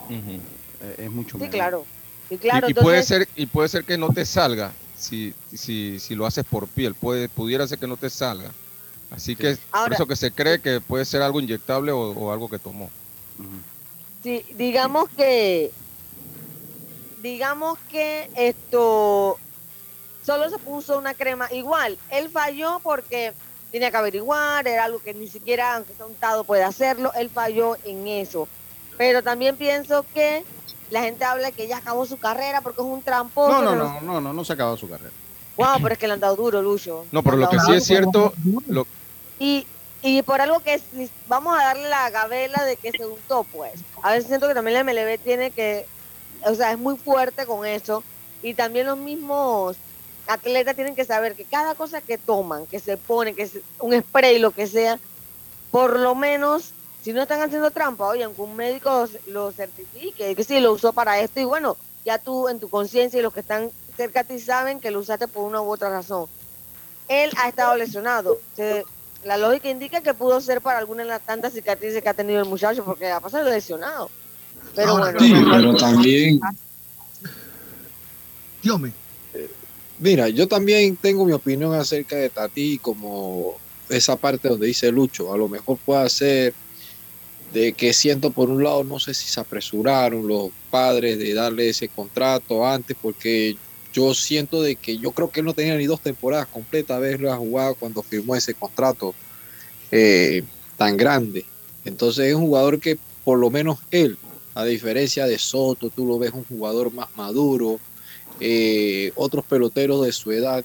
Eh, 0.10 0.40
es 0.98 1.12
mucho 1.12 1.32
Sí, 1.38 1.38
menor. 1.44 1.52
claro. 1.52 1.86
Sí, 2.30 2.38
claro. 2.38 2.68
y, 2.68 2.72
y 2.72 2.74
puede 2.76 3.04
ser 3.04 3.28
y 3.36 3.46
puede 3.48 3.70
ser 3.70 3.84
que 3.84 3.98
no 3.98 4.10
te 4.10 4.26
salga 4.26 4.72
si, 4.98 5.34
si, 5.54 6.00
si 6.00 6.14
lo 6.16 6.26
haces 6.26 6.46
por 6.46 6.68
piel 6.68 6.94
puede 6.94 7.28
pudiera 7.28 7.68
ser 7.68 7.80
que 7.80 7.88
no 7.88 7.98
te 7.98 8.10
salga 8.10 8.52
así 9.10 9.36
que 9.36 9.56
por 9.56 9.80
Ahora- 9.80 9.96
eso 9.96 10.06
que 10.06 10.16
se 10.16 10.32
cree 10.32 10.60
que 10.62 10.80
puede 10.80 11.06
ser 11.06 11.22
algo 11.24 11.40
inyectable 11.40 11.92
o, 11.92 12.12
o 12.12 12.32
algo 12.32 12.48
que 12.50 12.60
tomó 12.60 12.90
Sí, 14.22 14.46
digamos 14.58 15.10
que, 15.16 15.72
digamos 17.24 17.80
que 17.90 18.30
esto 18.36 19.40
solo 20.26 20.50
se 20.50 20.58
puso 20.58 20.98
una 20.98 21.14
crema 21.14 21.52
igual. 21.52 21.98
Él 22.10 22.30
falló 22.30 22.80
porque 22.84 23.34
tenía 23.72 23.92
que 23.92 23.98
averiguar, 23.98 24.68
era 24.68 24.86
algo 24.86 25.00
que 25.00 25.14
ni 25.14 25.28
siquiera, 25.28 25.76
aunque 25.76 25.94
sea 25.94 26.06
untado, 26.06 26.44
puede 26.44 26.64
hacerlo. 26.64 27.12
Él 27.16 27.30
falló 27.30 27.78
en 27.86 28.08
eso. 28.08 28.48
Pero 28.98 29.24
también 29.24 29.56
pienso 29.56 30.06
que 30.14 30.44
la 30.90 31.02
gente 31.04 31.24
habla 31.24 31.52
que 31.52 31.68
ya 31.68 31.78
acabó 31.78 32.06
su 32.06 32.18
carrera 32.18 32.62
porque 32.62 32.82
es 32.82 32.88
un 32.88 33.02
tramposo. 33.02 33.62
No, 33.62 33.76
no, 33.76 34.00
que 34.00 34.06
no, 34.06 34.14
no, 34.14 34.22
no, 34.22 34.34
no 34.34 34.44
se 34.44 34.54
ha 34.54 34.56
acabado 34.56 34.78
su 34.78 34.90
carrera. 34.90 35.12
Wow, 35.56 35.82
pero 35.82 35.94
es 35.94 36.00
que 36.00 36.08
le 36.08 36.14
han 36.14 36.20
dado 36.20 36.38
duro, 36.38 36.62
Lucho. 36.62 37.06
no 37.12 37.22
pero 37.22 37.36
lo 37.36 37.50
que 37.50 37.60
sí 37.60 37.74
es 37.74 37.84
cierto 37.84 38.34
lo, 38.68 38.88
Y, 39.40 39.68
y 40.02 40.22
por 40.22 40.40
algo 40.40 40.62
que 40.62 40.82
vamos 41.28 41.60
a 41.60 41.64
darle 41.66 41.90
la 41.90 42.10
gabela 42.10 42.64
de 42.64 42.78
que 42.78 42.92
se 42.92 43.06
untó, 43.06 43.44
pues. 43.44 43.74
A 44.02 44.12
veces 44.12 44.28
siento 44.28 44.48
que 44.48 44.54
también 44.54 44.76
la 44.76 44.84
MLB 44.86 45.20
tiene 45.20 45.52
que, 45.52 45.86
o 46.46 46.56
sea, 46.56 46.72
es 46.72 46.80
muy 46.80 46.98
fuerte 46.98 47.46
con 47.46 47.66
eso. 47.66 48.04
Y 48.42 48.54
también 48.54 48.88
los 48.88 48.98
mismos 48.98 49.76
atletas 50.30 50.76
tienen 50.76 50.96
que 50.96 51.06
saber 51.06 51.36
que 51.36 51.46
cada 51.46 51.76
cosa 51.76 52.02
que 52.02 52.18
toman, 52.18 52.66
que 52.68 52.80
se 52.80 52.98
ponen, 52.98 53.36
que 53.36 53.44
es 53.44 53.60
un 53.80 54.00
spray, 54.00 54.40
lo 54.40 54.52
que 54.52 54.68
sea, 54.68 55.00
por 55.72 56.00
lo 56.00 56.16
menos, 56.16 56.72
si 57.04 57.14
no 57.14 57.22
están 57.24 57.42
haciendo 57.42 57.72
trampa, 57.72 58.08
oye, 58.08 58.24
aunque 58.24 58.42
un 58.42 58.56
médico 58.56 59.06
lo 59.28 59.52
certifique, 59.52 60.36
que 60.36 60.44
sí, 60.44 60.60
lo 60.60 60.74
usó 60.74 60.94
para 60.94 61.20
esto, 61.20 61.40
y 61.40 61.46
bueno, 61.46 61.78
ya 62.06 62.18
tú 62.18 62.48
en 62.48 62.60
tu 62.60 62.70
conciencia 62.70 63.20
y 63.20 63.24
los 63.24 63.34
que 63.34 63.42
están 63.42 63.72
cerca 63.98 64.24
de 64.24 64.36
ti 64.36 64.40
saben 64.40 64.80
que 64.80 64.92
lo 64.92 65.00
usaste 65.00 65.28
por 65.28 65.44
una 65.44 65.62
u 65.62 65.70
otra 65.70 65.90
razón 65.90 66.28
él 67.10 67.32
ha 67.38 67.50
estado 67.50 67.76
lesionado. 67.76 68.40
Se- 68.56 68.86
la 69.24 69.36
lógica 69.36 69.68
indica 69.70 70.02
que 70.02 70.14
pudo 70.14 70.40
ser 70.40 70.62
para 70.62 70.78
alguna 70.80 71.04
de 71.04 71.10
las 71.10 71.26
tantas 71.26 71.52
cicatrices 71.54 72.02
que 72.02 72.08
ha 72.08 72.14
tenido 72.14 72.40
el 72.40 72.48
muchacho, 72.48 72.86
porque 72.86 73.10
ha 73.10 73.20
pasado 73.20 73.50
lesionado. 73.50 74.10
Pero 74.76 74.98
bueno, 74.98 75.20
Sí, 75.20 75.34
pero 75.50 75.76
también, 75.76 76.40
Dios 78.62 78.80
Mira, 80.00 80.30
yo 80.30 80.48
también 80.48 80.96
tengo 80.96 81.26
mi 81.26 81.34
opinión 81.34 81.74
acerca 81.74 82.16
de 82.16 82.30
Tati 82.30 82.78
como 82.78 83.58
esa 83.90 84.16
parte 84.16 84.48
donde 84.48 84.68
dice 84.68 84.92
Lucho. 84.92 85.34
A 85.34 85.38
lo 85.38 85.50
mejor 85.50 85.78
puede 85.86 86.10
ser 86.10 86.54
de 87.54 87.74
que 87.74 87.92
siento 87.92 88.32
por 88.32 88.50
un 88.50 88.64
lado, 88.64 88.84
no 88.86 89.00
sé 89.00 89.14
si 89.14 89.28
se 89.28 89.40
apresuraron 89.40 90.26
los 90.26 90.52
padres 90.70 91.18
de 91.18 91.34
darle 91.34 91.70
ese 91.70 91.90
contrato 91.90 92.66
antes, 92.66 92.96
porque 93.02 93.58
yo 93.92 94.14
siento 94.14 94.62
de 94.62 94.78
que 94.78 94.98
yo 94.98 95.12
creo 95.12 95.32
que 95.32 95.42
él 95.42 95.48
no 95.48 95.54
tenía 95.54 95.76
ni 95.76 95.86
dos 95.86 96.00
temporadas 96.00 96.48
completas 96.48 96.96
haberla 96.96 97.36
jugado 97.36 97.76
cuando 97.76 98.02
firmó 98.04 98.36
ese 98.36 98.54
contrato 98.54 99.14
eh, 99.92 100.44
tan 100.78 100.96
grande. 100.96 101.44
Entonces 101.84 102.28
es 102.28 102.36
un 102.36 102.44
jugador 102.44 102.80
que 102.80 102.98
por 103.26 103.38
lo 103.38 103.50
menos 103.50 103.80
él, 103.92 104.18
a 104.54 104.64
diferencia 104.64 105.26
de 105.26 105.40
Soto, 105.40 105.90
tú 105.90 106.06
lo 106.06 106.20
ves 106.20 106.32
un 106.32 106.46
jugador 106.46 106.94
más 106.94 107.10
maduro, 107.16 107.80
eh, 108.40 109.12
otros 109.16 109.46
peloteros 109.46 110.06
de 110.06 110.12
su 110.12 110.32
edad 110.32 110.64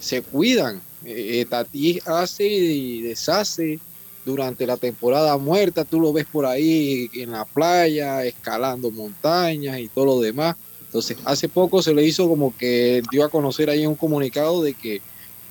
se 0.00 0.22
cuidan. 0.22 0.80
Eh, 1.04 1.46
Tati 1.48 2.00
hace 2.04 2.46
y 2.46 3.02
deshace 3.02 3.78
durante 4.24 4.66
la 4.66 4.76
temporada 4.76 5.36
muerta, 5.38 5.84
tú 5.84 6.00
lo 6.00 6.12
ves 6.12 6.26
por 6.26 6.46
ahí 6.46 7.08
en 7.14 7.30
la 7.30 7.44
playa, 7.44 8.24
escalando 8.24 8.90
montañas 8.90 9.78
y 9.78 9.88
todo 9.88 10.06
lo 10.06 10.20
demás. 10.20 10.56
Entonces, 10.84 11.16
hace 11.24 11.48
poco 11.48 11.80
se 11.80 11.94
le 11.94 12.04
hizo 12.04 12.28
como 12.28 12.56
que 12.56 13.02
dio 13.10 13.24
a 13.24 13.28
conocer 13.28 13.70
ahí 13.70 13.86
un 13.86 13.94
comunicado 13.94 14.62
de 14.62 14.74
que 14.74 15.00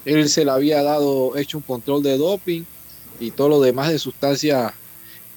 él 0.04 0.28
se 0.30 0.44
le 0.44 0.52
había 0.52 0.84
dado, 0.84 1.38
hecho 1.38 1.58
un 1.58 1.64
control 1.64 2.04
de 2.04 2.18
doping 2.18 2.64
y 3.20 3.32
todo 3.32 3.50
lo 3.50 3.62
demás 3.62 3.90
de 3.90 4.00
sustancias 4.00 4.74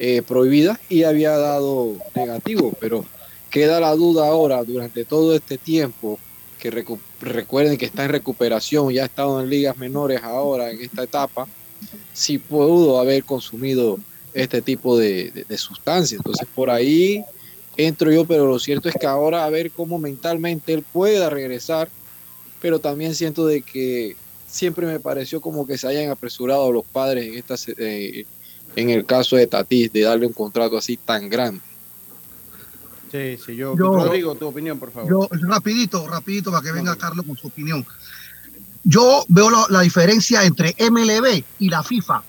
eh, 0.00 0.22
prohibidas 0.22 0.78
y 0.88 1.04
había 1.04 1.36
dado 1.36 1.96
negativo, 2.14 2.72
pero 2.80 3.04
queda 3.50 3.80
la 3.80 3.94
duda 3.94 4.28
ahora 4.28 4.62
durante 4.64 5.04
todo 5.04 5.34
este 5.34 5.58
tiempo 5.58 6.18
que 6.58 6.70
recuerden 7.20 7.78
que 7.78 7.86
está 7.86 8.04
en 8.04 8.10
recuperación, 8.10 8.92
ya 8.92 9.04
ha 9.04 9.06
estado 9.06 9.40
en 9.40 9.48
ligas 9.48 9.76
menores 9.78 10.22
ahora 10.22 10.70
en 10.70 10.80
esta 10.80 11.04
etapa, 11.04 11.46
si 12.12 12.38
pudo 12.38 12.98
haber 12.98 13.24
consumido 13.24 13.98
este 14.34 14.60
tipo 14.60 14.98
de, 14.98 15.44
sustancias. 15.56 16.18
Entonces 16.18 16.48
por 16.54 16.70
ahí 16.70 17.24
entro 17.76 18.10
yo, 18.10 18.24
pero 18.24 18.46
lo 18.46 18.58
cierto 18.58 18.88
es 18.88 18.96
que 19.00 19.06
ahora 19.06 19.44
a 19.44 19.50
ver 19.50 19.70
cómo 19.70 19.98
mentalmente 19.98 20.72
él 20.72 20.84
pueda 20.92 21.30
regresar, 21.30 21.88
pero 22.60 22.80
también 22.80 23.14
siento 23.14 23.46
de 23.46 23.62
que 23.62 24.16
siempre 24.48 24.86
me 24.86 24.98
pareció 24.98 25.40
como 25.40 25.66
que 25.66 25.78
se 25.78 25.86
hayan 25.86 26.10
apresurado 26.10 26.72
los 26.72 26.84
padres 26.84 27.26
en, 27.26 27.34
esta, 27.36 27.54
eh, 27.78 28.26
en 28.74 28.90
el 28.90 29.04
caso 29.04 29.36
de 29.36 29.46
Tatis, 29.46 29.92
de 29.92 30.02
darle 30.02 30.26
un 30.26 30.32
contrato 30.32 30.76
así 30.76 30.96
tan 30.96 31.28
grande. 31.28 31.60
Sí, 33.10 33.38
sí, 33.44 33.56
yo, 33.56 33.74
Rodrigo, 33.74 34.34
tu 34.34 34.48
opinión, 34.48 34.78
por 34.78 34.90
favor. 34.90 35.10
Yo, 35.10 35.28
rapidito, 35.48 36.06
rapidito, 36.06 36.50
para 36.50 36.62
que 36.62 36.72
venga 36.72 36.96
Carlos 36.96 37.24
con 37.26 37.36
su 37.36 37.46
opinión. 37.46 37.86
Yo 38.84 39.24
veo 39.28 39.50
la, 39.68 39.80
diferencia 39.80 40.44
entre 40.44 40.74
MLB 40.78 41.42
y 41.58 41.68
la 41.68 41.82
FIFA. 41.82 42.22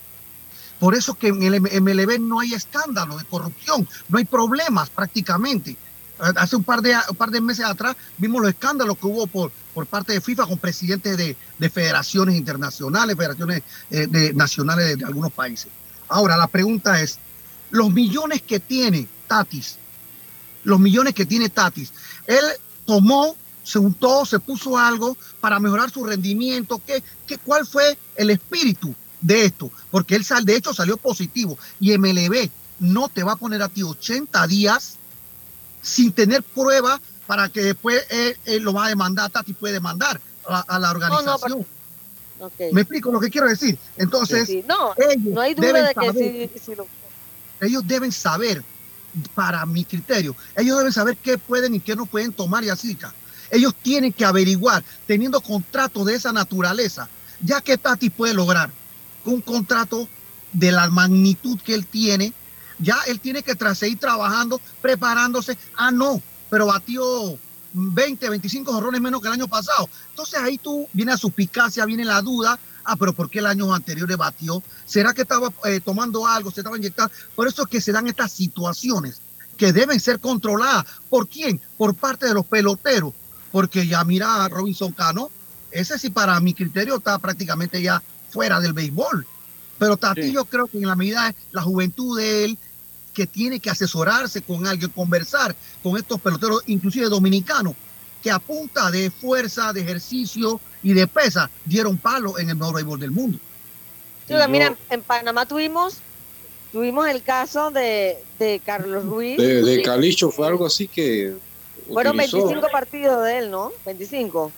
Por 0.80 0.95
eso 0.95 1.13
que 1.13 1.27
en 1.27 1.43
el 1.43 1.61
MLB 1.61 2.19
no 2.19 2.39
hay 2.39 2.53
escándalo 2.53 3.17
de 3.17 3.25
corrupción, 3.25 3.88
no 4.07 4.17
hay 4.17 4.25
problemas 4.25 4.89
prácticamente. 4.89 5.75
Hace 6.17 6.55
un 6.57 6.63
par 6.63 6.82
de, 6.82 6.95
un 7.09 7.15
par 7.15 7.32
de 7.32 7.39
meses 7.39 7.65
atrás 7.65 7.95
vimos 8.17 8.41
los 8.41 8.49
escándalos 8.49 8.97
que 8.97 9.07
hubo 9.07 9.27
por, 9.27 9.51
por 9.73 9.86
parte 9.86 10.13
de 10.13 10.21
FIFA 10.21 10.47
con 10.47 10.57
presidentes 10.57 11.15
de, 11.15 11.38
de 11.57 11.69
federaciones 11.69 12.36
internacionales, 12.36 13.15
federaciones 13.15 13.63
eh, 13.89 14.07
de, 14.07 14.34
nacionales 14.34 14.97
de, 14.97 15.05
algunos 15.05 15.32
países. 15.32 15.69
Ahora, 16.09 16.36
la 16.36 16.47
pregunta 16.47 17.01
es, 17.01 17.19
los 17.71 17.91
millones 17.91 18.41
que 18.41 18.59
tiene 18.59 19.07
Tatis, 19.27 19.77
los 20.64 20.80
millones 20.80 21.14
que 21.14 21.26
tiene 21.26 21.49
Tatis, 21.49 21.91
él 22.28 22.43
tomó 22.86 23.36
se 23.64 23.78
untó, 23.78 24.26
se 24.26 24.39
puso 24.39 24.78
algo 24.78 25.16
para 25.39 25.60
mejorar 25.60 25.91
su 25.91 26.03
rendimiento. 26.03 26.82
¿Qué, 26.86 27.03
qué, 27.28 27.38
cuál 27.38 27.68
fue 27.68 27.97
el 28.16 28.32
espíritu 28.32 28.95
de 29.22 29.45
esto? 29.45 29.70
Porque 29.91 30.16
él 30.16 30.26
sal, 30.26 30.43
de 30.43 30.55
hecho 30.55 30.74
salió 30.74 30.97
positivo 30.97 31.57
y 31.80 31.95
MLB 31.95 32.49
no 32.80 33.10
te 33.10 33.24
va 33.24 33.34
a 33.34 33.36
poner 33.36 33.62
a 33.62 33.70
ti 33.70 33.84
80 33.84 34.47
días 34.47 34.97
sin 35.82 36.12
tener 36.12 36.41
prueba 36.41 36.99
para 37.28 37.49
que 37.49 37.62
después 37.62 38.05
él, 38.45 38.64
lo 38.64 38.74
va 38.74 38.86
a 38.86 38.89
demandar, 38.89 39.30
Tati 39.30 39.53
puede 39.53 39.74
demandar 39.76 40.20
a, 40.47 40.80
la 40.80 40.89
organización. 40.89 41.66
Me 42.72 42.82
explico 42.82 43.12
lo 43.12 43.20
que 43.20 43.30
quiero 43.30 43.47
decir. 43.47 43.78
Entonces, 43.97 44.49
No, 44.66 44.95
no 45.20 45.41
hay 45.41 45.53
duda 45.53 45.89
de 45.89 45.93
que 45.93 46.60
sí, 46.60 46.74
lo... 46.76 46.88
ellos 47.62 47.84
deben 47.86 48.12
saber, 48.12 48.64
para 49.36 49.66
mi 49.66 49.86
criterio, 49.86 50.36
ellos 50.55 50.78
deben 50.78 50.93
saber 50.93 51.18
qué 51.18 51.38
pueden 51.38 51.76
y 51.76 51.80
qué 51.80 51.95
no 51.95 52.05
pueden 52.05 52.34
tomar 52.34 52.64
y 52.64 52.70
así. 52.70 52.97
Ellos 53.51 53.74
tienen 53.82 54.14
que 54.14 54.26
averiguar, 54.26 54.84
teniendo 55.07 55.41
contratos 55.41 56.05
de 56.05 56.16
esa 56.16 56.32
naturaleza, 56.32 57.10
ya 57.41 57.62
que 57.62 57.78
Tati 57.78 58.10
puede 58.10 58.34
lograr 58.34 58.72
un 59.26 59.41
contrato 59.41 60.07
de 60.53 60.72
la 60.72 60.89
magnitud 60.89 61.60
que 61.60 61.74
él 61.74 61.86
tiene, 61.86 62.34
ya 62.80 62.97
él 63.07 63.20
tiene 63.20 63.43
que 63.43 63.55
seguir 63.76 63.99
trabajando, 63.99 64.60
preparándose. 64.82 65.57
Ah, 65.76 65.91
no, 65.91 66.22
pero 66.49 66.68
batió 66.68 67.38
20, 67.74 68.30
25 68.30 68.72
jorrones 68.72 69.01
menos 69.01 69.22
que 69.22 69.28
el 69.28 69.34
año 69.34 69.47
pasado. 69.47 69.89
Entonces 70.10 70.39
ahí 70.39 70.57
tú 70.57 70.88
viene 70.93 71.12
la 71.12 71.18
suspicacia, 71.18 71.86
viene 71.86 72.05
la 72.05 72.22
duda. 72.22 72.60
Ah, 72.91 72.95
pero 72.97 73.13
¿por 73.13 73.29
qué 73.29 73.39
el 73.39 73.45
año 73.45 73.73
anterior 73.73 74.15
batió? 74.17 74.63
¿Será 74.85 75.13
que 75.13 75.21
estaba 75.21 75.53
eh, 75.65 75.79
tomando 75.79 76.25
algo? 76.25 76.51
¿Se 76.51 76.61
estaba 76.61 76.77
inyectando? 76.77 77.13
Por 77.35 77.47
eso 77.47 77.63
es 77.63 77.69
que 77.69 77.81
se 77.81 77.91
dan 77.91 78.07
estas 78.07 78.31
situaciones 78.31 79.21
que 79.57 79.73
deben 79.73 79.99
ser 79.99 80.19
controladas. 80.19 80.85
¿Por 81.09 81.27
quién? 81.27 81.61
Por 81.77 81.93
parte 81.93 82.25
de 82.25 82.33
los 82.33 82.45
peloteros 82.45 83.13
porque 83.51 83.87
ya 83.87 84.03
mira 84.03 84.43
a 84.43 84.49
Robinson 84.49 84.91
Cano, 84.91 85.29
ese 85.71 85.97
sí 85.97 86.09
para 86.09 86.39
mi 86.39 86.53
criterio 86.53 86.97
está 86.97 87.17
prácticamente 87.19 87.81
ya 87.81 88.01
fuera 88.29 88.59
del 88.59 88.73
béisbol. 88.73 89.25
Pero 89.77 89.97
Tati 89.97 90.31
yo 90.31 90.45
creo 90.45 90.67
que 90.67 90.77
en 90.77 90.87
la 90.87 90.95
medida 90.95 91.25
de 91.25 91.35
la 91.51 91.61
juventud 91.61 92.17
de 92.17 92.45
él, 92.45 92.57
que 93.13 93.27
tiene 93.27 93.59
que 93.59 93.69
asesorarse 93.69 94.41
con 94.41 94.67
alguien, 94.67 94.91
conversar 94.91 95.55
con 95.81 95.97
estos 95.97 96.19
peloteros, 96.21 96.63
inclusive 96.67 97.07
dominicanos, 97.07 97.75
que 98.22 98.32
a 98.32 98.39
punta 98.39 98.91
de 98.91 99.09
fuerza, 99.11 99.74
de 99.74 99.82
ejercicio 99.82 100.59
y 100.84 100.93
de 100.93 101.07
pesa 101.07 101.49
dieron 101.65 101.97
palo 101.97 102.38
en 102.38 102.49
el 102.49 102.55
mejor 102.55 102.76
béisbol 102.76 102.99
del 102.99 103.11
mundo. 103.11 103.38
mira, 104.49 104.76
en 104.89 105.01
Panamá 105.01 105.45
tuvimos 105.45 105.97
tuvimos 106.72 107.07
el 107.07 107.24
caso 107.24 107.72
de, 107.72 108.20
Carlos 108.65 109.05
Ruiz. 109.05 109.38
De, 109.38 109.63
de 109.63 109.82
Calicho 109.82 110.30
fue 110.32 110.47
algo 110.47 110.65
así 110.65 110.88
que 110.88 111.34
fueron 111.91 112.17
25 112.17 112.67
partidos 112.72 113.24
de 113.26 113.39
él, 113.39 113.51
¿no? 113.51 113.72
25. 113.86 114.51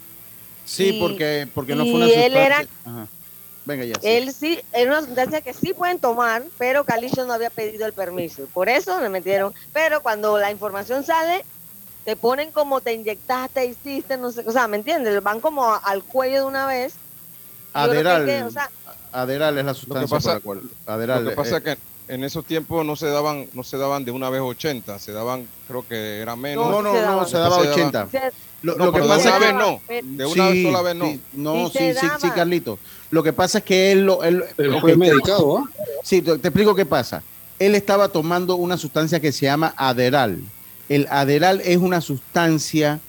Sí, 0.65 0.97
porque, 0.99 1.47
porque 1.53 1.75
no 1.75 1.83
fue 1.83 1.93
una 1.95 2.05
él 2.07 2.35
era, 2.35 2.65
Venga 3.63 3.85
ya. 3.85 3.95
Él 4.01 4.33
sí, 4.33 4.59
era 4.73 4.91
una 4.91 5.05
sustancia 5.05 5.41
que 5.41 5.53
sí 5.53 5.73
pueden 5.73 5.99
tomar, 5.99 6.43
pero 6.57 6.83
Calicho 6.83 7.25
no 7.25 7.33
había 7.33 7.51
pedido 7.51 7.85
el 7.85 7.93
permiso. 7.93 8.47
Por 8.53 8.69
eso 8.69 8.99
le 8.99 9.09
metieron. 9.09 9.53
Pero 9.71 10.01
cuando 10.01 10.39
la 10.39 10.49
información 10.49 11.03
sale, 11.05 11.45
te 12.05 12.15
ponen 12.15 12.51
como 12.51 12.81
te 12.81 12.93
inyectaste, 12.93 13.65
hiciste, 13.65 14.17
no 14.17 14.31
sé, 14.31 14.43
o 14.47 14.51
sea, 14.51 14.67
¿me 14.67 14.77
entiendes? 14.77 15.21
Van 15.21 15.39
como 15.39 15.73
al 15.73 16.03
cuello 16.03 16.41
de 16.41 16.45
una 16.45 16.65
vez. 16.65 16.95
Aderal. 17.73 18.51
Aderal 19.11 19.57
es 19.57 19.65
la 19.65 19.73
sustancia 19.73 20.01
lo 20.01 20.07
que 20.07 20.11
pasa, 20.11 20.39
por 20.39 20.61
Aderal, 20.85 21.23
lo 21.23 21.29
que 21.31 21.35
pasa 21.35 21.57
es 21.57 21.63
que 21.63 21.77
en 22.07 22.23
esos 22.23 22.45
tiempos 22.45 22.85
no 22.85 22.95
se 22.95 23.07
daban 23.07 23.47
no 23.53 23.63
se 23.63 23.77
daban 23.77 24.03
de 24.03 24.11
una 24.11 24.29
vez 24.29 24.41
80, 24.41 24.99
se 24.99 25.11
daban 25.13 25.47
creo 25.67 25.87
que 25.87 26.19
era 26.19 26.35
menos. 26.35 26.69
No, 26.69 26.81
no, 26.81 26.93
no, 26.93 27.25
se 27.25 27.37
daba 27.37 27.57
80. 27.57 28.07
Lo, 28.63 28.91
que 28.91 28.99
pasa 28.99 29.37
es 29.37 29.45
que 29.45 29.53
no, 29.53 29.81
de 29.87 30.25
una 30.25 30.71
sola 30.71 30.81
vez 30.81 30.95
no. 30.95 31.19
no, 31.33 31.69
sí, 31.69 31.93
sí, 31.93 32.07
sí, 32.19 32.29
Carlito. 32.31 32.77
Lo 33.09 33.23
que 33.23 33.33
pasa 33.33 33.59
es 33.59 33.63
que 33.63 33.91
él 33.91 34.05
lo 34.05 34.23
él, 34.23 34.43
fue 34.79 34.95
medicado, 34.95 35.57
¿ah? 35.57 35.69
Sí, 36.03 36.21
te, 36.21 36.33
explico 36.33 36.75
qué 36.75 36.85
pasa. 36.85 37.23
Él 37.59 37.75
estaba 37.75 38.09
tomando 38.09 38.55
una 38.55 38.77
sustancia 38.77 39.19
que 39.19 39.31
se 39.31 39.45
llama 39.45 39.73
Aderal. 39.77 40.39
El 40.91 41.07
Aderal 41.09 41.61
es 41.63 41.77
una 41.77 42.01
sustancia 42.01 42.99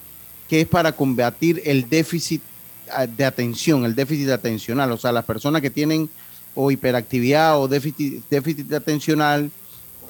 que 0.47 0.61
es 0.61 0.67
para 0.69 0.93
combatir 0.93 1.61
el 1.65 1.89
déficit 1.89 2.41
ah, 2.89 3.05
de 3.05 3.25
atención, 3.25 3.83
el 3.83 3.93
déficit 3.93 4.29
atencional, 4.29 4.89
o 4.93 4.97
sea, 4.97 5.11
las 5.11 5.25
personas 5.25 5.61
que 5.61 5.69
tienen 5.69 6.09
o 6.55 6.71
hiperactividad 6.71 7.59
o 7.59 7.67
déficit, 7.67 8.23
déficit 8.29 8.71
atencional 8.71 9.51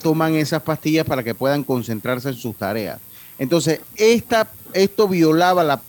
toman 0.04 0.36
esas 0.36 0.62
pastillas 0.62 1.04
para 1.04 1.24
que 1.24 1.34
puedan 1.34 1.64
concentrarse 1.64 2.30
en 2.30 2.36
sus 2.36 2.56
tareas. 2.56 3.00
Entonces, 3.40 3.80
esta, 3.96 4.52
esto 4.74 5.08
violaba 5.08 5.82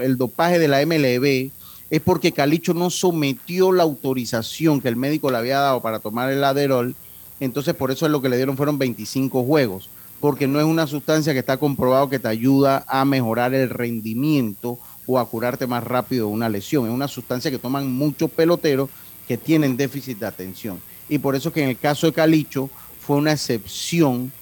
el 0.00 0.16
dopaje 0.16 0.58
de 0.58 0.68
la 0.68 0.80
MLB, 0.86 1.50
es 1.90 2.00
porque 2.00 2.32
Calicho 2.32 2.72
no 2.72 2.88
sometió 2.88 3.70
la 3.72 3.82
autorización 3.82 4.80
que 4.80 4.88
el 4.88 4.96
médico 4.96 5.30
le 5.30 5.36
había 5.36 5.58
dado 5.58 5.82
para 5.82 5.98
tomar 5.98 6.32
el 6.32 6.42
Aderol, 6.42 6.96
entonces 7.38 7.74
por 7.74 7.90
eso 7.90 8.06
es 8.06 8.12
lo 8.12 8.22
que 8.22 8.30
le 8.30 8.36
dieron 8.38 8.56
fueron 8.56 8.78
25 8.78 9.44
juegos, 9.44 9.90
porque 10.20 10.46
no 10.48 10.58
es 10.58 10.66
una 10.66 10.86
sustancia 10.86 11.32
que 11.32 11.38
está 11.38 11.56
comprobado 11.56 12.08
que 12.08 12.18
te 12.18 12.28
ayuda 12.28 12.84
a 12.88 13.04
mejorar 13.04 13.54
el 13.54 13.70
rendimiento 13.70 14.78
o 15.06 15.18
a 15.18 15.28
curarte 15.28 15.66
más 15.66 15.84
rápido 15.84 16.28
una 16.28 16.48
lesión, 16.48 16.86
es 16.86 16.92
una 16.92 17.08
sustancia 17.08 17.50
que 17.50 17.58
toman 17.58 17.90
muchos 17.92 18.30
peloteros 18.30 18.90
que 19.26 19.36
tienen 19.38 19.76
déficit 19.76 20.18
de 20.18 20.26
atención. 20.26 20.80
Y 21.08 21.18
por 21.18 21.34
eso 21.34 21.52
que 21.52 21.62
en 21.62 21.70
el 21.70 21.78
caso 21.78 22.06
de 22.06 22.12
Calicho 22.12 22.68
fue 23.00 23.16
una 23.16 23.32
excepción 23.32 24.32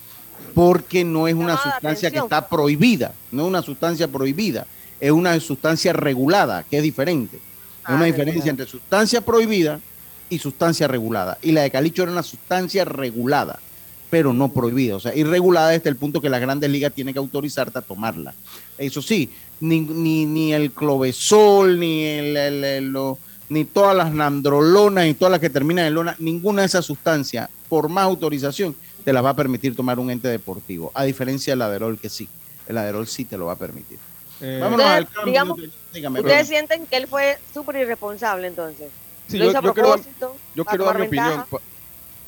porque 0.55 1.05
no 1.05 1.29
es 1.29 1.35
una 1.35 1.57
sustancia 1.57 2.11
que 2.11 2.18
está 2.18 2.49
prohibida, 2.49 3.12
no 3.31 3.43
es 3.43 3.49
una 3.49 3.62
sustancia 3.62 4.09
prohibida. 4.09 4.66
es 4.99 5.11
una 5.12 5.39
sustancia 5.41 5.93
regulada, 5.93 6.62
que 6.62 6.79
es 6.79 6.83
diferente. 6.83 7.37
Es 7.37 7.91
una 7.91 8.05
Ah, 8.05 8.07
diferencia 8.07 8.51
entre 8.51 8.66
sustancia 8.66 9.20
prohibida 9.20 9.79
y 10.31 10.39
sustancia 10.39 10.89
regulada. 10.89 11.37
Y 11.43 11.53
la 11.53 11.61
de 11.62 11.70
calicho 11.70 12.03
era 12.03 12.12
una 12.12 12.22
sustancia 12.22 12.85
regulada, 12.87 13.59
pero 14.17 14.33
no 14.33 14.49
prohibida. 14.51 14.97
O 14.97 15.01
sea, 15.01 15.14
irregulada 15.14 15.69
desde 15.69 15.91
el 15.91 15.97
punto 15.97 16.23
que 16.23 16.31
las 16.31 16.41
grandes 16.41 16.71
ligas 16.71 16.91
tienen 16.95 17.12
que 17.12 17.19
autorizarte 17.19 17.79
a 17.79 17.83
tomarla. 17.83 18.33
Eso 18.79 19.03
sí, 19.03 19.31
ni, 19.61 19.81
ni, 19.81 20.25
ni 20.25 20.55
el 20.55 20.71
clovesol, 20.73 21.79
ni 21.79 22.03
el, 22.05 22.35
el- 22.35 22.64
el- 22.64 22.89
lo- 22.89 23.19
ni 23.51 23.67
todas 23.67 23.95
las 23.95 24.11
nandrolonas, 24.14 25.05
ni 25.05 25.12
todas 25.12 25.33
las 25.33 25.41
que 25.41 25.51
terminan 25.51 25.85
en 25.85 25.93
lona, 25.93 26.17
ninguna 26.19 26.62
de 26.62 26.67
esas 26.67 26.87
sustancias, 26.87 27.51
por 27.69 27.91
más 27.91 28.05
autorización, 28.05 28.75
te 29.05 29.12
las 29.12 29.23
va 29.23 29.31
a 29.31 29.37
permitir 29.37 29.77
tomar 29.77 29.99
un 29.99 30.11
ente 30.11 30.29
deportivo. 30.29 30.91
A 30.95 31.05
diferencia 31.05 31.53
del 31.53 31.61
aderol, 31.61 31.99
que 31.99 32.09
sí. 32.09 32.27
El 32.67 32.79
aderol 32.79 33.07
sí 33.07 33.27
te 33.27 33.37
lo 33.37 33.45
va 33.45 33.53
a 33.53 33.57
permitir. 33.57 33.99
Eh, 34.41 34.59
Vámonos 34.62 34.87
al 34.87 35.03
Ustedes, 35.03 35.14
cambio. 35.14 35.33
digamos, 35.33 35.59
Dígame, 35.93 36.21
ustedes 36.21 36.37
perdón. 36.39 36.49
sienten 36.49 36.87
que 36.87 36.97
él 36.97 37.07
fue 37.07 37.39
súper 37.53 37.77
irresponsable 37.77 38.47
entonces. 38.47 38.89
Sí, 39.29 39.37
Lo 39.37 39.45
yo, 39.45 39.51
hizo 39.51 39.59
a 39.59 39.62
yo 39.62 39.75
quiero, 39.75 39.97
yo 40.55 40.64
quiero 40.64 40.85
dar 40.87 40.99
mi 41.01 41.07
opinión. 41.07 41.45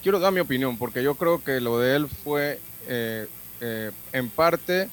Quiero 0.02 0.20
dar 0.20 0.32
mi 0.32 0.40
opinión 0.40 0.78
porque 0.78 1.02
yo 1.02 1.14
creo 1.14 1.42
que 1.42 1.60
lo 1.60 1.78
de 1.78 1.96
él 1.96 2.08
fue, 2.08 2.60
eh, 2.86 3.26
eh, 3.60 3.90
en 4.12 4.30
parte, 4.30 4.88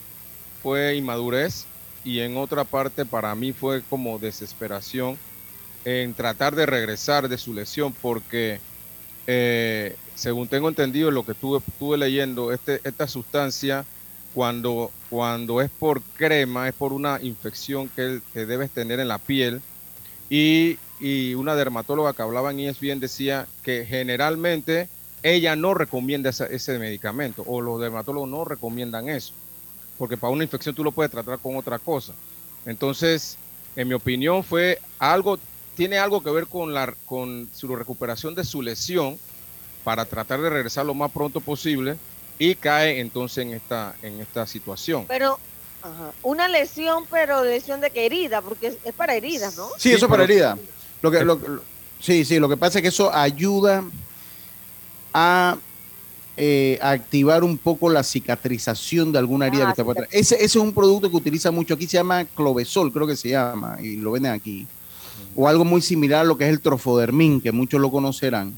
fue 0.64 0.96
inmadurez 0.96 1.66
y 2.04 2.20
en 2.20 2.38
otra 2.38 2.64
parte 2.64 3.06
para 3.06 3.34
mí 3.36 3.54
fue 3.54 3.82
como 3.84 4.20
desesperación 4.20 5.18
en 5.86 6.14
tratar 6.16 6.56
de 6.56 6.66
regresar 6.66 7.30
de 7.30 7.38
su 7.38 7.54
lesión 7.54 7.94
porque, 7.94 8.60
eh, 9.28 9.96
según 10.16 10.48
tengo 10.48 10.70
entendido, 10.70 11.12
lo 11.12 11.26
que 11.26 11.34
estuve, 11.34 11.60
estuve 11.60 11.98
leyendo, 11.98 12.52
este, 12.52 12.82
esta 12.84 13.08
sustancia 13.08 13.86
cuando, 14.34 14.92
cuando 15.10 15.62
es 15.62 15.70
por 15.70 16.02
crema, 16.18 16.68
es 16.68 16.74
por 16.74 16.92
una 16.92 17.20
infección 17.22 17.90
que, 17.96 18.22
que 18.34 18.46
debes 18.46 18.72
tener 18.72 19.00
en 19.00 19.08
la 19.08 19.20
piel. 19.20 19.62
Y, 20.30 20.78
una 21.36 21.56
dermatóloga 21.56 22.14
que 22.14 22.22
hablaba 22.22 22.52
en 22.52 22.62
ESPN 22.62 23.00
decía 23.00 23.48
que 23.64 23.86
generalmente 23.86 24.88
ella 25.26 25.56
no 25.56 25.74
recomienda 25.74 26.30
esa- 26.30 26.46
ese 26.46 26.78
medicamento 26.78 27.44
o 27.48 27.60
los 27.60 27.82
dermatólogos 27.82 28.30
no 28.30 28.46
recomiendan 28.46 29.10
eso, 29.10 29.34
porque 29.98 30.18
para 30.18 30.32
una 30.32 30.44
infección 30.44 30.76
tú 30.76 30.84
lo 30.84 30.92
puedes 30.92 31.12
tratar 31.12 31.40
con 31.40 31.58
otra 31.58 31.80
cosa. 31.80 32.14
Entonces, 32.64 33.36
en 33.76 33.88
mi 33.88 33.96
opinión, 33.96 34.44
fue 34.44 34.80
algo, 35.00 35.40
tiene 35.76 35.98
algo 35.98 36.22
que 36.22 36.30
ver 36.30 36.46
con, 36.46 36.76
la, 36.76 36.94
con 37.08 37.50
su 37.56 37.76
recuperación 37.76 38.36
de 38.36 38.44
su 38.44 38.62
lesión 38.62 39.18
para 39.84 40.06
tratar 40.06 40.42
de 40.42 40.50
regresar 40.52 40.86
lo 40.86 40.94
más 40.94 41.12
pronto 41.12 41.42
posible 41.42 41.98
y 42.38 42.54
cae 42.54 43.00
entonces 43.00 43.40
en 43.46 43.54
esta, 43.54 43.96
en 44.04 44.22
esta 44.22 44.46
situación. 44.46 45.06
Pero, 45.08 45.40
ajá, 45.82 46.12
una 46.22 46.48
lesión, 46.48 47.06
pero 47.10 47.44
lesión 47.44 47.82
de 47.82 47.90
que 47.90 48.06
herida, 48.06 48.44
porque 48.44 48.68
es, 48.68 48.78
es 48.86 48.94
para 48.94 49.16
heridas, 49.16 49.58
¿no? 49.58 49.70
Sí, 49.80 49.92
eso 49.92 50.08
para 50.08 50.24
herida. 50.24 50.56
Lo 51.02 51.10
que, 51.10 51.26
lo- 51.26 51.36
lo- 51.36 51.64
sí, 52.00 52.24
sí, 52.26 52.38
lo 52.38 52.48
que 52.48 52.58
pasa 52.58 52.78
es 52.78 52.84
que 52.84 52.90
eso 52.90 53.12
ayuda 53.12 53.84
a, 55.18 55.58
eh, 56.38 56.78
activar 56.82 57.46
un 57.46 57.58
poco 57.58 57.90
la 57.90 58.04
cicatrización 58.04 59.14
de 59.14 59.20
alguna 59.20 59.48
herida 59.48 59.64
Ah, 59.64 59.66
que 59.68 59.72
usted 59.72 59.84
pueda 59.86 59.96
tener. 60.06 60.10
Ese, 60.12 60.36
ese 60.36 60.44
es 60.46 60.56
un 60.58 60.74
producto 60.74 61.10
que 61.10 61.16
utiliza 61.16 61.50
mucho 61.50 61.74
aquí, 61.76 61.88
se 61.88 61.96
llama 61.96 62.26
clovesol, 62.26 62.92
creo 62.92 63.08
que 63.08 63.16
se 63.16 63.30
llama, 63.30 63.78
y 63.82 63.96
lo 63.96 64.12
venden 64.12 64.34
aquí. 64.34 64.68
O 65.38 65.48
algo 65.48 65.64
muy 65.64 65.82
similar 65.82 66.22
a 66.22 66.24
lo 66.26 66.38
que 66.38 66.44
es 66.44 66.50
el 66.50 66.60
trofodermín, 66.60 67.40
que 67.40 67.54
muchos 67.54 67.80
lo 67.80 67.90
conocerán, 67.90 68.54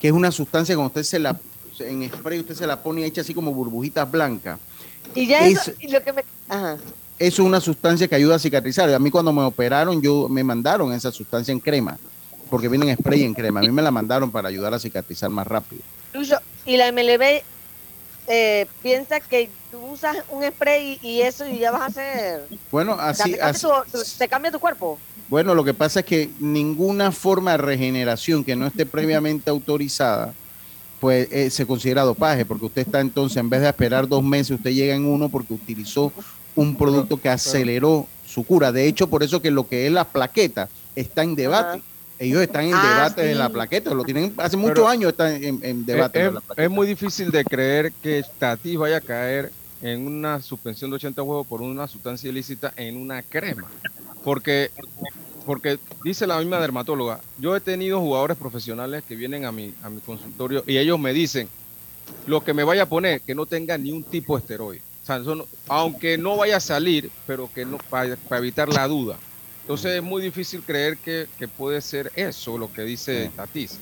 que 0.00 0.06
es 0.06 0.14
una 0.14 0.30
sustancia 0.30 0.76
cuando 0.76 0.88
usted 0.88 1.02
se 1.02 1.18
la, 1.18 1.36
en 1.80 2.08
spray 2.08 2.38
usted 2.38 2.54
se 2.54 2.66
la 2.68 2.80
pone 2.80 3.04
hecha 3.04 3.22
así 3.22 3.34
como 3.34 3.52
burbujitas 3.52 4.08
blancas. 4.08 4.60
Y 5.16 5.26
ya 5.26 5.40
Es- 5.46 5.58
eso, 5.68 5.72
y 5.80 5.88
lo 5.90 6.00
que 6.02 6.12
me... 6.12 6.24
Ajá. 6.48 6.76
Eso 7.18 7.42
es 7.42 7.46
una 7.48 7.60
sustancia 7.60 8.06
que 8.06 8.14
ayuda 8.14 8.36
a 8.36 8.38
cicatrizar. 8.38 8.94
A 8.94 8.98
mí 9.00 9.10
cuando 9.10 9.32
me 9.32 9.42
operaron, 9.42 10.00
yo 10.00 10.28
me 10.28 10.44
mandaron 10.44 10.92
esa 10.92 11.10
sustancia 11.10 11.50
en 11.50 11.58
crema, 11.58 11.98
porque 12.48 12.68
viene 12.68 12.90
en 12.90 12.96
spray 12.96 13.22
en 13.24 13.34
crema. 13.34 13.60
A 13.60 13.62
mí 13.62 13.70
me 13.70 13.82
la 13.82 13.90
mandaron 13.90 14.30
para 14.30 14.48
ayudar 14.48 14.74
a 14.74 14.78
cicatrizar 14.78 15.30
más 15.30 15.46
rápido. 15.46 15.82
Lucho, 16.14 16.36
y 16.64 16.76
la 16.76 16.90
MLB 16.92 17.42
eh, 18.26 18.66
piensa 18.82 19.20
que 19.20 19.48
tú 19.70 19.78
usas 19.92 20.16
un 20.30 20.44
spray 20.44 20.98
y, 21.02 21.08
y 21.08 21.22
eso 21.22 21.46
y 21.46 21.58
ya 21.58 21.70
vas 21.70 21.82
a 21.82 21.86
hacer... 21.86 22.46
Bueno, 22.70 22.92
o 22.92 22.96
sea, 22.96 23.08
así, 23.10 23.32
te, 23.32 23.38
cambia 23.38 23.44
así- 23.50 23.66
tu, 23.90 23.98
tu- 23.98 24.04
te 24.18 24.28
cambia 24.28 24.50
tu 24.52 24.58
cuerpo. 24.60 24.98
bueno, 25.28 25.54
lo 25.54 25.64
que 25.64 25.74
pasa 25.74 26.00
es 26.00 26.06
que 26.06 26.30
ninguna 26.40 27.10
forma 27.12 27.52
de 27.52 27.58
regeneración 27.58 28.44
que 28.44 28.56
no 28.56 28.66
esté 28.66 28.84
previamente 28.86 29.50
autorizada, 29.50 30.34
pues 31.00 31.28
eh, 31.30 31.48
se 31.50 31.66
considera 31.66 32.02
dopaje, 32.02 32.44
porque 32.44 32.66
usted 32.66 32.82
está 32.82 33.00
entonces, 33.00 33.36
en 33.38 33.48
vez 33.48 33.60
de 33.60 33.68
esperar 33.68 34.08
dos 34.08 34.22
meses, 34.22 34.50
usted 34.52 34.72
llega 34.72 34.94
en 34.94 35.06
uno 35.06 35.28
porque 35.28 35.52
utilizó 35.54 36.12
un 36.56 36.76
producto 36.76 37.20
que 37.20 37.28
aceleró 37.28 38.06
su 38.26 38.44
cura. 38.44 38.72
De 38.72 38.86
hecho, 38.88 39.08
por 39.08 39.22
eso 39.22 39.40
que 39.40 39.50
lo 39.52 39.66
que 39.68 39.86
es 39.86 39.92
la 39.92 40.04
plaqueta 40.04 40.68
está 40.96 41.22
en 41.22 41.36
debate. 41.36 41.82
Ellos 42.18 42.42
están 42.42 42.64
en 42.64 42.74
Ah, 42.74 42.94
debate 42.94 43.22
de 43.22 43.32
sí. 43.32 43.38
la 43.38 43.48
plaqueta, 43.48 43.94
lo 43.94 44.02
tienen 44.04 44.34
hace 44.38 44.56
muchos 44.56 44.74
Pero- 44.74 44.88
años 44.88 45.12
están 45.12 45.42
en, 45.42 45.60
en 45.62 45.86
debate. 45.86 46.18
Es, 46.20 46.24
de 46.26 46.32
la 46.32 46.38
es- 46.56 46.58
es 46.64 46.70
muy 46.70 46.86
difícil 46.86 47.30
de 47.30 47.44
creer 47.44 47.92
que 48.02 48.24
Tatis 48.38 48.76
vaya 48.76 48.96
a 48.96 49.00
caer 49.00 49.52
en 49.82 50.06
una 50.06 50.42
suspensión 50.42 50.90
de 50.90 50.96
80 50.96 51.22
juegos 51.22 51.46
por 51.46 51.62
una 51.62 51.86
sustancia 51.86 52.28
ilícita 52.28 52.72
en 52.76 52.96
una 52.96 53.22
crema. 53.22 53.68
Porque, 54.24 54.70
porque 55.46 55.78
dice 56.04 56.26
la 56.26 56.38
misma 56.38 56.58
dermatóloga, 56.58 57.20
yo 57.38 57.54
he 57.54 57.60
tenido 57.60 58.00
jugadores 58.00 58.36
profesionales 58.36 59.04
que 59.06 59.14
vienen 59.14 59.44
a 59.44 59.52
mi, 59.52 59.72
a 59.84 59.88
mi 59.88 60.00
consultorio 60.00 60.64
y 60.66 60.76
ellos 60.78 60.98
me 60.98 61.12
dicen, 61.12 61.48
lo 62.26 62.42
que 62.42 62.52
me 62.52 62.64
vaya 62.64 62.82
a 62.82 62.86
poner, 62.86 63.20
que 63.20 63.34
no 63.34 63.46
tenga 63.46 63.78
ni 63.78 63.92
un 63.92 64.02
tipo 64.02 64.36
de 64.36 64.40
esteroide. 64.42 64.82
O 65.04 65.06
sea, 65.06 65.16
eso 65.18 65.34
no- 65.36 65.46
aunque 65.68 66.18
no 66.18 66.36
vaya 66.36 66.56
a 66.56 66.60
salir, 66.60 67.10
pero 67.26 67.48
que 67.54 67.64
no 67.64 67.78
para, 67.88 68.16
para 68.16 68.40
evitar 68.40 68.68
la 68.68 68.88
duda. 68.88 69.16
Entonces 69.68 69.96
es 69.96 70.02
muy 70.02 70.22
difícil 70.22 70.62
creer 70.62 70.96
que, 70.96 71.26
que 71.38 71.46
puede 71.46 71.82
ser 71.82 72.10
eso 72.16 72.56
lo 72.56 72.72
que 72.72 72.80
dice. 72.84 73.24
Entonces 73.24 73.78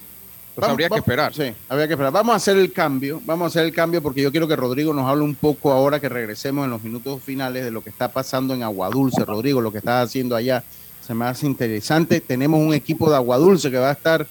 Vamos- 0.57 0.71
habría 0.73 0.89
que 0.89 0.97
esperar. 0.99 1.33
Sí, 1.33 1.53
habría 1.69 1.87
que 1.87 1.93
esperar. 1.95 2.13
Vamos 2.13 2.33
a 2.33 2.37
hacer 2.39 2.57
el 2.57 2.73
cambio, 2.73 3.23
vamos 3.25 3.45
a 3.45 3.49
hacer 3.51 3.67
el 3.67 3.73
cambio 3.73 4.03
porque 4.03 4.21
yo 4.21 4.33
quiero 4.33 4.49
que 4.49 4.57
Rodrigo 4.57 4.93
nos 4.93 5.09
hable 5.09 5.23
un 5.23 5.37
poco 5.37 5.71
ahora 5.71 6.01
que 6.01 6.09
regresemos 6.09 6.65
en 6.65 6.73
los 6.73 6.83
minutos 6.83 7.23
finales 7.23 7.63
de 7.65 7.71
lo 7.71 7.83
que 7.85 7.91
está 7.91 8.09
pasando 8.11 8.53
en 8.53 8.65
Agua 8.65 8.91
Dulce. 8.91 9.25
Rodrigo, 9.25 9.61
lo 9.61 9.71
que 9.71 9.79
estás 9.79 10.09
haciendo 10.09 10.35
allá 10.35 10.65
se 11.07 11.15
me 11.15 11.25
hace 11.25 11.47
interesante. 11.47 12.21
Tenemos 12.21 12.59
un 12.59 12.75
equipo 12.75 13.09
de 13.09 13.15
Agua 13.15 13.37
Dulce 13.39 13.71
que 13.71 13.79
va 13.79 13.91
a 13.91 13.93
estar 13.93 14.27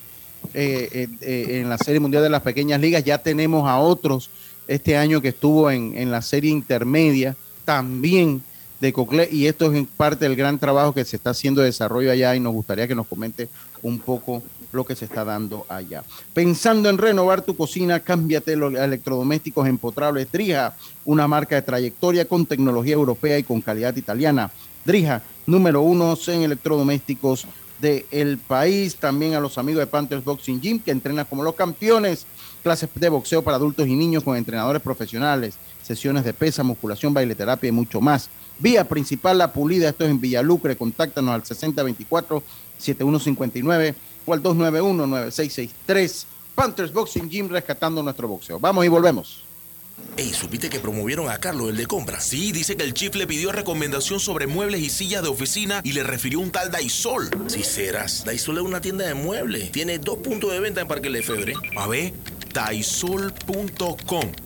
eh, 0.52 0.88
eh, 0.92 1.08
eh, 1.22 1.60
en 1.62 1.70
la 1.70 1.78
Serie 1.78 2.00
Mundial 2.00 2.22
de 2.22 2.28
las 2.28 2.42
Pequeñas 2.42 2.82
Ligas. 2.82 3.02
Ya 3.02 3.16
tenemos 3.16 3.66
a 3.66 3.78
otros 3.78 4.28
este 4.68 4.94
año 4.98 5.22
que 5.22 5.28
estuvo 5.28 5.70
en, 5.70 5.96
en 5.96 6.10
la 6.10 6.20
serie 6.20 6.50
intermedia, 6.50 7.34
también 7.64 8.42
de 8.80 8.92
Coclé, 8.92 9.28
y 9.30 9.46
esto 9.46 9.72
es 9.72 9.86
parte 9.96 10.26
del 10.26 10.36
gran 10.36 10.58
trabajo 10.58 10.92
que 10.92 11.04
se 11.04 11.16
está 11.16 11.30
haciendo 11.30 11.60
de 11.60 11.68
desarrollo 11.68 12.10
allá 12.10 12.34
y 12.34 12.40
nos 12.40 12.52
gustaría 12.52 12.86
que 12.86 12.94
nos 12.94 13.06
comente 13.06 13.48
un 13.82 13.98
poco 13.98 14.42
lo 14.72 14.84
que 14.84 14.94
se 14.94 15.06
está 15.06 15.24
dando 15.24 15.64
allá. 15.68 16.04
Pensando 16.34 16.88
en 16.88 16.98
renovar 16.98 17.42
tu 17.42 17.56
cocina, 17.56 18.00
cámbiate 18.00 18.56
los 18.56 18.74
electrodomésticos 18.74 19.66
empotrables 19.66 20.30
Drija, 20.30 20.76
una 21.04 21.26
marca 21.26 21.56
de 21.56 21.62
trayectoria 21.62 22.26
con 22.26 22.46
tecnología 22.46 22.94
europea 22.94 23.38
y 23.38 23.42
con 23.42 23.60
calidad 23.60 23.96
italiana. 23.96 24.50
Drija, 24.84 25.22
número 25.46 25.80
uno 25.80 26.16
en 26.26 26.42
electrodomésticos 26.42 27.46
del 27.80 28.38
país. 28.38 28.96
También 28.96 29.34
a 29.34 29.40
los 29.40 29.58
amigos 29.58 29.80
de 29.80 29.86
Panthers 29.86 30.24
Boxing 30.24 30.60
Gym 30.60 30.78
que 30.78 30.90
entrenan 30.90 31.26
como 31.26 31.42
los 31.42 31.54
campeones. 31.54 32.26
Clases 32.62 32.88
de 32.94 33.08
boxeo 33.08 33.42
para 33.42 33.56
adultos 33.56 33.86
y 33.86 33.94
niños 33.94 34.22
con 34.24 34.36
entrenadores 34.36 34.82
profesionales. 34.82 35.54
Sesiones 35.82 36.24
de 36.24 36.34
pesa, 36.34 36.62
musculación, 36.62 37.14
baileterapia 37.14 37.68
y 37.68 37.72
mucho 37.72 38.00
más. 38.00 38.28
Vía 38.58 38.88
principal 38.88 39.36
La 39.38 39.52
Pulida, 39.52 39.90
esto 39.90 40.04
es 40.04 40.10
en 40.10 40.20
Villalucre. 40.20 40.76
Contáctanos 40.76 41.32
al 41.34 41.44
6024-7159 41.44 43.94
o 44.24 44.32
al 44.32 44.42
291-9663. 44.42 46.24
Panthers 46.54 46.92
Boxing 46.92 47.28
Gym 47.28 47.48
rescatando 47.48 48.00
nuestro 48.02 48.26
boxeo. 48.28 48.58
Vamos 48.58 48.84
y 48.84 48.88
volvemos. 48.88 49.46
Ey, 50.16 50.32
¿supiste 50.32 50.70
que 50.70 50.80
promovieron 50.80 51.28
a 51.28 51.38
Carlos, 51.38 51.70
el 51.70 51.76
de 51.76 51.86
compras? 51.86 52.24
Sí, 52.24 52.52
dice 52.52 52.76
que 52.76 52.84
el 52.84 52.94
chief 52.94 53.14
le 53.14 53.26
pidió 53.26 53.52
recomendación 53.52 54.20
sobre 54.20 54.46
muebles 54.46 54.80
y 54.80 54.88
sillas 54.88 55.22
de 55.22 55.28
oficina 55.28 55.82
y 55.84 55.92
le 55.92 56.02
refirió 56.02 56.40
un 56.40 56.50
tal 56.50 56.70
Daisol. 56.70 57.28
Si 57.48 57.62
serás, 57.62 58.24
Daisol 58.24 58.56
es 58.58 58.64
una 58.64 58.80
tienda 58.80 59.06
de 59.06 59.14
muebles. 59.14 59.70
Tiene 59.72 59.98
dos 59.98 60.18
puntos 60.18 60.52
de 60.52 60.60
venta 60.60 60.80
en 60.80 60.88
Parque 60.88 61.10
Lefebvre. 61.10 61.54
A 61.76 61.86
ver, 61.86 62.14
daisol.com. 62.52 64.45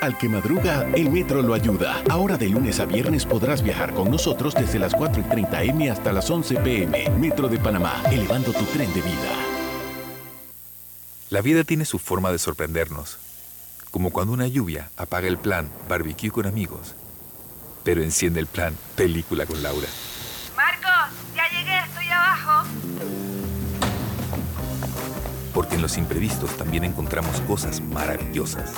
Al 0.00 0.16
que 0.16 0.30
madruga, 0.30 0.86
el 0.94 1.10
metro 1.10 1.42
lo 1.42 1.52
ayuda. 1.52 2.02
Ahora 2.08 2.38
de 2.38 2.48
lunes 2.48 2.80
a 2.80 2.86
viernes 2.86 3.26
podrás 3.26 3.62
viajar 3.62 3.92
con 3.92 4.10
nosotros 4.10 4.54
desde 4.54 4.78
las 4.78 4.94
4 4.94 5.20
y 5.20 5.24
30 5.24 5.62
M 5.64 5.90
hasta 5.90 6.10
las 6.10 6.30
11 6.30 6.56
PM. 6.56 7.10
Metro 7.18 7.48
de 7.48 7.58
Panamá, 7.58 8.02
elevando 8.10 8.50
tu 8.52 8.64
tren 8.64 8.90
de 8.94 9.02
vida. 9.02 9.30
La 11.28 11.42
vida 11.42 11.64
tiene 11.64 11.84
su 11.84 11.98
forma 11.98 12.32
de 12.32 12.38
sorprendernos, 12.38 13.18
Como 13.90 14.10
cuando 14.10 14.32
una 14.32 14.46
lluvia 14.46 14.88
apaga 14.96 15.28
el 15.28 15.36
plan 15.36 15.68
barbecue 15.88 16.30
con 16.30 16.46
amigos, 16.46 16.94
pero 17.84 18.02
enciende 18.02 18.40
el 18.40 18.46
plan 18.46 18.74
película 18.96 19.44
con 19.44 19.62
Laura. 19.62 19.88
Marcos, 20.56 21.14
ya 21.36 21.42
llegué, 21.50 21.78
estoy 21.78 22.06
abajo. 22.06 22.68
Porque 25.52 25.74
en 25.74 25.82
los 25.82 25.98
imprevistos 25.98 26.56
también 26.56 26.84
encontramos 26.84 27.40
cosas 27.42 27.80
maravillosas 27.80 28.72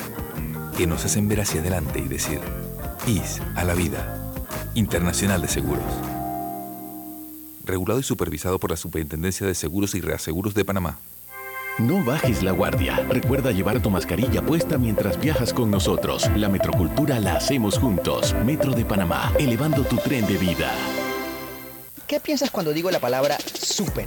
que 0.76 0.86
nos 0.86 1.04
hacen 1.04 1.28
ver 1.28 1.40
hacia 1.40 1.60
adelante 1.60 1.98
y 1.98 2.08
decir, 2.08 2.40
IS 3.06 3.40
a 3.54 3.64
la 3.64 3.74
vida. 3.74 4.18
Internacional 4.74 5.42
de 5.42 5.48
Seguros. 5.48 5.84
Regulado 7.64 8.00
y 8.00 8.02
supervisado 8.02 8.58
por 8.58 8.70
la 8.70 8.76
Superintendencia 8.76 9.46
de 9.46 9.54
Seguros 9.54 9.94
y 9.94 10.00
Reaseguros 10.00 10.54
de 10.54 10.64
Panamá. 10.64 10.98
No 11.78 12.04
bajes 12.04 12.42
la 12.42 12.52
guardia. 12.52 12.96
Recuerda 13.08 13.50
llevar 13.50 13.80
tu 13.80 13.90
mascarilla 13.90 14.42
puesta 14.42 14.76
mientras 14.76 15.18
viajas 15.18 15.54
con 15.54 15.70
nosotros. 15.70 16.30
La 16.36 16.48
metrocultura 16.48 17.18
la 17.18 17.36
hacemos 17.36 17.78
juntos. 17.78 18.34
Metro 18.44 18.72
de 18.72 18.84
Panamá, 18.84 19.32
elevando 19.38 19.82
tu 19.84 19.96
tren 19.96 20.26
de 20.26 20.36
vida. 20.36 20.70
¿Qué 22.06 22.20
piensas 22.20 22.50
cuando 22.50 22.72
digo 22.72 22.90
la 22.90 23.00
palabra 23.00 23.38
super? 23.54 24.06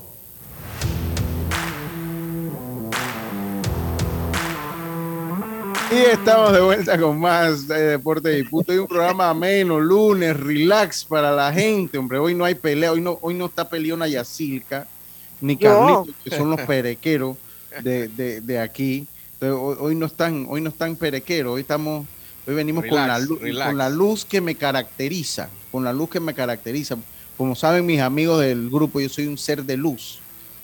Y 5.91 5.97
estamos 5.97 6.53
de 6.53 6.61
vuelta 6.61 6.97
con 6.97 7.19
más 7.19 7.67
de 7.67 7.81
Deporte 7.81 8.39
y 8.39 8.43
Punto. 8.43 8.73
Y 8.73 8.77
un 8.77 8.87
programa 8.87 9.29
ameno, 9.29 9.77
lunes, 9.77 10.39
relax 10.39 11.03
para 11.03 11.33
la 11.33 11.51
gente, 11.51 11.97
hombre. 11.97 12.17
Hoy 12.17 12.33
no 12.33 12.45
hay 12.45 12.55
pelea, 12.55 12.93
hoy 12.93 13.01
no, 13.01 13.19
hoy 13.21 13.33
no 13.33 13.47
está 13.47 13.69
peleona 13.69 14.07
Yacilca, 14.07 14.87
ni 15.41 15.57
Carlitos, 15.57 16.15
que 16.23 16.29
son 16.29 16.49
los 16.49 16.61
perequeros 16.61 17.35
de, 17.83 18.07
de, 18.07 18.39
de 18.39 18.59
aquí. 18.59 19.05
Entonces, 19.33 19.59
hoy, 19.59 19.75
hoy 19.81 19.95
no 19.95 20.05
están, 20.05 20.45
hoy 20.47 20.61
no 20.61 20.69
están 20.69 20.95
perequeros, 20.95 21.55
hoy 21.55 21.61
estamos, 21.61 22.07
hoy 22.47 22.55
venimos 22.55 22.85
con, 22.85 22.95
la 22.95 23.19
luz, 23.19 23.41
relax. 23.41 23.67
con 23.67 23.77
la 23.77 23.89
luz 23.89 24.23
que 24.23 24.39
me 24.39 24.55
caracteriza, 24.55 25.49
con 25.73 25.83
la 25.83 25.91
luz 25.91 26.09
que 26.09 26.21
me 26.21 26.33
caracteriza. 26.33 26.95
Como 27.35 27.53
saben 27.53 27.85
mis 27.85 27.99
amigos 27.99 28.39
del 28.39 28.69
grupo, 28.69 29.01
yo 29.01 29.09
soy 29.09 29.27
un 29.27 29.37
ser 29.37 29.65
de 29.65 29.75
luz. 29.75 30.19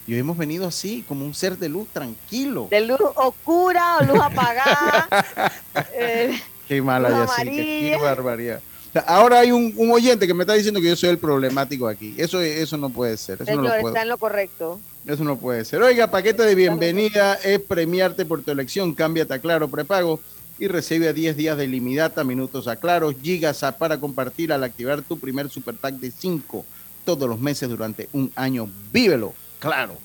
Y 0.07 0.13
hoy 0.13 0.19
hemos 0.19 0.37
venido 0.37 0.65
así, 0.65 1.03
como 1.07 1.25
un 1.25 1.33
ser 1.33 1.57
de 1.57 1.67
luz, 1.67 1.87
tranquilo. 1.91 2.67
De 2.71 2.81
luz 2.81 2.99
oscura 3.15 3.97
o 3.97 4.05
luz 4.05 4.19
apagada. 4.21 5.07
eh, 5.93 6.39
Qué 6.67 6.81
mala 6.81 7.09
Luz 7.09 7.19
Yacirca, 7.29 7.43
qué 7.43 7.51
amarilla. 7.51 7.97
barbaridad. 8.01 8.61
O 8.89 8.91
sea, 8.93 9.01
ahora 9.01 9.39
hay 9.39 9.51
un, 9.51 9.73
un 9.75 9.91
oyente 9.91 10.25
que 10.25 10.33
me 10.33 10.43
está 10.43 10.53
diciendo 10.53 10.79
que 10.79 10.87
yo 10.87 10.95
soy 10.95 11.09
el 11.09 11.17
problemático 11.17 11.87
aquí. 11.87 12.15
Eso, 12.17 12.41
eso 12.41 12.77
no 12.77 12.89
puede 12.89 13.17
ser. 13.17 13.41
Eso 13.41 13.43
no, 13.43 13.57
señor, 13.57 13.63
lo 13.63 13.81
puedo- 13.81 13.87
está 13.89 14.01
en 14.03 14.09
lo 14.09 14.17
correcto. 14.17 14.79
eso 15.05 15.23
no 15.25 15.37
puede 15.37 15.65
ser. 15.65 15.81
Oiga, 15.81 16.09
paquete 16.09 16.43
de 16.43 16.55
bienvenida 16.55 17.35
es 17.35 17.59
premiarte 17.59 18.25
por 18.25 18.41
tu 18.43 18.51
elección. 18.51 18.93
Cámbiate 18.93 19.33
a 19.33 19.39
Claro 19.39 19.67
Prepago 19.67 20.21
y 20.57 20.67
recibe 20.67 21.13
10 21.13 21.35
días 21.35 21.57
de 21.57 21.65
ilimitada, 21.65 22.23
minutos 22.23 22.67
a 22.69 22.77
Claro, 22.77 23.11
gigas 23.21 23.61
a- 23.63 23.77
para 23.77 23.99
compartir 23.99 24.53
al 24.53 24.63
activar 24.63 25.01
tu 25.01 25.19
primer 25.19 25.49
super 25.49 25.75
pack 25.75 25.95
de 25.95 26.11
5 26.11 26.65
todos 27.05 27.27
los 27.29 27.39
meses 27.41 27.67
durante 27.69 28.07
un 28.13 28.31
año. 28.35 28.69
Vívelo, 28.91 29.33
claro. 29.59 29.97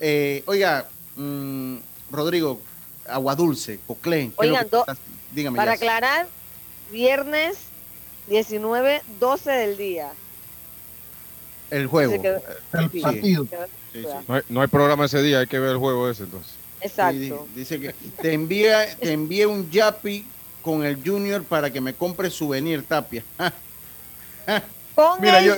Eh, 0.00 0.42
oiga, 0.46 0.88
mm, 1.16 1.76
Rodrigo, 2.10 2.60
Agua 3.06 3.34
Dulce, 3.34 3.80
Coclén. 3.86 4.32
¿qué 4.32 4.46
es 4.46 4.48
lo 4.50 4.54
Oigan, 4.54 4.64
que 4.64 4.70
do- 4.76 4.84
dígame. 5.32 5.56
Para 5.56 5.72
aclarar, 5.72 6.28
viernes 6.90 7.56
19, 8.28 9.02
12 9.18 9.50
del 9.50 9.76
día. 9.76 10.12
El 11.70 11.86
juego. 11.86 12.14
El 12.14 12.90
sí, 12.90 13.00
partido. 13.00 13.46
quedó- 13.46 13.66
Sí, 13.92 14.02
sí. 14.02 14.08
No 14.28 14.34
hay, 14.36 14.42
no 14.48 14.60
hay 14.62 14.68
programa 14.68 15.04
ese 15.06 15.20
día, 15.22 15.40
hay 15.40 15.46
que 15.48 15.58
ver 15.58 15.70
el 15.72 15.76
juego 15.78 16.08
ese 16.08 16.22
entonces. 16.24 16.52
Exacto. 16.80 17.46
Dice 17.54 17.78
que 17.80 17.92
te 18.22 18.32
envía, 18.32 18.96
te 18.96 19.12
envía 19.12 19.48
un 19.48 19.68
yapi 19.70 20.24
con 20.62 20.84
el 20.84 21.02
Junior 21.04 21.42
para 21.42 21.70
que 21.72 21.80
me 21.80 21.92
compre 21.94 22.30
souvenir, 22.30 22.84
Tapia. 22.84 23.24
Con 24.94 25.20
Mira, 25.20 25.38
el- 25.40 25.44
yo 25.46 25.54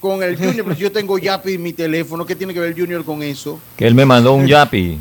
con 0.00 0.22
el 0.22 0.36
Junior, 0.36 0.64
pero 0.64 0.74
si 0.76 0.82
yo 0.82 0.90
tengo 0.92 1.18
yapi 1.18 1.54
en 1.54 1.62
mi 1.62 1.72
teléfono, 1.72 2.24
¿qué 2.24 2.34
tiene 2.34 2.54
que 2.54 2.60
ver 2.60 2.70
el 2.72 2.78
Junior 2.80 3.04
con 3.04 3.22
eso? 3.22 3.58
Que 3.76 3.86
él 3.86 3.94
me 3.94 4.04
mandó 4.06 4.32
un 4.32 4.46
yapi, 4.46 4.98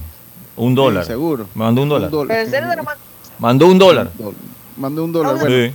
un 0.58 0.76
dólar. 0.76 1.06
seguro. 1.06 1.48
Me 1.56 1.64
mandó 1.64 1.82
un 1.84 1.90
dólar. 1.90 2.10
Pero 2.12 2.34
en 2.34 2.50
serio 2.50 2.70
te 2.70 2.76
lo 2.76 2.84
mando- 2.84 3.02
Mandó 3.40 3.68
un 3.68 3.80
dólar. 3.80 4.12
Mandó 4.78 5.04
un 5.06 5.12
dólar. 5.14 5.36
Ah, 5.38 5.40
Bueno, 5.42 5.68
Sí. 5.68 5.74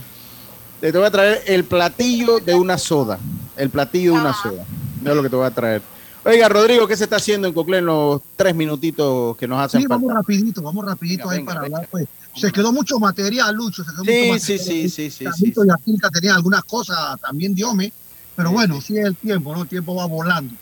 te 0.81 0.91
voy 0.91 1.03
a 1.07 1.11
traer 1.11 1.41
el 1.47 1.63
platillo 1.63 2.39
de 2.39 2.53
una 2.53 2.77
soda. 2.77 3.17
El 3.57 3.69
platillo 3.71 4.13
de 4.13 4.19
una 4.19 4.33
soda. 4.33 4.63
Es 5.03 5.15
lo 5.15 5.23
que 5.23 5.29
te 5.29 5.35
voy 5.35 5.45
a 5.45 5.51
traer. 5.51 5.81
Oiga, 6.23 6.49
Rodrigo, 6.49 6.87
¿qué 6.87 6.97
se 6.97 7.03
está 7.03 7.17
haciendo 7.17 7.47
en 7.47 7.53
Coclé 7.53 7.77
en 7.79 7.85
los 7.85 8.19
tres 8.35 8.55
minutitos 8.55 9.37
que 9.37 9.47
nos 9.47 9.59
hacen 9.59 9.81
Sí, 9.81 9.87
vamos 9.87 10.07
falta? 10.07 10.21
rapidito, 10.21 10.61
vamos 10.61 10.83
rapidito 10.85 11.29
Venga, 11.29 11.31
ahí 11.33 11.37
venga, 11.39 11.51
para 11.53 11.61
venga. 11.61 11.77
hablar. 11.77 11.89
Pues. 11.91 12.07
Se 12.35 12.51
quedó 12.51 12.71
mucho 12.73 12.99
material, 12.99 13.55
Lucho. 13.55 13.83
Se 13.83 13.91
quedó 13.91 14.03
Sí, 14.03 14.27
mucho 14.27 14.39
sí, 14.45 14.53
material. 14.53 14.59
sí, 14.59 14.89
sí, 14.89 15.09
sí, 15.11 15.25
sí, 15.31 15.53
y 15.55 15.71
Aquilca 15.71 16.09
tenían 16.09 16.35
algunas 16.35 16.63
cosas, 16.65 17.19
también 17.21 17.53
Diome, 17.55 17.93
pero 18.35 18.51
bueno, 18.51 18.81
sí 18.81 18.97
es 18.97 19.05
el 19.05 19.15
tiempo, 19.15 19.53
¿no? 19.53 19.63
El 19.63 19.67
tiempo 19.67 19.95
va 19.95 20.05
volando. 20.05 20.53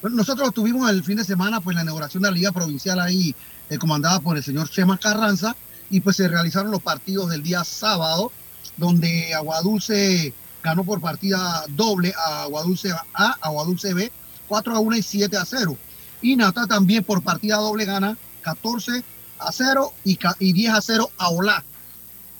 Bueno, 0.00 0.16
nosotros 0.16 0.54
tuvimos 0.54 0.88
el 0.90 1.04
fin 1.04 1.16
de 1.16 1.24
semana 1.24 1.60
pues 1.60 1.74
la 1.74 1.82
inauguración 1.82 2.22
de 2.22 2.30
la 2.30 2.34
Liga 2.34 2.52
Provincial 2.52 3.00
ahí, 3.00 3.34
eh, 3.68 3.78
comandada 3.78 4.20
por 4.20 4.36
el 4.36 4.44
señor 4.44 4.70
Chema 4.70 4.96
Carranza, 4.98 5.56
y 5.90 6.00
pues 6.00 6.16
se 6.16 6.28
realizaron 6.28 6.70
los 6.70 6.82
partidos 6.82 7.30
del 7.30 7.42
día 7.42 7.64
sábado, 7.64 8.30
donde 8.76 9.34
Aguadulce 9.34 10.32
ganó 10.62 10.84
por 10.84 11.00
partida 11.00 11.64
doble 11.68 12.14
a 12.16 12.42
Aguadulce 12.42 12.92
A, 13.14 13.36
Aguadulce 13.40 13.94
B, 13.94 14.12
4 14.48 14.76
a 14.76 14.78
1 14.78 14.96
y 14.96 15.02
7 15.02 15.36
a 15.36 15.44
0. 15.44 15.76
Y 16.22 16.36
Nata 16.36 16.66
también 16.66 17.04
por 17.04 17.22
partida 17.22 17.56
doble 17.56 17.84
gana 17.84 18.16
14 18.42 19.02
a 19.38 19.52
0 19.52 19.92
y, 20.04 20.18
y 20.40 20.52
10 20.52 20.72
a 20.72 20.80
0 20.80 21.10
a 21.18 21.28
Olá. 21.30 21.64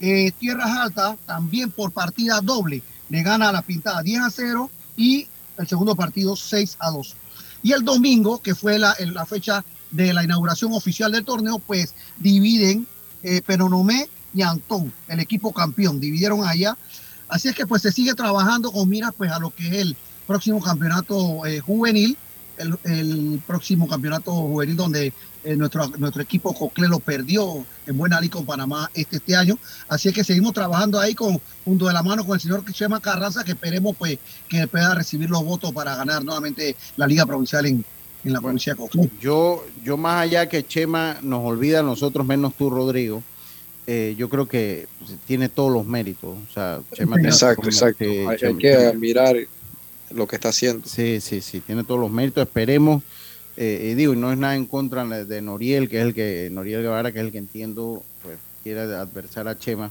Eh, 0.00 0.32
Tierras 0.38 0.70
Altas 0.78 1.16
también 1.26 1.70
por 1.70 1.90
partida 1.90 2.40
doble 2.40 2.82
le 3.08 3.22
gana 3.22 3.48
a 3.48 3.52
la 3.52 3.62
pintada 3.62 4.02
10 4.02 4.22
a 4.22 4.30
0 4.30 4.70
y 4.98 5.26
el 5.56 5.66
segundo 5.66 5.96
partido 5.96 6.36
6 6.36 6.76
a 6.80 6.90
2. 6.90 7.14
Y 7.62 7.72
el 7.72 7.84
domingo, 7.84 8.42
que 8.42 8.54
fue 8.54 8.78
la, 8.78 8.94
la 8.98 9.24
fecha 9.24 9.64
de 9.90 10.12
la 10.12 10.22
inauguración 10.22 10.72
oficial 10.74 11.12
del 11.12 11.24
torneo, 11.24 11.58
pues 11.58 11.94
dividen 12.18 12.86
eh, 13.22 13.40
Penonomé 13.40 14.08
y 14.34 14.42
Antón, 14.42 14.92
el 15.08 15.20
equipo 15.20 15.52
campeón, 15.52 16.00
dividieron 16.00 16.46
allá. 16.46 16.76
Así 17.28 17.48
es 17.48 17.54
que 17.54 17.66
pues 17.66 17.82
se 17.82 17.92
sigue 17.92 18.14
trabajando 18.14 18.70
con 18.70 18.88
miras 18.88 19.12
pues 19.16 19.30
a 19.30 19.38
lo 19.38 19.50
que 19.50 19.66
es 19.68 19.74
el 19.74 19.96
próximo 20.26 20.60
campeonato 20.60 21.46
eh, 21.46 21.60
juvenil, 21.60 22.16
el, 22.58 22.78
el 22.84 23.42
próximo 23.46 23.88
campeonato 23.88 24.32
juvenil 24.32 24.76
donde 24.76 25.12
eh, 25.44 25.56
nuestro, 25.56 25.88
nuestro 25.98 26.22
equipo 26.22 26.52
Cocle 26.54 26.88
lo 26.88 26.98
perdió 26.98 27.64
en 27.86 27.96
Buena 27.96 28.20
Liga 28.20 28.34
con 28.34 28.46
Panamá 28.46 28.90
este, 28.94 29.16
este 29.16 29.36
año. 29.36 29.58
Así 29.88 30.08
es 30.08 30.14
que 30.14 30.24
seguimos 30.24 30.52
trabajando 30.52 30.98
ahí 30.98 31.14
con, 31.14 31.40
junto 31.64 31.86
de 31.86 31.92
la 31.92 32.02
mano 32.02 32.24
con 32.26 32.34
el 32.34 32.40
señor 32.40 32.64
Chema 32.72 33.00
Carranza, 33.00 33.44
que 33.44 33.52
esperemos 33.52 33.96
pues 33.96 34.18
que 34.48 34.66
pueda 34.66 34.94
recibir 34.94 35.30
los 35.30 35.44
votos 35.44 35.72
para 35.72 35.96
ganar 35.96 36.24
nuevamente 36.24 36.76
la 36.96 37.06
Liga 37.06 37.24
Provincial 37.26 37.64
en, 37.66 37.84
en 38.24 38.32
la 38.32 38.40
provincia 38.40 38.72
de 38.74 38.78
Cocle. 38.78 39.10
Yo, 39.20 39.64
yo 39.84 39.96
más 39.96 40.22
allá 40.22 40.48
que 40.48 40.66
Chema 40.66 41.18
nos 41.22 41.44
olvida 41.44 41.80
a 41.80 41.82
nosotros, 41.82 42.26
menos 42.26 42.54
tú, 42.54 42.68
Rodrigo, 42.70 43.22
eh, 43.86 44.14
yo 44.18 44.28
creo 44.28 44.46
que 44.46 44.86
pues, 44.98 45.12
tiene 45.26 45.48
todos 45.48 45.72
los 45.72 45.86
méritos. 45.86 46.36
O 46.48 46.52
sea, 46.52 46.80
Chema 46.92 47.16
tiene- 47.16 47.30
Exacto, 47.30 47.64
exacto. 47.68 47.98
que- 47.98 48.26
Hay, 48.28 48.56
que 48.56 48.74
admirar 48.74 49.36
lo 50.10 50.26
que 50.26 50.36
está 50.36 50.50
haciendo. 50.50 50.86
Sí, 50.86 51.20
sí, 51.20 51.40
sí, 51.40 51.60
tiene 51.60 51.84
todos 51.84 52.00
los 52.00 52.10
méritos. 52.10 52.42
Esperemos, 52.42 53.02
eh, 53.60 53.94
digo, 53.96 54.12
y 54.12 54.16
no 54.16 54.30
es 54.30 54.38
nada 54.38 54.54
en 54.54 54.66
contra 54.66 55.04
de 55.04 55.42
Noriel, 55.42 55.88
que 55.88 55.98
es 55.98 56.06
el 56.06 56.14
que, 56.14 56.48
Noriel 56.52 56.82
Guevara, 56.82 57.10
que 57.10 57.18
es 57.18 57.24
el 57.24 57.32
que 57.32 57.38
entiendo, 57.38 58.04
pues 58.22 58.38
quiere 58.62 58.82
adversar 58.82 59.48
a 59.48 59.58
Chema. 59.58 59.90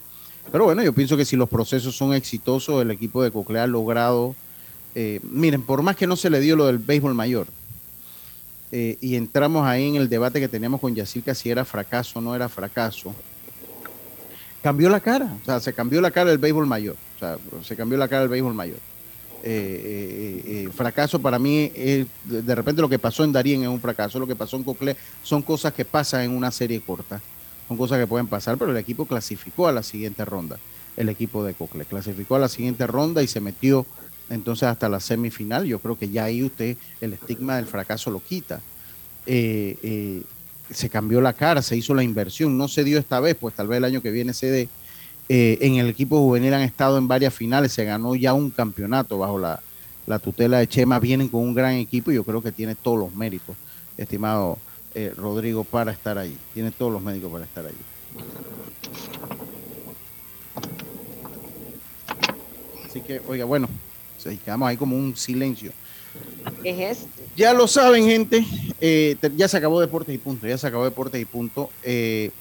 Pero 0.49 0.63
bueno, 0.63 0.81
yo 0.83 0.93
pienso 0.93 1.17
que 1.17 1.25
si 1.25 1.35
los 1.35 1.49
procesos 1.49 1.93
son 1.93 2.13
exitosos, 2.13 2.81
el 2.81 2.91
equipo 2.91 3.21
de 3.21 3.29
Coclea 3.29 3.63
ha 3.63 3.67
logrado, 3.67 4.35
eh, 4.95 5.19
miren, 5.21 5.63
por 5.63 5.81
más 5.81 5.97
que 5.97 6.07
no 6.07 6.15
se 6.15 6.29
le 6.29 6.39
dio 6.39 6.55
lo 6.55 6.67
del 6.67 6.77
béisbol 6.77 7.13
mayor, 7.13 7.47
eh, 8.71 8.97
y 9.01 9.15
entramos 9.15 9.67
ahí 9.67 9.85
en 9.89 9.95
el 9.97 10.07
debate 10.07 10.39
que 10.39 10.47
teníamos 10.47 10.79
con 10.79 10.95
Yacirca 10.95 11.35
si 11.35 11.49
era 11.49 11.65
fracaso 11.65 12.19
o 12.19 12.21
no 12.21 12.33
era 12.33 12.47
fracaso, 12.47 13.13
cambió 14.63 14.87
la 14.87 15.01
cara, 15.01 15.29
o 15.41 15.45
sea, 15.45 15.59
se 15.59 15.73
cambió 15.73 15.99
la 15.99 16.11
cara 16.11 16.29
del 16.29 16.39
béisbol 16.39 16.67
mayor, 16.67 16.95
o 17.17 17.19
sea, 17.19 17.37
se 17.63 17.75
cambió 17.75 17.97
la 17.97 18.07
cara 18.07 18.21
del 18.21 18.29
béisbol 18.29 18.53
mayor. 18.53 18.79
Eh, 19.49 19.49
eh, 19.49 20.65
eh, 20.65 20.69
fracaso 20.75 21.19
para 21.19 21.39
mí 21.39 21.71
es 21.73 22.05
de 22.25 22.53
repente 22.53 22.81
lo 22.81 22.89
que 22.89 22.99
pasó 22.99 23.23
en 23.23 23.31
Darien 23.31 23.63
es 23.63 23.69
un 23.69 23.79
fracaso, 23.79 24.19
lo 24.19 24.27
que 24.27 24.35
pasó 24.35 24.57
en 24.57 24.63
Cocle 24.63 24.97
son 25.23 25.41
cosas 25.41 25.73
que 25.73 25.85
pasan 25.85 26.23
en 26.23 26.31
una 26.31 26.51
serie 26.51 26.81
corta, 26.81 27.21
son 27.69 27.77
cosas 27.77 27.97
que 27.97 28.07
pueden 28.07 28.27
pasar, 28.27 28.57
pero 28.57 28.71
el 28.71 28.77
equipo 28.77 29.05
clasificó 29.05 29.69
a 29.69 29.71
la 29.71 29.83
siguiente 29.83 30.25
ronda, 30.25 30.59
el 30.97 31.07
equipo 31.07 31.45
de 31.45 31.53
Cocle 31.53 31.85
clasificó 31.85 32.35
a 32.35 32.39
la 32.39 32.49
siguiente 32.49 32.85
ronda 32.87 33.23
y 33.23 33.27
se 33.27 33.39
metió 33.39 33.85
entonces 34.29 34.67
hasta 34.67 34.89
la 34.89 34.99
semifinal, 34.99 35.65
yo 35.65 35.79
creo 35.79 35.97
que 35.97 36.09
ya 36.09 36.25
ahí 36.25 36.43
usted 36.43 36.75
el 36.99 37.13
estigma 37.13 37.55
del 37.55 37.67
fracaso 37.67 38.11
lo 38.11 38.19
quita. 38.19 38.59
Eh, 39.25 39.77
eh, 39.81 40.21
se 40.69 40.89
cambió 40.89 41.21
la 41.21 41.31
cara, 41.31 41.61
se 41.61 41.77
hizo 41.77 41.93
la 41.93 42.03
inversión, 42.03 42.57
no 42.57 42.67
se 42.67 42.83
dio 42.83 42.99
esta 42.99 43.21
vez, 43.21 43.35
pues 43.35 43.55
tal 43.55 43.67
vez 43.67 43.77
el 43.77 43.85
año 43.85 44.01
que 44.01 44.11
viene 44.11 44.33
se 44.33 44.47
dé. 44.47 44.69
Eh, 45.29 45.57
en 45.61 45.75
el 45.75 45.87
equipo 45.89 46.19
juvenil 46.19 46.53
han 46.53 46.61
estado 46.61 46.97
en 46.97 47.07
varias 47.07 47.33
finales, 47.33 47.73
se 47.73 47.83
ganó 47.83 48.15
ya 48.15 48.33
un 48.33 48.49
campeonato 48.49 49.17
bajo 49.17 49.37
la, 49.37 49.59
la 50.05 50.19
tutela 50.19 50.59
de 50.59 50.67
Chema, 50.67 50.99
vienen 50.99 51.27
con 51.27 51.41
un 51.41 51.53
gran 51.53 51.73
equipo 51.73 52.11
y 52.11 52.15
yo 52.15 52.23
creo 52.23 52.41
que 52.41 52.51
tiene 52.53 52.75
todos 52.75 52.97
los 52.97 53.13
méritos, 53.13 53.55
estimado 53.97 54.57
eh, 54.95 55.13
Rodrigo, 55.17 55.63
para 55.65 55.91
estar 55.91 56.17
ahí. 56.17 56.35
Tiene 56.53 56.71
todos 56.71 56.91
los 56.93 57.01
méritos 57.01 57.31
para 57.31 57.43
estar 57.45 57.65
ahí. 57.65 57.75
Así 62.85 63.01
que, 63.01 63.21
oiga, 63.27 63.45
bueno, 63.45 63.67
se- 64.17 64.37
quedamos 64.37 64.69
ahí 64.69 64.77
como 64.77 64.95
un 64.95 65.15
silencio. 65.15 65.71
¿Qué 66.63 66.69
es 66.69 66.97
esto? 66.99 67.09
Ya 67.35 67.53
lo 67.53 67.67
saben, 67.67 68.05
gente. 68.05 68.45
eh, 68.81 69.15
ya 69.35 69.47
se 69.47 69.57
acabó 69.57 69.79
Deportes 69.81 70.15
y 70.15 70.17
Punto. 70.17 70.47
Ya 70.47 70.57
se 70.57 70.65
acabó 70.67 70.83
Deportes 70.85 71.21
y 71.21 71.25
Punto. 71.25 71.69
Eh, 71.83 72.31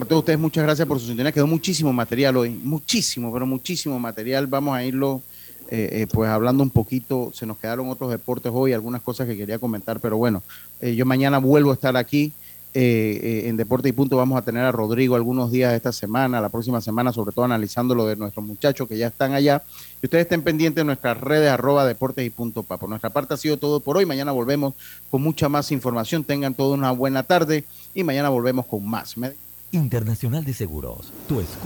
a 0.00 0.04
todos 0.04 0.20
ustedes, 0.20 0.38
muchas 0.38 0.64
gracias 0.64 0.88
por 0.88 0.98
su 0.98 1.06
sintonía. 1.06 1.32
Quedó 1.32 1.46
muchísimo 1.46 1.92
material 1.92 2.36
hoy. 2.36 2.50
Muchísimo, 2.50 3.32
pero 3.32 3.46
muchísimo 3.46 3.98
material. 3.98 4.46
Vamos 4.46 4.74
a 4.76 4.84
irlo, 4.84 5.22
eh, 5.70 5.88
eh, 5.92 6.06
pues, 6.12 6.30
hablando 6.30 6.62
un 6.62 6.70
poquito. 6.70 7.30
Se 7.34 7.46
nos 7.46 7.58
quedaron 7.58 7.88
otros 7.88 8.10
deportes 8.10 8.50
hoy, 8.54 8.72
algunas 8.72 9.02
cosas 9.02 9.26
que 9.26 9.36
quería 9.36 9.58
comentar, 9.58 10.00
pero 10.00 10.16
bueno, 10.16 10.42
eh, 10.80 10.94
yo 10.94 11.04
mañana 11.04 11.38
vuelvo 11.38 11.70
a 11.70 11.74
estar 11.74 11.96
aquí. 11.96 12.32
eh, 12.74 13.48
en 13.48 13.56
Deporte 13.56 13.88
y 13.88 13.92
Punto 13.92 14.16
vamos 14.16 14.38
a 14.38 14.42
tener 14.42 14.64
a 14.64 14.72
Rodrigo 14.72 15.14
algunos 15.14 15.50
días 15.50 15.70
de 15.70 15.76
esta 15.76 15.92
semana, 15.92 16.40
la 16.40 16.48
próxima 16.48 16.80
semana, 16.80 17.12
sobre 17.12 17.32
todo 17.32 17.44
analizando 17.44 17.94
lo 17.94 18.06
de 18.06 18.16
nuestros 18.16 18.44
muchachos 18.46 18.88
que 18.88 18.96
ya 18.96 19.08
están 19.08 19.34
allá. 19.34 19.62
Y 20.02 20.06
ustedes 20.06 20.22
estén 20.22 20.42
pendientes 20.42 20.80
de 20.80 20.84
nuestras 20.84 21.20
redes 21.20 21.50
arroba 21.50 21.84
deportes 21.84 22.24
y 22.24 22.30
punto 22.30 22.62
pa. 22.62 22.78
Por 22.78 22.88
nuestra 22.88 23.10
parte 23.10 23.34
ha 23.34 23.36
sido 23.36 23.58
todo 23.58 23.80
por 23.80 23.96
hoy. 23.96 24.06
Mañana 24.06 24.32
volvemos 24.32 24.74
con 25.10 25.22
mucha 25.22 25.48
más 25.48 25.70
información. 25.70 26.24
Tengan 26.24 26.54
todos 26.54 26.76
una 26.76 26.92
buena 26.92 27.22
tarde 27.22 27.64
y 27.94 28.04
mañana 28.04 28.30
volvemos 28.30 28.64
con 28.66 28.88
más. 28.88 29.16
Internacional 29.72 30.44
de 30.44 30.52
Seguros, 30.52 31.12
tu 31.26 31.40
escudo. 31.40 31.58